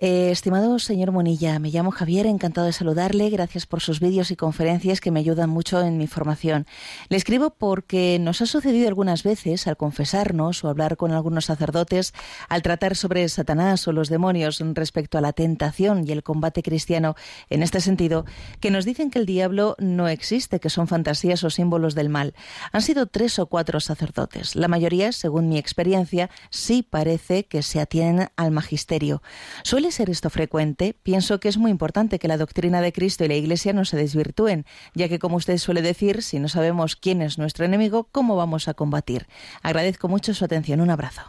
Eh, 0.00 0.30
estimado 0.30 0.78
señor 0.78 1.10
Monilla, 1.10 1.58
me 1.58 1.70
llamo 1.70 1.90
Javier, 1.90 2.26
encantado 2.26 2.68
de 2.68 2.72
saludarle. 2.72 3.30
Gracias 3.30 3.66
por 3.66 3.80
sus 3.80 3.98
vídeos 3.98 4.30
y 4.30 4.36
conferencias 4.36 5.00
que 5.00 5.10
me 5.10 5.18
ayudan 5.18 5.50
mucho 5.50 5.80
en 5.82 5.98
mi 5.98 6.06
formación. 6.06 6.68
Le 7.08 7.16
escribo 7.16 7.50
porque 7.50 8.16
nos 8.20 8.40
ha 8.40 8.46
sucedido 8.46 8.86
algunas 8.86 9.24
veces 9.24 9.66
al 9.66 9.76
confesarnos 9.76 10.62
o 10.62 10.68
hablar 10.68 10.96
con 10.96 11.10
algunos 11.10 11.46
sacerdotes, 11.46 12.14
al 12.48 12.62
tratar 12.62 12.94
sobre 12.94 13.28
Satanás 13.28 13.88
o 13.88 13.92
los 13.92 14.08
demonios 14.08 14.62
respecto 14.74 15.18
a 15.18 15.20
la 15.20 15.32
tentación 15.32 16.06
y 16.06 16.12
el 16.12 16.22
combate 16.22 16.62
cristiano 16.62 17.16
en 17.50 17.64
este 17.64 17.80
sentido, 17.80 18.24
que 18.60 18.70
nos 18.70 18.84
dicen 18.84 19.10
que 19.10 19.18
el 19.18 19.26
diablo 19.26 19.74
no 19.80 20.06
existe, 20.06 20.60
que 20.60 20.70
son 20.70 20.86
fantasías 20.86 21.42
o 21.42 21.50
símbolos 21.50 21.96
del 21.96 22.08
mal. 22.08 22.34
Han 22.70 22.82
sido 22.82 23.06
tres 23.06 23.40
o 23.40 23.46
cuatro 23.46 23.80
sacerdotes. 23.80 24.54
La 24.54 24.68
mayoría, 24.68 25.10
según 25.10 25.48
mi 25.48 25.58
experiencia, 25.58 26.30
sí 26.50 26.86
parece 26.88 27.46
que 27.46 27.64
se 27.64 27.80
atienen 27.80 28.28
al 28.36 28.52
magisterio. 28.52 29.22
Suele 29.64 29.87
ser 29.90 30.10
esto 30.10 30.30
frecuente, 30.30 30.94
pienso 31.02 31.40
que 31.40 31.48
es 31.48 31.58
muy 31.58 31.70
importante 31.70 32.18
que 32.18 32.28
la 32.28 32.36
doctrina 32.36 32.80
de 32.80 32.92
Cristo 32.92 33.24
y 33.24 33.28
la 33.28 33.34
Iglesia 33.34 33.72
no 33.72 33.84
se 33.84 33.96
desvirtúen, 33.96 34.66
ya 34.94 35.08
que 35.08 35.18
como 35.18 35.36
usted 35.36 35.58
suele 35.58 35.82
decir, 35.82 36.22
si 36.22 36.38
no 36.38 36.48
sabemos 36.48 36.96
quién 36.96 37.22
es 37.22 37.38
nuestro 37.38 37.64
enemigo, 37.64 38.08
¿cómo 38.12 38.36
vamos 38.36 38.68
a 38.68 38.74
combatir? 38.74 39.26
Agradezco 39.62 40.08
mucho 40.08 40.34
su 40.34 40.44
atención. 40.44 40.80
Un 40.80 40.90
abrazo. 40.90 41.22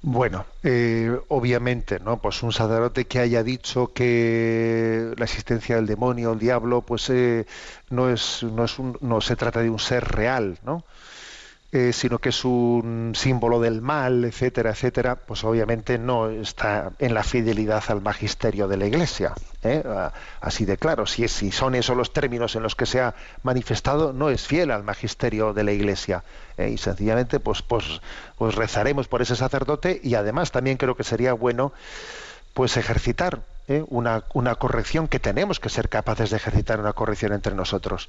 Bueno, 0.00 0.46
eh, 0.62 1.18
obviamente, 1.28 1.98
¿no? 1.98 2.18
Pues 2.18 2.42
un 2.44 2.52
sacerdote 2.52 3.06
que 3.06 3.18
haya 3.18 3.42
dicho 3.42 3.92
que 3.92 5.12
la 5.16 5.24
existencia 5.24 5.74
del 5.76 5.86
demonio, 5.86 6.32
el 6.32 6.38
diablo, 6.38 6.82
pues 6.82 7.10
eh, 7.10 7.46
no 7.90 8.08
es, 8.08 8.44
no 8.44 8.64
es 8.64 8.78
un, 8.78 8.96
no 9.00 9.20
se 9.20 9.34
trata 9.34 9.60
de 9.60 9.70
un 9.70 9.80
ser 9.80 10.04
real, 10.04 10.58
¿no? 10.64 10.84
Eh, 11.70 11.92
sino 11.92 12.18
que 12.18 12.30
es 12.30 12.46
un 12.46 13.12
símbolo 13.14 13.60
del 13.60 13.82
mal, 13.82 14.24
etcétera, 14.24 14.70
etcétera, 14.70 15.16
pues 15.16 15.44
obviamente 15.44 15.98
no 15.98 16.30
está 16.30 16.92
en 16.98 17.12
la 17.12 17.22
fidelidad 17.22 17.84
al 17.88 18.00
magisterio 18.00 18.68
de 18.68 18.78
la 18.78 18.86
Iglesia. 18.86 19.34
¿eh? 19.62 19.82
Así 20.40 20.64
de 20.64 20.78
claro, 20.78 21.04
si, 21.04 21.28
si 21.28 21.52
son 21.52 21.74
esos 21.74 21.94
los 21.94 22.14
términos 22.14 22.56
en 22.56 22.62
los 22.62 22.74
que 22.74 22.86
se 22.86 23.02
ha 23.02 23.14
manifestado, 23.42 24.14
no 24.14 24.30
es 24.30 24.46
fiel 24.46 24.70
al 24.70 24.82
magisterio 24.82 25.52
de 25.52 25.64
la 25.64 25.72
Iglesia. 25.72 26.24
¿eh? 26.56 26.70
Y 26.70 26.78
sencillamente, 26.78 27.38
pues, 27.38 27.60
pues, 27.60 28.00
pues 28.38 28.54
rezaremos 28.54 29.06
por 29.06 29.20
ese 29.20 29.36
sacerdote 29.36 30.00
y 30.02 30.14
además 30.14 30.50
también 30.50 30.78
creo 30.78 30.96
que 30.96 31.04
sería 31.04 31.34
bueno 31.34 31.74
pues 32.54 32.78
ejercitar 32.78 33.42
¿eh? 33.68 33.84
una, 33.88 34.24
una, 34.34 34.54
corrección 34.56 35.08
que 35.08 35.20
tenemos 35.20 35.60
que 35.60 35.68
ser 35.68 35.88
capaces 35.88 36.30
de 36.30 36.36
ejercitar 36.36 36.80
una 36.80 36.92
corrección 36.92 37.32
entre 37.32 37.54
nosotros. 37.54 38.08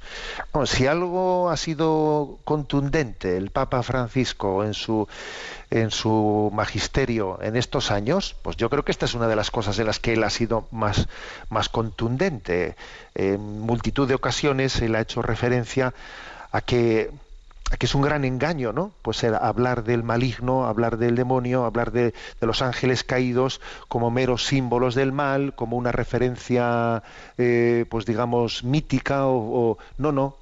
si 0.64 0.86
algo 0.86 1.50
ha 1.50 1.56
sido 1.56 2.38
contundente 2.44 3.36
el 3.36 3.50
Papa 3.50 3.82
Francisco 3.82 4.64
en 4.64 4.74
su 4.74 5.06
en 5.70 5.92
su 5.92 6.50
magisterio 6.52 7.38
en 7.42 7.56
estos 7.56 7.92
años, 7.92 8.34
pues 8.42 8.56
yo 8.56 8.68
creo 8.70 8.84
que 8.84 8.90
esta 8.90 9.06
es 9.06 9.14
una 9.14 9.28
de 9.28 9.36
las 9.36 9.52
cosas 9.52 9.78
en 9.78 9.86
las 9.86 10.00
que 10.00 10.14
él 10.14 10.24
ha 10.24 10.30
sido 10.30 10.66
más, 10.72 11.08
más 11.48 11.68
contundente. 11.68 12.76
En 13.14 13.60
multitud 13.60 14.08
de 14.08 14.14
ocasiones 14.14 14.80
él 14.82 14.96
ha 14.96 15.00
hecho 15.00 15.22
referencia 15.22 15.94
a 16.50 16.60
que 16.60 17.10
que 17.78 17.86
es 17.86 17.94
un 17.94 18.02
gran 18.02 18.24
engaño, 18.24 18.72
¿no? 18.72 18.92
Pues 19.02 19.22
hablar 19.24 19.84
del 19.84 20.02
maligno, 20.02 20.66
hablar 20.66 20.98
del 20.98 21.14
demonio, 21.14 21.64
hablar 21.64 21.92
de, 21.92 22.14
los 22.40 22.62
ángeles 22.62 23.04
caídos 23.04 23.60
como 23.88 24.10
meros 24.10 24.46
símbolos 24.46 24.94
del 24.94 25.12
mal, 25.12 25.54
como 25.54 25.76
una 25.76 25.92
referencia, 25.92 27.02
eh, 27.38 27.86
pues 27.88 28.06
digamos, 28.06 28.64
mítica 28.64 29.26
o, 29.26 29.78
no, 29.98 30.12
no. 30.12 30.36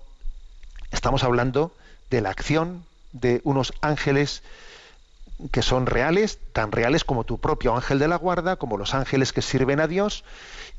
Estamos 0.91 1.23
hablando 1.23 1.73
de 2.11 2.23
la 2.23 2.31
acción 2.31 2.85
de 3.13 3.43
unos 3.45 3.75
ángeles 3.83 4.43
que 5.53 5.63
son 5.63 5.87
reales, 5.87 6.39
tan 6.53 6.73
reales 6.73 7.05
como 7.05 7.25
tu 7.25 7.39
propio 7.39 7.75
ángel 7.77 7.99
de 7.99 8.09
la 8.09 8.17
guarda, 8.17 8.57
como 8.57 8.79
los 8.79 8.95
ángeles 8.95 9.33
que 9.33 9.43
sirven 9.43 9.81
a 9.81 9.87
Dios, 9.87 10.25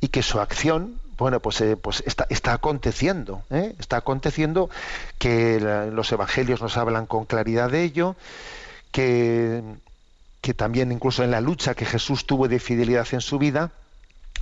y 0.01 0.09
que 0.09 0.23
su 0.23 0.39
acción 0.39 0.99
bueno, 1.19 1.41
pues, 1.41 1.59
eh, 1.61 1.75
pues 1.75 2.03
está, 2.05 2.53
aconteciendo, 2.53 3.43
¿eh? 3.49 3.75
está 3.77 3.97
aconteciendo 3.97 4.69
que 5.17 5.59
los 5.91 6.11
evangelios 6.11 6.61
nos 6.61 6.77
hablan 6.77 7.05
con 7.05 7.25
claridad 7.25 7.69
de 7.69 7.83
ello, 7.83 8.15
que, 8.91 9.61
que 10.41 10.53
también 10.53 10.91
incluso 10.91 11.23
en 11.23 11.31
la 11.31 11.41
lucha 11.41 11.75
que 11.75 11.85
Jesús 11.85 12.25
tuvo 12.25 12.47
de 12.47 12.59
fidelidad 12.59 13.07
en 13.11 13.21
su 13.21 13.37
vida, 13.37 13.71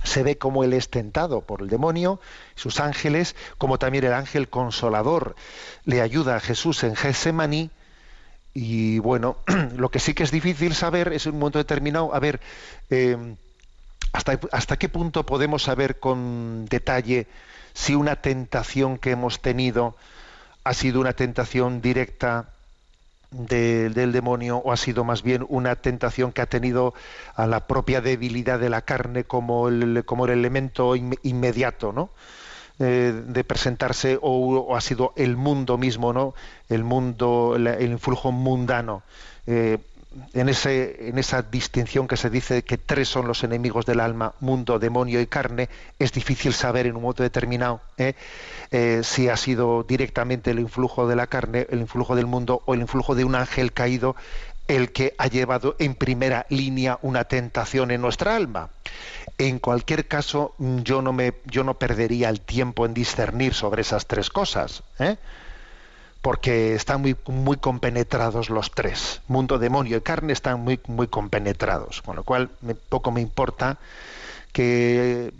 se 0.04 0.22
ve 0.22 0.38
como 0.38 0.62
él 0.62 0.72
es 0.72 0.88
tentado 0.88 1.40
por 1.40 1.62
el 1.62 1.68
demonio, 1.68 2.20
sus 2.54 2.78
ángeles, 2.78 3.34
como 3.58 3.78
también 3.78 4.04
el 4.04 4.12
ángel 4.12 4.48
consolador 4.48 5.34
le 5.84 6.00
ayuda 6.00 6.36
a 6.36 6.40
Jesús 6.40 6.84
en 6.84 6.94
Getsemaní. 6.94 7.70
Y 8.54 9.00
bueno, 9.00 9.36
lo 9.76 9.90
que 9.90 9.98
sí 9.98 10.14
que 10.14 10.22
es 10.22 10.30
difícil 10.30 10.74
saber 10.74 11.12
es 11.12 11.26
en 11.26 11.32
un 11.32 11.40
momento 11.40 11.58
determinado, 11.58 12.14
a 12.14 12.20
ver, 12.20 12.40
eh, 12.90 13.16
¿Hasta, 14.12 14.76
qué 14.76 14.88
punto 14.88 15.24
podemos 15.26 15.62
saber 15.62 16.00
con 16.00 16.66
detalle 16.66 17.26
si 17.74 17.94
una 17.94 18.16
tentación 18.16 18.98
que 18.98 19.10
hemos 19.10 19.40
tenido 19.40 19.96
ha 20.64 20.74
sido 20.74 21.00
una 21.00 21.12
tentación 21.12 21.80
directa 21.80 22.50
del 23.30 24.12
demonio 24.12 24.56
o 24.58 24.72
ha 24.72 24.76
sido 24.76 25.04
más 25.04 25.22
bien 25.22 25.44
una 25.48 25.76
tentación 25.76 26.32
que 26.32 26.40
ha 26.40 26.46
tenido 26.46 26.94
a 27.34 27.46
la 27.46 27.66
propia 27.66 28.00
debilidad 28.00 28.58
de 28.58 28.70
la 28.70 28.82
carne 28.82 29.24
como 29.24 29.68
el, 29.68 30.04
como 30.06 30.24
el 30.24 30.32
elemento 30.32 30.96
inmediato, 30.96 31.92
¿no? 31.92 32.10
Eh, 32.80 33.24
de 33.26 33.42
presentarse 33.42 34.20
o, 34.22 34.76
ha 34.76 34.80
sido 34.80 35.12
el 35.16 35.36
mundo 35.36 35.76
mismo, 35.78 36.12
¿no? 36.12 36.34
El 36.68 36.84
mundo, 36.84 37.56
el, 37.56 37.90
influjo 37.90 38.30
mundano. 38.30 39.02
Eh, 39.48 39.78
en, 40.32 40.48
ese, 40.48 41.08
en 41.08 41.18
esa 41.18 41.42
distinción 41.42 42.08
que 42.08 42.16
se 42.16 42.30
dice 42.30 42.62
que 42.62 42.78
tres 42.78 43.08
son 43.08 43.26
los 43.26 43.44
enemigos 43.44 43.86
del 43.86 44.00
alma, 44.00 44.34
mundo, 44.40 44.78
demonio 44.78 45.20
y 45.20 45.26
carne, 45.26 45.68
es 45.98 46.12
difícil 46.12 46.52
saber 46.52 46.86
en 46.86 46.96
un 46.96 47.02
momento 47.02 47.22
determinado 47.22 47.80
¿eh? 47.98 48.14
Eh, 48.70 49.00
si 49.04 49.28
ha 49.28 49.36
sido 49.36 49.82
directamente 49.82 50.50
el 50.50 50.60
influjo 50.60 51.06
de 51.06 51.16
la 51.16 51.26
carne, 51.26 51.66
el 51.70 51.80
influjo 51.80 52.16
del 52.16 52.26
mundo 52.26 52.62
o 52.66 52.74
el 52.74 52.80
influjo 52.80 53.14
de 53.14 53.24
un 53.24 53.34
ángel 53.34 53.72
caído 53.72 54.16
el 54.66 54.92
que 54.92 55.14
ha 55.16 55.26
llevado 55.26 55.76
en 55.78 55.94
primera 55.94 56.46
línea 56.50 56.98
una 57.00 57.24
tentación 57.24 57.90
en 57.90 58.02
nuestra 58.02 58.36
alma. 58.36 58.68
En 59.38 59.58
cualquier 59.58 60.06
caso, 60.06 60.54
yo 60.58 61.00
no, 61.00 61.12
me, 61.12 61.34
yo 61.46 61.64
no 61.64 61.78
perdería 61.78 62.28
el 62.28 62.42
tiempo 62.42 62.84
en 62.84 62.92
discernir 62.92 63.54
sobre 63.54 63.80
esas 63.80 64.06
tres 64.06 64.28
cosas. 64.28 64.82
¿eh? 64.98 65.16
Porque 66.28 66.74
están 66.74 67.00
muy, 67.00 67.16
muy 67.26 67.56
compenetrados 67.56 68.50
los 68.50 68.70
tres. 68.72 69.22
Mundo, 69.28 69.58
demonio 69.58 69.96
y 69.96 70.00
carne 70.02 70.34
están 70.34 70.60
muy, 70.60 70.78
muy 70.86 71.06
compenetrados, 71.06 72.02
con 72.02 72.16
lo 72.16 72.22
cual 72.22 72.50
poco 72.90 73.10
me 73.10 73.22
importa 73.22 73.78
que 74.52 75.32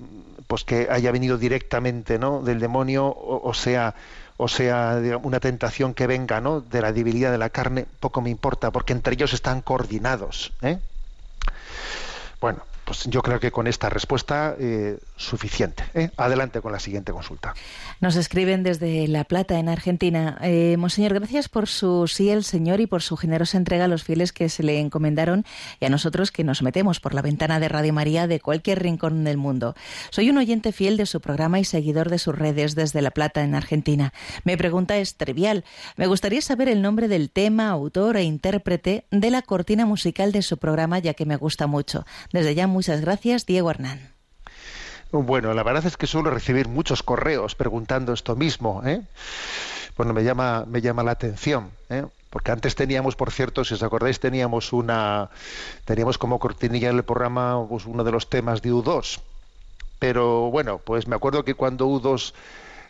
pues 0.46 0.64
que 0.64 0.88
haya 0.90 1.12
venido 1.12 1.36
directamente 1.36 2.18
¿no? 2.18 2.40
del 2.40 2.58
demonio 2.58 3.14
o, 3.14 3.52
sea 3.52 3.96
o 4.38 4.48
sea 4.48 4.98
una 5.22 5.40
tentación 5.40 5.92
que 5.92 6.06
venga 6.06 6.40
¿no? 6.40 6.62
de 6.62 6.80
la 6.80 6.90
debilidad 6.90 7.32
de 7.32 7.38
la 7.38 7.50
carne 7.50 7.84
poco 8.00 8.22
me 8.22 8.30
importa 8.30 8.70
porque 8.70 8.94
entre 8.94 9.12
ellos 9.12 9.34
están 9.34 9.60
coordinados 9.60 10.54
¿eh? 10.62 10.78
bueno 12.40 12.62
pues 12.88 13.04
yo 13.04 13.20
creo 13.20 13.38
que 13.38 13.50
con 13.50 13.66
esta 13.66 13.90
respuesta 13.90 14.56
eh, 14.58 14.98
suficiente. 15.14 15.84
¿eh? 15.92 16.08
Adelante 16.16 16.62
con 16.62 16.72
la 16.72 16.80
siguiente 16.80 17.12
consulta. 17.12 17.52
Nos 18.00 18.16
escriben 18.16 18.62
desde 18.62 19.06
La 19.08 19.24
Plata, 19.24 19.58
en 19.58 19.68
Argentina. 19.68 20.38
Eh, 20.40 20.74
Monseñor, 20.78 21.12
gracias 21.12 21.50
por 21.50 21.68
su 21.68 22.08
sí 22.08 22.30
el 22.30 22.44
Señor 22.44 22.80
y 22.80 22.86
por 22.86 23.02
su 23.02 23.18
generosa 23.18 23.58
entrega 23.58 23.84
a 23.84 23.88
los 23.88 24.04
fieles 24.04 24.32
que 24.32 24.48
se 24.48 24.62
le 24.62 24.80
encomendaron 24.80 25.44
y 25.80 25.84
a 25.84 25.90
nosotros 25.90 26.32
que 26.32 26.44
nos 26.44 26.62
metemos 26.62 26.98
por 26.98 27.12
la 27.12 27.20
ventana 27.20 27.60
de 27.60 27.68
Radio 27.68 27.92
María 27.92 28.26
de 28.26 28.40
cualquier 28.40 28.82
rincón 28.82 29.22
del 29.22 29.36
mundo. 29.36 29.74
Soy 30.08 30.30
un 30.30 30.38
oyente 30.38 30.72
fiel 30.72 30.96
de 30.96 31.04
su 31.04 31.20
programa 31.20 31.60
y 31.60 31.64
seguidor 31.64 32.08
de 32.08 32.18
sus 32.18 32.38
redes 32.38 32.74
desde 32.74 33.02
La 33.02 33.10
Plata, 33.10 33.42
en 33.42 33.54
Argentina. 33.54 34.14
Mi 34.44 34.56
pregunta 34.56 34.96
es 34.96 35.16
trivial. 35.16 35.62
Me 35.96 36.06
gustaría 36.06 36.40
saber 36.40 36.70
el 36.70 36.80
nombre 36.80 37.06
del 37.06 37.28
tema, 37.28 37.68
autor 37.68 38.16
e 38.16 38.22
intérprete 38.22 39.04
de 39.10 39.30
la 39.30 39.42
cortina 39.42 39.84
musical 39.84 40.32
de 40.32 40.40
su 40.40 40.56
programa, 40.56 41.00
ya 41.00 41.12
que 41.12 41.26
me 41.26 41.36
gusta 41.36 41.66
mucho. 41.66 42.06
Desde 42.32 42.54
ya, 42.54 42.66
Muchas 42.78 43.00
gracias, 43.00 43.44
Diego 43.44 43.72
Hernán. 43.72 43.98
Bueno, 45.10 45.52
la 45.52 45.64
verdad 45.64 45.84
es 45.84 45.96
que 45.96 46.06
suelo 46.06 46.30
recibir 46.30 46.68
muchos 46.68 47.02
correos 47.02 47.56
preguntando 47.56 48.12
esto 48.12 48.36
mismo. 48.36 48.82
¿eh? 48.86 49.02
Bueno, 49.96 50.12
me 50.12 50.22
llama, 50.22 50.64
me 50.64 50.80
llama 50.80 51.02
la 51.02 51.10
atención. 51.10 51.72
¿eh? 51.90 52.04
Porque 52.30 52.52
antes 52.52 52.76
teníamos, 52.76 53.16
por 53.16 53.32
cierto, 53.32 53.64
si 53.64 53.74
os 53.74 53.82
acordáis, 53.82 54.20
teníamos 54.20 54.72
una, 54.72 55.28
teníamos 55.86 56.18
como 56.18 56.38
cortinilla 56.38 56.90
en 56.90 56.98
el 56.98 57.02
programa 57.02 57.66
pues, 57.68 57.84
uno 57.84 58.04
de 58.04 58.12
los 58.12 58.30
temas 58.30 58.62
de 58.62 58.70
U2. 58.70 59.22
Pero 59.98 60.52
bueno, 60.52 60.78
pues 60.78 61.08
me 61.08 61.16
acuerdo 61.16 61.44
que 61.44 61.54
cuando 61.54 61.88
U2 61.88 62.32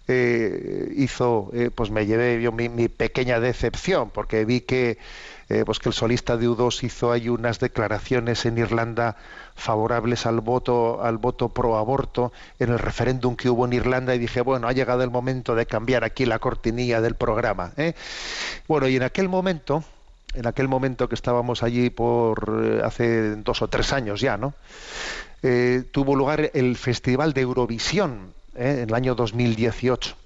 eh, 0.06 0.92
hizo, 0.96 1.50
eh, 1.54 1.70
pues 1.74 1.90
me 1.90 2.04
llevé 2.04 2.42
yo 2.42 2.52
mi, 2.52 2.68
mi, 2.68 2.88
pequeña 2.88 3.40
decepción, 3.40 4.10
porque 4.10 4.44
vi 4.44 4.60
que, 4.60 4.98
eh, 5.48 5.64
pues 5.64 5.78
que 5.78 5.88
el 5.88 5.94
solista 5.94 6.36
de 6.36 6.48
U2 6.48 6.82
hizo 6.84 7.12
ahí 7.12 7.28
unas 7.28 7.58
declaraciones 7.58 8.44
en 8.46 8.58
Irlanda 8.58 9.16
favorables 9.54 10.26
al 10.26 10.40
voto 10.40 11.02
al 11.02 11.18
voto 11.18 11.48
pro 11.48 11.76
aborto 11.76 12.32
en 12.58 12.70
el 12.70 12.78
referéndum 12.78 13.36
que 13.36 13.50
hubo 13.50 13.64
en 13.66 13.72
Irlanda 13.72 14.14
y 14.14 14.18
dije 14.18 14.40
bueno 14.40 14.68
ha 14.68 14.72
llegado 14.72 15.02
el 15.02 15.10
momento 15.10 15.54
de 15.54 15.66
cambiar 15.66 16.04
aquí 16.04 16.26
la 16.26 16.38
cortinilla 16.38 17.00
del 17.00 17.14
programa 17.14 17.72
¿eh? 17.76 17.94
bueno 18.66 18.88
y 18.88 18.96
en 18.96 19.02
aquel 19.02 19.28
momento 19.28 19.84
en 20.34 20.46
aquel 20.46 20.68
momento 20.68 21.08
que 21.08 21.14
estábamos 21.14 21.62
allí 21.62 21.90
por 21.90 22.62
eh, 22.62 22.80
hace 22.84 23.36
dos 23.36 23.62
o 23.62 23.68
tres 23.68 23.92
años 23.92 24.20
ya, 24.20 24.36
¿no? 24.36 24.54
Eh, 25.42 25.84
tuvo 25.90 26.14
lugar 26.14 26.50
el 26.54 26.76
Festival 26.76 27.32
de 27.32 27.42
Eurovisión 27.42 28.34
en 28.54 28.80
el 28.80 28.94
año 28.94 29.14
2018 29.14 30.16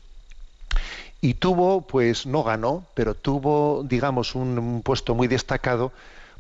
y 1.23 1.35
tuvo, 1.35 1.83
pues 1.83 2.27
no 2.27 2.43
ganó, 2.43 2.85
pero 2.95 3.15
tuvo, 3.15 3.85
digamos, 3.89 4.35
un, 4.35 4.83
puesto 4.85 5.15
muy 5.15 5.29
destacado, 5.29 5.93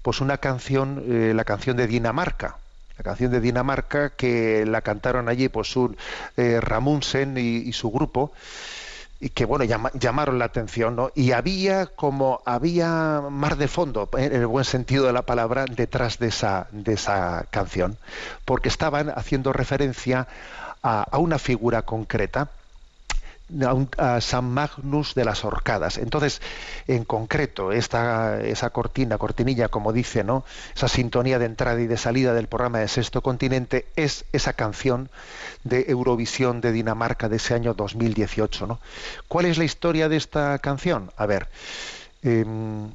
pues 0.02 0.20
una 0.20 0.38
canción, 0.38 1.04
eh, 1.08 1.32
la 1.34 1.44
canción 1.44 1.76
de 1.76 1.86
Dinamarca, 1.86 2.56
la 2.98 3.04
canción 3.04 3.30
de 3.30 3.40
Dinamarca 3.40 4.10
que 4.10 4.66
la 4.66 4.80
cantaron 4.82 5.28
allí, 5.28 5.48
pues 5.48 5.76
un 5.76 5.96
eh, 6.36 6.60
Ramundsen 6.60 7.38
y, 7.38 7.72
su 7.72 7.92
grupo 7.92 8.32
y 9.20 9.28
que 9.30 9.44
bueno 9.44 9.64
llama- 9.64 9.92
llamaron 9.94 10.40
la 10.40 10.46
atención 10.46 10.96
¿no? 10.96 11.12
y 11.14 11.30
había 11.30 11.86
como 11.86 12.42
había 12.44 13.22
mar 13.30 13.56
de 13.56 13.68
fondo 13.68 14.08
¿eh? 14.18 14.24
en 14.24 14.32
el 14.34 14.46
buen 14.48 14.64
sentido 14.64 15.06
de 15.06 15.12
la 15.12 15.22
palabra 15.22 15.64
detrás 15.64 16.18
de 16.18 16.26
esa 16.28 16.66
de 16.72 16.94
esa 16.94 17.46
canción 17.50 17.98
porque 18.44 18.68
estaban 18.68 19.10
haciendo 19.10 19.52
referencia 19.52 20.26
a, 20.82 21.02
a 21.04 21.18
una 21.18 21.38
figura 21.38 21.82
concreta 21.82 22.50
a, 23.66 23.74
un- 23.74 23.88
a 23.98 24.20
San 24.20 24.44
Magnus 24.50 25.14
de 25.14 25.24
las 25.24 25.44
Orcadas. 25.44 25.98
Entonces, 25.98 26.40
en 26.86 27.04
concreto, 27.04 27.72
esta, 27.72 28.40
esa 28.42 28.70
cortina, 28.70 29.18
cortinilla, 29.18 29.68
como 29.68 29.92
dice, 29.92 30.24
¿no? 30.24 30.44
Esa 30.74 30.88
sintonía 30.88 31.38
de 31.38 31.46
entrada 31.46 31.80
y 31.80 31.86
de 31.86 31.96
salida 31.96 32.34
del 32.34 32.48
programa 32.48 32.78
de 32.80 32.88
Sexto 32.88 33.22
Continente 33.22 33.92
es 33.96 34.24
esa 34.32 34.54
canción 34.54 35.10
de 35.64 35.86
Eurovisión 35.88 36.60
de 36.60 36.72
Dinamarca 36.72 37.28
de 37.28 37.36
ese 37.36 37.54
año 37.54 37.74
2018, 37.74 38.66
¿no? 38.66 38.80
¿Cuál 39.28 39.46
es 39.46 39.58
la 39.58 39.64
historia 39.64 40.08
de 40.08 40.16
esta 40.16 40.58
canción? 40.60 41.12
A 41.16 41.26
ver, 41.26 41.50
em, 42.22 42.94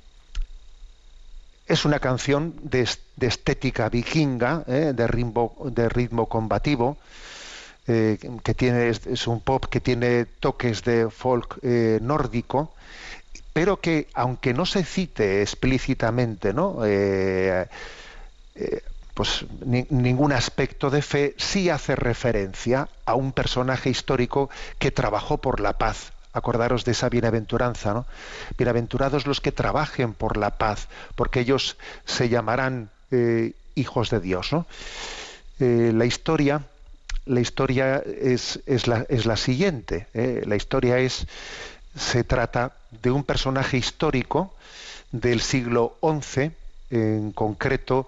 es 1.66 1.84
una 1.86 2.00
canción 2.00 2.56
de, 2.64 2.82
es- 2.82 3.02
de 3.16 3.28
estética 3.28 3.89
vikinga, 3.89 4.64
¿eh? 4.68 4.93
de, 4.95 5.08
ritmo, 5.08 5.56
de 5.66 5.89
ritmo 5.89 6.28
combativo, 6.30 6.98
eh, 7.88 8.18
que 8.44 8.54
tiene 8.54 8.90
es, 8.90 9.28
un 9.28 9.40
pop 9.42 9.66
que 9.66 9.80
tiene 9.82 10.26
toques 10.26 10.84
de 10.84 11.10
folk 11.10 11.60
eh, 11.62 12.00
nórdico, 12.02 12.76
pero 13.54 13.80
que 13.82 14.08
aunque 14.14 14.54
no 14.54 14.66
se 14.66 14.84
cite 14.84 15.42
explícitamente, 15.42 16.54
¿no? 16.54 16.80
Eh, 16.86 17.68
pues 19.14 19.46
ni- 19.66 19.88
ningún 19.90 20.32
aspecto 20.32 20.90
de 20.90 21.02
fe 21.02 21.34
sí 21.38 21.70
hace 21.70 21.96
referencia 21.96 22.90
a 23.06 23.16
un 23.16 23.32
personaje 23.32 23.90
histórico 23.90 24.50
que 24.78 24.92
trabajó 24.92 25.40
por 25.40 25.60
la 25.60 25.74
paz. 25.78 26.14
Acordaros 26.34 26.86
de 26.86 26.92
esa 26.92 27.10
bienaventuranza, 27.10 27.94
¿no? 27.94 28.06
Bienaventurados 28.58 29.26
los 29.26 29.42
que 29.42 29.52
trabajen 29.52 30.14
por 30.14 30.38
la 30.38 30.58
paz, 30.60 30.88
porque 31.16 31.40
ellos 31.40 31.78
se 32.06 32.30
llamarán 32.30 32.92
hijos 33.74 34.10
de 34.12 34.20
Dios, 34.20 34.54
¿no? 34.54 34.68
La 35.60 36.06
historia, 36.06 36.68
la 37.28 37.39
historia 37.41 37.97
es, 38.05 38.59
es 38.65 38.88
la, 38.88 39.05
es 39.09 39.25
la 39.25 39.38
siguiente. 39.38 40.07
¿eh? 40.13 40.43
La 40.45 40.55
historia 40.55 40.99
es, 40.99 41.28
se 41.95 42.23
trata 42.23 42.73
de 43.01 43.11
un 43.11 43.23
personaje 43.23 43.78
histórico 43.78 44.53
del 45.11 45.41
siglo 45.41 45.95
XI, 46.01 46.51
en 46.89 47.32
concreto 47.32 48.07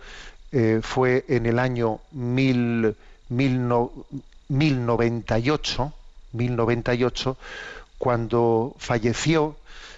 eh, 0.51 0.79
fue 0.81 1.25
en 1.27 1.45
el 1.45 1.59
año 1.59 1.99
mil, 2.11 2.95
mil 3.29 3.67
no- 3.67 3.91
1098, 4.49 5.93
1098, 6.33 7.37
cuando 7.97 8.75
falleció 8.79 9.55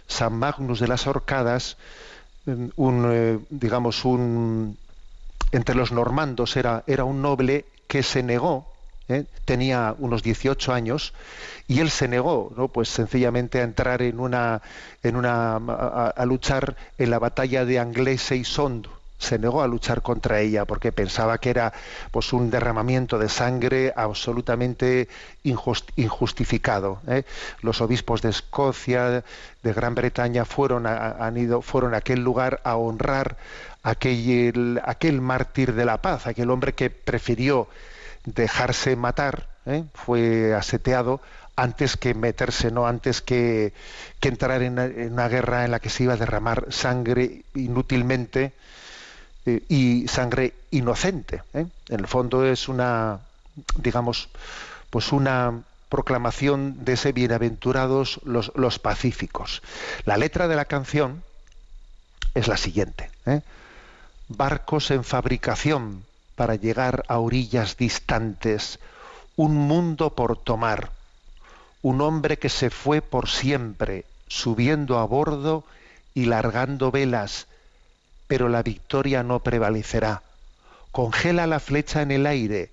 San 0.08 0.34
Magnus 0.34 0.80
de 0.80 0.88
las 0.88 1.08
Orcadas, 1.08 1.78
un, 2.46 2.74
un, 2.76 3.06
eh, 3.12 3.40
digamos, 3.50 4.04
un, 4.06 4.78
entre 5.52 5.76
los 5.76 5.92
normandos 5.92 6.56
era, 6.58 6.84
era 6.88 7.04
un 7.04 7.22
noble 7.22 7.66
que 7.88 8.04
se 8.04 8.24
negó, 8.24 8.71
¿eh? 9.12 9.26
tenía 9.46 9.96
unos 10.00 10.24
18 10.24 10.74
años, 10.74 11.14
y 11.68 11.80
él 11.80 11.90
se 11.90 12.08
negó, 12.08 12.50
pues 12.74 12.90
sencillamente 12.90 13.60
a 13.60 13.64
entrar 13.64 14.02
en 14.02 14.20
una, 14.20 14.62
en 15.04 15.16
una, 15.16 15.56
a, 15.56 16.26
luchar 16.26 16.76
en 16.98 17.10
la 17.12 17.20
batalla 17.20 17.66
de 17.66 17.80
Anglese 17.80 18.36
y 18.36 18.44
Sond. 18.44 18.88
Se 19.20 19.38
negó 19.38 19.62
a 19.62 19.68
luchar 19.68 20.02
contra 20.02 20.40
ella 20.40 20.66
porque 20.66 20.92
pensaba 20.92 21.38
que 21.38 21.52
era 21.52 21.74
pues 22.10 22.34
un 22.34 22.50
derramamiento 22.50 23.20
de 23.20 23.30
sangre 23.30 23.94
absolutamente 23.96 25.08
injust- 25.44 25.92
injustificado. 25.96 27.00
¿eh? 27.08 27.24
Los 27.62 27.82
obispos 27.82 28.24
de 28.24 28.30
Escocia, 28.32 29.24
de 29.62 29.74
Gran 29.74 29.94
Bretaña, 29.94 30.44
fueron 30.44 30.88
a, 30.88 31.12
han 31.24 31.38
ido, 31.38 31.62
fueron 31.62 31.94
a 31.94 31.98
aquel 31.98 32.24
lugar 32.24 32.62
a 32.64 32.76
honrar 32.78 33.38
aquel, 33.84 34.82
aquel 34.84 35.22
mártir 35.22 35.74
de 35.76 35.86
la 35.86 36.02
paz, 36.02 36.26
aquel 36.26 36.50
hombre 36.50 36.74
que 36.74 36.90
prefirió 36.90 37.68
dejarse 38.26 38.96
matar, 38.96 39.48
¿eh? 39.66 39.84
fue 39.94 40.54
aseteado 40.54 41.22
antes 41.56 41.98
que 41.98 42.14
meterse, 42.14 42.72
no 42.72 42.88
antes 42.88 43.22
que, 43.22 43.74
que 44.20 44.30
entrar 44.30 44.62
en, 44.62 44.80
una 45.12 45.28
guerra 45.28 45.66
en 45.66 45.72
la 45.72 45.80
que 45.80 45.90
se 45.90 46.04
iba 46.04 46.14
a 46.14 46.18
derramar 46.18 46.68
sangre 46.70 47.44
inútilmente 47.56 48.54
eh, 49.46 49.64
y 49.70 50.08
sangre 50.08 50.54
inocente. 50.72 51.44
¿eh? 51.54 51.66
En 51.90 52.00
el 52.00 52.08
fondo 52.08 52.46
es 52.46 52.70
una, 52.70 53.20
digamos, 53.76 54.30
pues 54.90 55.12
una 55.12 55.62
proclamación 55.90 56.86
de 56.86 56.94
ese 56.94 57.12
bienaventurados 57.12 58.22
los, 58.24 58.52
los 58.56 58.80
pacíficos. 58.80 59.62
La 60.06 60.18
letra 60.18 60.48
de 60.48 60.56
la 60.56 60.66
canción 60.66 61.24
es 62.34 62.48
la 62.48 62.56
siguiente. 62.56 63.10
Barcos 64.30 64.90
en 64.92 65.04
fabricación 65.04 66.06
para 66.42 66.56
llegar 66.56 67.04
a 67.08 67.20
orillas 67.20 67.78
distantes, 67.78 68.80
un 69.36 69.54
mundo 69.54 70.16
por 70.16 70.40
tomar, 70.40 70.90
un 71.84 72.02
hombre 72.02 72.40
que 72.40 72.50
se 72.50 72.72
fue 72.72 73.04
por 73.04 73.30
siempre, 73.30 74.06
subiendo 74.28 74.98
a 74.98 75.06
bordo 75.06 75.64
y 76.16 76.26
largando 76.26 76.90
velas, 76.90 77.46
pero 78.26 78.50
la 78.50 78.64
victoria 78.64 79.22
no 79.22 79.42
prevalecerá. 79.42 80.24
Congela 80.92 81.46
la 81.46 81.60
flecha 81.60 82.02
en 82.02 82.10
el 82.10 82.26
aire, 82.26 82.72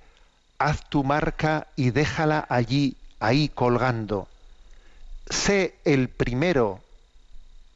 haz 0.57 0.89
tu 0.89 1.05
marca 1.05 1.67
y 1.77 1.91
déjala 1.91 2.47
allí, 2.49 2.97
ahí 3.21 3.51
colgando. 3.51 4.29
Sé 5.29 5.75
el 5.85 6.09
primero 6.09 6.81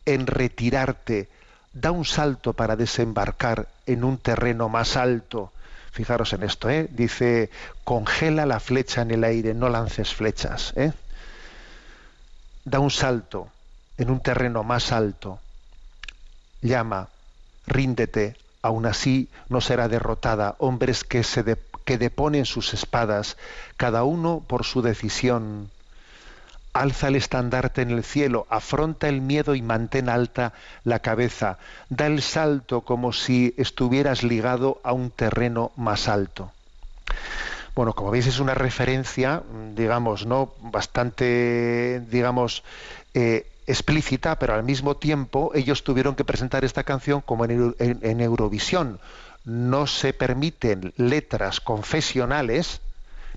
en 0.06 0.26
retirarte, 0.26 1.28
da 1.74 1.90
un 1.90 2.06
salto 2.06 2.54
para 2.54 2.76
desembarcar 2.76 3.68
en 3.84 4.04
un 4.04 4.16
terreno 4.16 4.70
más 4.70 4.96
alto. 4.96 5.52
Fijaros 5.92 6.32
en 6.32 6.42
esto, 6.42 6.70
¿eh? 6.70 6.88
dice, 6.90 7.50
congela 7.84 8.46
la 8.46 8.60
flecha 8.60 9.02
en 9.02 9.10
el 9.10 9.24
aire, 9.24 9.52
no 9.52 9.68
lances 9.68 10.14
flechas. 10.14 10.72
¿eh? 10.74 10.92
Da 12.64 12.78
un 12.78 12.90
salto 12.90 13.48
en 13.98 14.10
un 14.10 14.20
terreno 14.20 14.64
más 14.64 14.90
alto. 14.90 15.38
Llama, 16.62 17.08
ríndete, 17.66 18.36
aún 18.62 18.86
así 18.86 19.28
no 19.50 19.60
será 19.60 19.88
derrotada. 19.88 20.56
Hombres 20.58 21.04
que, 21.04 21.22
se 21.22 21.44
que 21.84 21.98
deponen 21.98 22.46
sus 22.46 22.72
espadas, 22.72 23.36
cada 23.76 24.04
uno 24.04 24.42
por 24.46 24.64
su 24.64 24.80
decisión. 24.80 25.70
Alza 26.72 27.08
el 27.08 27.16
estandarte 27.16 27.82
en 27.82 27.90
el 27.90 28.02
cielo, 28.02 28.46
afronta 28.48 29.08
el 29.08 29.20
miedo 29.20 29.54
y 29.54 29.60
mantén 29.60 30.08
alta 30.08 30.54
la 30.84 31.00
cabeza. 31.00 31.58
Da 31.90 32.06
el 32.06 32.22
salto 32.22 32.80
como 32.80 33.12
si 33.12 33.54
estuvieras 33.58 34.22
ligado 34.22 34.80
a 34.82 34.92
un 34.92 35.10
terreno 35.10 35.72
más 35.76 36.08
alto. 36.08 36.50
Bueno, 37.74 37.94
como 37.94 38.10
veis 38.10 38.26
es 38.26 38.38
una 38.38 38.54
referencia, 38.54 39.42
digamos, 39.74 40.26
no 40.26 40.52
bastante, 40.60 42.02
digamos, 42.10 42.64
eh, 43.14 43.46
explícita, 43.66 44.38
pero 44.38 44.54
al 44.54 44.62
mismo 44.62 44.96
tiempo 44.96 45.52
ellos 45.54 45.84
tuvieron 45.84 46.14
que 46.14 46.24
presentar 46.24 46.64
esta 46.64 46.84
canción 46.84 47.20
como 47.20 47.44
en 47.44 48.20
Eurovisión. 48.20 48.98
No 49.44 49.86
se 49.86 50.12
permiten 50.12 50.92
letras 50.96 51.60
confesionales, 51.60 52.80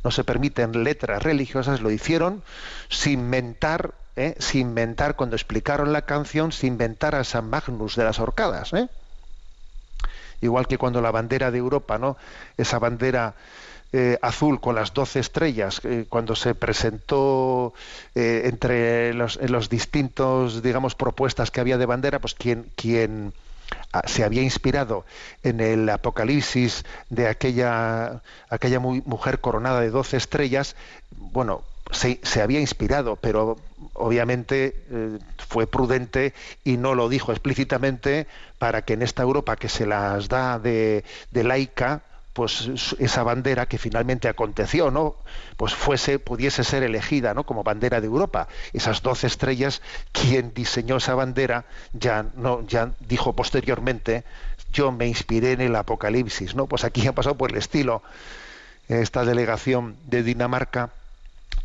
no 0.05 0.11
se 0.11 0.23
permiten 0.23 0.83
letras 0.83 1.23
religiosas, 1.23 1.81
lo 1.81 1.89
hicieron 1.89 2.43
sin 2.89 3.27
mentar, 3.27 3.95
¿eh? 4.15 4.35
sin 4.37 4.75
mentar 4.75 5.15
cuando 5.15 5.35
explicaron 5.35 5.91
la 5.93 6.03
canción, 6.03 6.51
sin 6.51 6.77
mentar 6.77 7.15
a 7.15 7.23
San 7.23 7.49
Magnus 7.49 7.95
de 7.95 8.03
las 8.03 8.19
Orcadas, 8.19 8.71
¿eh? 8.73 8.87
igual 10.41 10.67
que 10.67 10.77
cuando 10.77 11.01
la 11.01 11.09
bandera 11.09 11.49
de 11.49 11.57
Europa, 11.57 11.97
¿no? 11.97 12.17
Esa 12.55 12.77
bandera 12.77 13.33
eh, 13.93 14.19
azul 14.21 14.61
con 14.61 14.75
las 14.75 14.93
doce 14.93 15.19
estrellas, 15.19 15.81
eh, 15.83 16.05
cuando 16.07 16.35
se 16.35 16.53
presentó 16.53 17.73
eh, 18.13 18.43
entre 18.45 19.11
los, 19.15 19.37
en 19.37 19.51
los 19.51 19.69
distintos, 19.69 20.61
digamos, 20.61 20.93
propuestas 20.93 21.49
que 21.49 21.61
había 21.61 21.79
de 21.79 21.87
bandera, 21.87 22.19
pues 22.19 22.35
quien, 22.35 22.69
quien 22.75 23.33
se 24.05 24.23
había 24.23 24.41
inspirado 24.41 25.05
en 25.43 25.59
el 25.59 25.89
Apocalipsis 25.89 26.83
de 27.09 27.27
aquella, 27.27 28.21
aquella 28.49 28.79
mu- 28.79 29.01
mujer 29.05 29.39
coronada 29.39 29.81
de 29.81 29.89
doce 29.89 30.17
estrellas, 30.17 30.75
bueno, 31.11 31.63
se, 31.91 32.19
se 32.23 32.41
había 32.41 32.59
inspirado, 32.59 33.15
pero 33.15 33.57
obviamente 33.93 34.75
eh, 34.91 35.19
fue 35.37 35.67
prudente 35.67 36.33
y 36.63 36.77
no 36.77 36.95
lo 36.95 37.09
dijo 37.09 37.31
explícitamente 37.31 38.27
para 38.57 38.81
que 38.83 38.93
en 38.93 39.01
esta 39.01 39.23
Europa 39.23 39.55
que 39.55 39.69
se 39.69 39.85
las 39.85 40.27
da 40.27 40.59
de, 40.59 41.03
de 41.31 41.43
laica, 41.43 42.01
pues 42.35 42.69
esa 42.99 43.23
bandera 43.23 43.65
que 43.65 43.77
finalmente 43.77 44.27
aconteció, 44.27 44.91
¿no? 44.91 45.15
Pues 45.55 45.73
fuese, 45.73 46.19
pudiese 46.19 46.65
ser 46.65 46.83
elegida, 46.83 47.33
¿no? 47.33 47.45
Como 47.45 47.63
bandera 47.63 48.01
de 48.01 48.07
Europa. 48.07 48.49
Esas 48.73 49.01
doce 49.01 49.27
estrellas, 49.27 49.81
quien 50.11 50.53
diseñó 50.53 50.97
esa 50.97 51.15
bandera 51.15 51.63
ya 51.93 52.25
no, 52.35 52.67
ya 52.67 52.91
dijo 52.99 53.31
posteriormente, 53.31 54.25
yo 54.73 54.91
me 54.91 55.07
inspiré 55.07 55.53
en 55.53 55.61
el 55.61 55.77
Apocalipsis, 55.77 56.55
¿no? 56.55 56.67
Pues 56.67 56.83
aquí 56.83 57.07
ha 57.07 57.13
pasado 57.13 57.37
por 57.37 57.51
el 57.53 57.57
estilo. 57.57 58.03
Esta 58.89 59.23
delegación 59.23 59.95
de 60.05 60.21
Dinamarca 60.21 60.89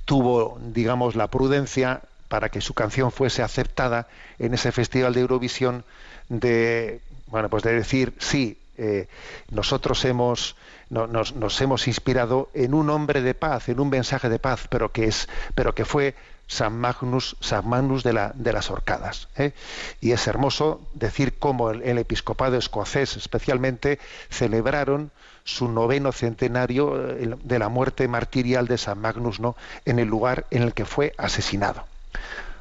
tuvo, 0.04 0.60
digamos, 0.62 1.16
la 1.16 1.26
prudencia 1.26 2.02
para 2.28 2.48
que 2.48 2.60
su 2.60 2.74
canción 2.74 3.10
fuese 3.10 3.42
aceptada 3.42 4.06
en 4.38 4.54
ese 4.54 4.70
festival 4.70 5.14
de 5.14 5.22
Eurovisión 5.22 5.84
de, 6.28 7.00
bueno, 7.26 7.48
pues 7.48 7.64
de 7.64 7.72
decir 7.72 8.14
sí, 8.20 8.59
eh, 8.80 9.08
nosotros 9.50 10.04
hemos 10.04 10.56
nos, 10.90 11.60
hemos 11.60 11.86
inspirado 11.86 12.50
en 12.52 12.74
un 12.74 12.90
hombre 12.90 13.22
de 13.22 13.34
paz, 13.34 13.68
en 13.68 13.78
un 13.78 13.90
mensaje 13.90 14.28
de 14.28 14.38
paz, 14.38 14.66
pero 14.68 14.90
que 14.90 15.04
es, 15.04 15.28
pero 15.54 15.74
que 15.74 15.84
fue 15.84 16.16
San 16.48 16.76
Magnus, 16.76 17.36
San 17.40 17.68
Magnus 17.68 18.02
de, 18.02 18.12
la, 18.12 18.32
de 18.34 18.52
las 18.52 18.70
Orcadas. 18.70 19.28
¿eh? 19.36 19.52
Y 20.00 20.10
es 20.10 20.26
hermoso 20.26 20.80
decir 20.94 21.38
cómo 21.38 21.70
el, 21.70 21.82
el, 21.82 21.98
episcopado 21.98 22.56
escocés, 22.56 23.16
especialmente, 23.16 24.00
celebraron 24.30 25.12
su 25.44 25.68
noveno 25.68 26.10
centenario 26.10 27.10
eh, 27.10 27.36
de 27.40 27.58
la 27.60 27.68
muerte 27.68 28.08
martirial 28.08 28.66
de 28.66 28.78
San 28.78 29.00
Magnus, 29.00 29.38
¿no? 29.38 29.56
En 29.84 30.00
el 30.00 30.08
lugar 30.08 30.46
en 30.50 30.62
el 30.62 30.74
que 30.74 30.84
fue 30.84 31.14
asesinado. 31.18 31.84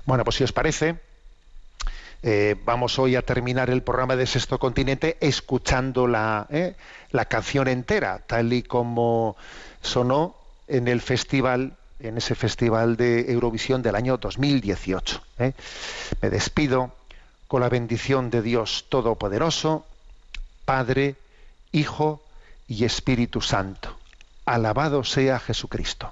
Bueno, 0.06 0.24
pues 0.24 0.36
si 0.36 0.44
os 0.44 0.52
parece, 0.52 0.98
eh, 2.22 2.56
vamos 2.66 3.00
hoy 3.00 3.16
a 3.16 3.22
terminar 3.22 3.70
el 3.70 3.82
programa 3.82 4.16
de 4.16 4.28
Sexto 4.28 4.60
Continente 4.60 5.18
escuchando 5.22 6.08
la, 6.08 6.48
eh, 6.50 6.76
la 7.12 7.26
canción 7.26 7.68
entera, 7.68 8.20
tal 8.28 8.52
y 8.52 8.64
como 8.64 9.38
sonó 9.82 10.36
en 10.68 10.88
el 10.88 11.02
festival, 11.02 11.78
en 12.00 12.18
ese 12.18 12.36
festival 12.36 12.98
de 12.98 13.32
Eurovisión 13.32 13.82
del 13.82 13.96
año 13.96 14.18
2018. 14.18 15.22
¿eh? 15.40 15.54
Me 16.22 16.30
despido 16.30 16.92
con 17.48 17.62
la 17.62 17.70
bendición 17.70 18.30
de 18.30 18.42
Dios 18.42 18.86
Todopoderoso, 18.90 19.86
Padre, 20.66 21.16
Hijo 21.72 22.22
y 22.68 22.84
Espíritu 22.84 23.42
Santo. 23.42 23.98
Alabado 24.46 25.04
sea 25.04 25.40
Jesucristo. 25.40 26.12